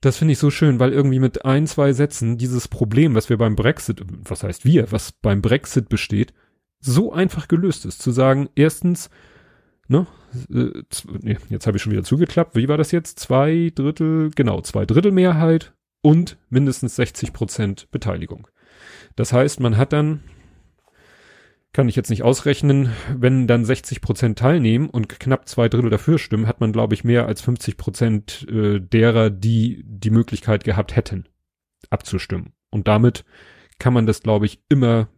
Das 0.00 0.16
finde 0.16 0.32
ich 0.32 0.38
so 0.38 0.50
schön, 0.50 0.78
weil 0.78 0.92
irgendwie 0.92 1.18
mit 1.18 1.44
ein, 1.44 1.66
zwei 1.66 1.92
Sätzen 1.92 2.38
dieses 2.38 2.68
Problem, 2.68 3.14
was 3.14 3.28
wir 3.28 3.36
beim 3.36 3.56
Brexit, 3.56 4.02
was 4.06 4.44
heißt 4.44 4.64
wir, 4.64 4.92
was 4.92 5.12
beim 5.12 5.42
Brexit 5.42 5.88
besteht, 5.88 6.32
so 6.80 7.12
einfach 7.12 7.48
gelöst 7.48 7.84
ist. 7.84 8.00
Zu 8.00 8.12
sagen, 8.12 8.48
erstens, 8.54 9.10
ne, 9.88 10.06
äh, 10.52 11.36
jetzt 11.48 11.66
habe 11.66 11.76
ich 11.76 11.82
schon 11.82 11.92
wieder 11.92 12.04
zugeklappt, 12.04 12.54
wie 12.54 12.68
war 12.68 12.78
das 12.78 12.92
jetzt? 12.92 13.18
Zwei 13.18 13.72
Drittel, 13.74 14.30
genau, 14.34 14.60
zwei 14.60 14.86
Drittel 14.86 15.10
Mehrheit 15.10 15.74
und 16.00 16.38
mindestens 16.48 16.94
60 16.94 17.32
Prozent 17.32 17.90
Beteiligung. 17.90 18.46
Das 19.16 19.32
heißt, 19.32 19.58
man 19.58 19.76
hat 19.76 19.92
dann 19.92 20.20
kann 21.72 21.88
ich 21.88 21.96
jetzt 21.96 22.10
nicht 22.10 22.22
ausrechnen, 22.22 22.92
wenn 23.14 23.46
dann 23.46 23.64
60 23.64 24.00
Prozent 24.00 24.38
teilnehmen 24.38 24.88
und 24.88 25.08
knapp 25.08 25.48
zwei 25.48 25.68
Drittel 25.68 25.90
dafür 25.90 26.18
stimmen, 26.18 26.46
hat 26.46 26.60
man, 26.60 26.72
glaube 26.72 26.94
ich, 26.94 27.04
mehr 27.04 27.26
als 27.26 27.42
50 27.42 27.76
Prozent 27.76 28.46
äh, 28.50 28.80
derer, 28.80 29.30
die 29.30 29.84
die 29.84 30.10
Möglichkeit 30.10 30.64
gehabt 30.64 30.96
hätten, 30.96 31.28
abzustimmen. 31.90 32.52
Und 32.70 32.88
damit 32.88 33.24
kann 33.78 33.92
man 33.92 34.06
das, 34.06 34.22
glaube 34.22 34.46
ich, 34.46 34.62
immer 34.68 35.08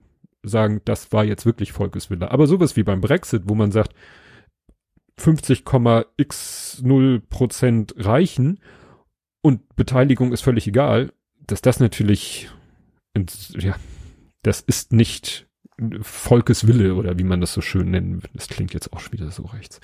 sagen, 0.42 0.80
das 0.84 1.12
war 1.12 1.24
jetzt 1.24 1.46
wirklich 1.46 1.72
Volkeswille. 1.72 2.30
Aber 2.30 2.46
sowas 2.46 2.76
wie 2.76 2.82
beim 2.82 3.00
Brexit, 3.00 3.44
wo 3.46 3.54
man 3.54 3.72
sagt, 3.72 3.94
50,x0 5.18 7.22
Prozent 7.28 7.94
reichen 7.98 8.60
und 9.42 9.74
Beteiligung 9.76 10.32
ist 10.32 10.42
völlig 10.42 10.66
egal, 10.66 11.12
dass 11.46 11.62
das 11.62 11.80
natürlich, 11.80 12.50
ja, 13.58 13.74
das 14.42 14.60
ist 14.60 14.92
nicht 14.92 15.49
Volkeswille 16.02 16.94
oder 16.94 17.18
wie 17.18 17.24
man 17.24 17.40
das 17.40 17.52
so 17.52 17.60
schön 17.60 17.90
nennen 17.90 18.22
will. 18.22 18.30
Das 18.34 18.48
klingt 18.48 18.74
jetzt 18.74 18.92
auch 18.92 19.00
schon 19.00 19.12
wieder 19.12 19.30
so 19.30 19.44
rechts. 19.44 19.80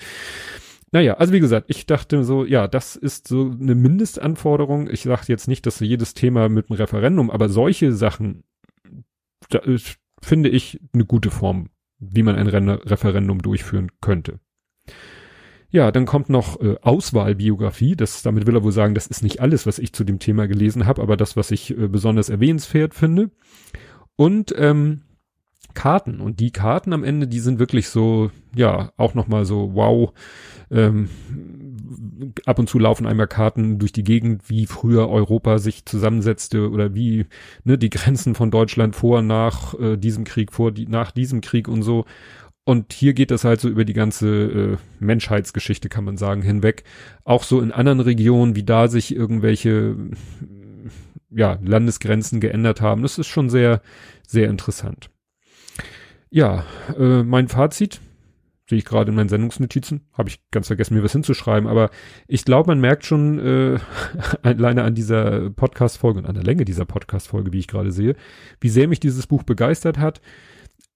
Naja, 0.91 1.15
also 1.15 1.33
wie 1.33 1.39
gesagt, 1.41 1.69
ich 1.69 1.85
dachte 1.85 2.23
so, 2.23 2.45
ja, 2.45 2.67
das 2.67 2.95
ist 2.95 3.27
so 3.27 3.51
eine 3.59 3.75
Mindestanforderung. 3.75 4.89
Ich 4.89 5.01
sage 5.01 5.23
jetzt 5.27 5.47
nicht, 5.47 5.65
dass 5.65 5.79
jedes 5.79 6.13
Thema 6.13 6.47
mit 6.47 6.69
einem 6.69 6.77
Referendum, 6.77 7.29
aber 7.29 7.49
solche 7.49 7.91
Sachen, 7.91 8.43
da 9.49 9.59
ist, 9.59 9.97
finde 10.21 10.49
ich 10.49 10.79
eine 10.93 11.05
gute 11.05 11.29
Form, 11.29 11.69
wie 11.99 12.23
man 12.23 12.35
ein 12.35 12.47
Referendum 12.47 13.41
durchführen 13.41 13.91
könnte. 13.99 14.39
Ja, 15.69 15.91
dann 15.91 16.05
kommt 16.05 16.29
noch 16.29 16.61
äh, 16.61 16.77
Auswahlbiografie. 16.81 17.97
Das, 17.97 18.23
damit 18.23 18.47
will 18.47 18.55
er 18.55 18.63
wohl 18.63 18.71
sagen, 18.71 18.95
das 18.95 19.07
ist 19.07 19.21
nicht 19.21 19.41
alles, 19.41 19.65
was 19.65 19.79
ich 19.79 19.91
zu 19.91 20.05
dem 20.05 20.19
Thema 20.19 20.47
gelesen 20.47 20.85
habe, 20.85 21.01
aber 21.01 21.17
das, 21.17 21.35
was 21.35 21.51
ich 21.51 21.71
äh, 21.71 21.87
besonders 21.89 22.29
erwähnenswert 22.29 22.93
finde. 22.93 23.31
Und 24.15 24.55
ähm, 24.57 25.01
Karten. 25.77 26.19
Und 26.21 26.39
die 26.39 26.49
Karten 26.49 26.91
am 26.91 27.03
Ende, 27.03 27.27
die 27.27 27.39
sind 27.39 27.59
wirklich 27.59 27.89
so, 27.89 28.31
ja, 28.55 28.91
auch 28.97 29.13
nochmal 29.13 29.45
so, 29.45 29.75
wow. 29.75 30.11
Ähm, 30.71 31.07
ab 32.47 32.57
und 32.57 32.67
zu 32.67 32.79
laufen 32.79 33.05
einmal 33.05 33.27
Karten 33.27 33.77
durch 33.77 33.91
die 33.91 34.03
Gegend, 34.03 34.49
wie 34.49 34.65
früher 34.65 35.07
Europa 35.07 35.59
sich 35.59 35.85
zusammensetzte 35.85 36.71
oder 36.71 36.95
wie 36.95 37.27
ne, 37.63 37.77
die 37.77 37.91
Grenzen 37.91 38.33
von 38.33 38.49
Deutschland 38.49 38.95
vor, 38.95 39.21
nach 39.21 39.79
äh, 39.79 39.97
diesem 39.97 40.23
Krieg, 40.23 40.51
vor, 40.51 40.71
die, 40.71 40.87
nach 40.87 41.11
diesem 41.11 41.41
Krieg 41.41 41.67
und 41.67 41.83
so. 41.83 42.05
Und 42.63 42.91
hier 42.91 43.13
geht 43.13 43.29
das 43.29 43.43
halt 43.43 43.61
so 43.61 43.69
über 43.69 43.85
die 43.85 43.93
ganze 43.93 44.27
äh, 44.27 44.77
Menschheitsgeschichte, 44.99 45.89
kann 45.89 46.05
man 46.05 46.17
sagen, 46.17 46.41
hinweg. 46.41 46.85
Auch 47.23 47.43
so 47.43 47.61
in 47.61 47.71
anderen 47.71 47.99
Regionen, 47.99 48.55
wie 48.55 48.63
da 48.63 48.87
sich 48.87 49.15
irgendwelche 49.15 49.95
ja, 51.29 51.59
Landesgrenzen 51.63 52.39
geändert 52.39 52.81
haben. 52.81 53.03
Das 53.03 53.19
ist 53.19 53.27
schon 53.27 53.49
sehr, 53.49 53.81
sehr 54.27 54.49
interessant. 54.49 55.11
Ja, 56.29 56.65
äh, 56.97 57.23
mein 57.23 57.47
Fazit 57.47 58.01
sehe 58.69 58.77
ich 58.77 58.85
gerade 58.85 59.09
in 59.11 59.15
meinen 59.15 59.29
Sendungsnotizen, 59.29 60.01
habe 60.13 60.29
ich 60.29 60.41
ganz 60.51 60.67
vergessen, 60.67 60.95
mir 60.95 61.03
was 61.03 61.13
hinzuschreiben, 61.13 61.69
aber 61.69 61.89
ich 62.27 62.43
glaube, 62.43 62.67
man 62.67 62.81
merkt 62.81 63.05
schon 63.05 63.39
äh, 63.39 63.79
alleine 64.43 64.83
an 64.83 64.93
dieser 64.93 65.49
Podcast-Folge 65.49 66.19
und 66.19 66.25
an 66.25 66.35
der 66.35 66.43
Länge 66.43 66.65
dieser 66.65 66.85
Podcast-Folge, 66.85 67.53
wie 67.53 67.59
ich 67.59 67.67
gerade 67.67 67.91
sehe, 67.91 68.15
wie 68.59 68.69
sehr 68.69 68.89
mich 68.89 68.99
dieses 68.99 69.25
Buch 69.27 69.43
begeistert 69.43 69.97
hat. 69.99 70.21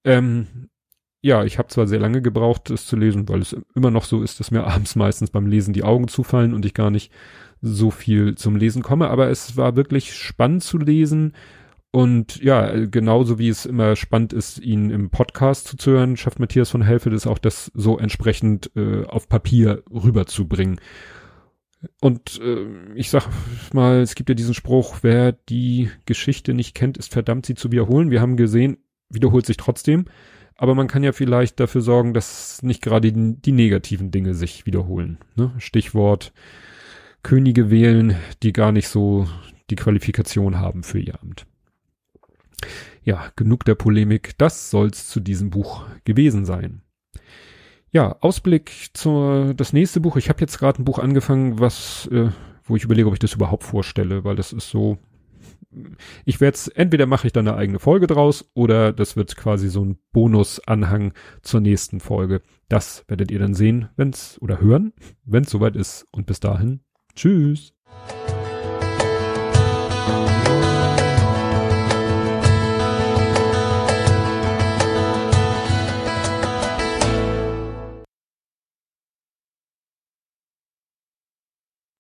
Ähm, 0.04 0.70
ja, 1.22 1.46
ich 1.46 1.60
habe 1.60 1.70
zwar 1.70 1.88
sehr 1.88 2.00
lange 2.00 2.22
gebraucht, 2.22 2.70
es 2.72 2.88
zu 2.88 2.98
lesen, 2.98 3.30
weil 3.30 3.42
es 3.42 3.56
immer 3.76 3.92
noch 3.92 4.04
so 4.04 4.22
ist, 4.22 4.40
dass 4.40 4.52
mir 4.52 4.64
abends 4.68 4.96
meistens 4.96 5.30
beim 5.30 5.48
Lesen 5.48 5.74
die 5.74 5.84
Augen 5.84 6.10
zufallen 6.10 6.54
und 6.54 6.66
ich 6.66 6.74
gar 6.74 6.92
nicht 6.92 7.12
so 7.62 7.92
viel 7.92 8.36
zum 8.36 8.56
Lesen 8.56 8.82
komme, 8.82 9.10
aber 9.10 9.30
es 9.30 9.56
war 9.56 9.76
wirklich 9.76 10.16
spannend 10.16 10.64
zu 10.64 10.78
lesen. 10.78 11.34
Und 11.92 12.42
ja, 12.42 12.86
genauso 12.86 13.38
wie 13.38 13.50
es 13.50 13.66
immer 13.66 13.98
spannend 13.98 14.32
ist, 14.32 14.60
ihn 14.60 14.90
im 14.90 15.10
Podcast 15.10 15.68
zuzuhören, 15.68 16.16
schafft 16.16 16.40
Matthias 16.40 16.70
von 16.70 16.82
Helfe 16.82 17.10
das 17.10 17.28
auch, 17.28 17.38
das 17.38 17.70
so 17.76 17.98
entsprechend 17.98 18.72
äh, 18.78 19.04
auf 19.06 19.28
Papier 19.28 19.84
rüberzubringen. 19.92 20.80
Und 22.00 22.40
äh, 22.42 22.66
ich 22.96 23.10
sag 23.10 23.28
mal, 23.74 24.00
es 24.00 24.16
gibt 24.16 24.30
ja 24.30 24.36
diesen 24.36 24.54
Spruch, 24.54 25.00
wer 25.02 25.34
die 25.34 25.90
Geschichte 26.06 26.54
nicht 26.54 26.76
kennt, 26.76 26.98
ist 26.98 27.12
verdammt, 27.12 27.46
sie 27.46 27.56
zu 27.56 27.72
wiederholen. 27.72 28.10
Wir 28.10 28.22
haben 28.22 28.38
gesehen, 28.38 28.78
wiederholt 29.10 29.46
sich 29.46 29.58
trotzdem. 29.58 30.06
Aber 30.56 30.76
man 30.76 30.88
kann 30.88 31.04
ja 31.04 31.12
vielleicht 31.12 31.60
dafür 31.60 31.82
sorgen, 31.82 32.14
dass 32.14 32.62
nicht 32.62 32.82
gerade 32.84 33.12
die, 33.12 33.42
die 33.42 33.52
negativen 33.52 34.12
Dinge 34.12 34.36
sich 34.36 34.66
wiederholen. 34.66 35.18
Ne? 35.36 35.52
Stichwort 35.58 36.34
Könige 37.24 37.70
wählen, 37.70 38.16
die 38.44 38.54
gar 38.54 38.72
nicht 38.72 38.88
so 38.88 39.28
die 39.70 39.76
Qualifikation 39.76 40.60
haben 40.60 40.84
für 40.84 41.00
ihr 41.00 41.22
Amt. 41.22 41.46
Ja, 43.04 43.32
genug 43.36 43.66
der 43.66 43.76
Polemik. 43.76 44.38
Das 44.38 44.70
soll's 44.70 45.08
zu 45.08 45.20
diesem 45.20 45.50
Buch 45.50 45.86
gewesen 46.06 46.46
sein. 46.46 46.82
Ja, 47.92 48.16
Ausblick 48.22 48.90
zur 48.94 49.54
das 49.54 49.74
nächste 49.74 50.00
Buch. 50.00 50.16
Ich 50.16 50.30
habe 50.30 50.40
jetzt 50.40 50.58
gerade 50.58 50.82
ein 50.82 50.86
Buch 50.86 51.00
angefangen, 51.00 51.60
was 51.60 52.08
äh, 52.12 52.30
wo 52.64 52.76
ich 52.76 52.84
überlege, 52.84 53.08
ob 53.08 53.14
ich 53.14 53.20
das 53.20 53.34
überhaupt 53.34 53.64
vorstelle, 53.64 54.24
weil 54.24 54.36
das 54.36 54.54
ist 54.54 54.70
so 54.70 54.98
ich 56.26 56.42
werde 56.42 56.56
es, 56.56 56.68
entweder 56.68 57.06
mache 57.06 57.28
ich 57.28 57.34
dann 57.34 57.48
eine 57.48 57.58
eigene 57.58 57.80
Folge 57.80 58.08
draus 58.08 58.50
oder 58.54 58.92
das 58.92 59.16
wird 59.16 59.36
quasi 59.36 59.70
so 59.70 59.84
ein 59.84 59.98
Bonusanhang 60.12 61.14
zur 61.42 61.62
nächsten 61.62 62.00
Folge. 62.00 62.42
Das 62.68 63.06
werdet 63.08 63.32
ihr 63.32 63.40
dann 63.40 63.54
sehen, 63.54 63.90
wenn's 63.96 64.38
oder 64.42 64.60
hören, 64.60 64.94
wenn's 65.24 65.50
soweit 65.50 65.76
ist. 65.76 66.08
Und 66.12 66.26
bis 66.26 66.40
dahin, 66.40 66.82
tschüss. 67.16 67.74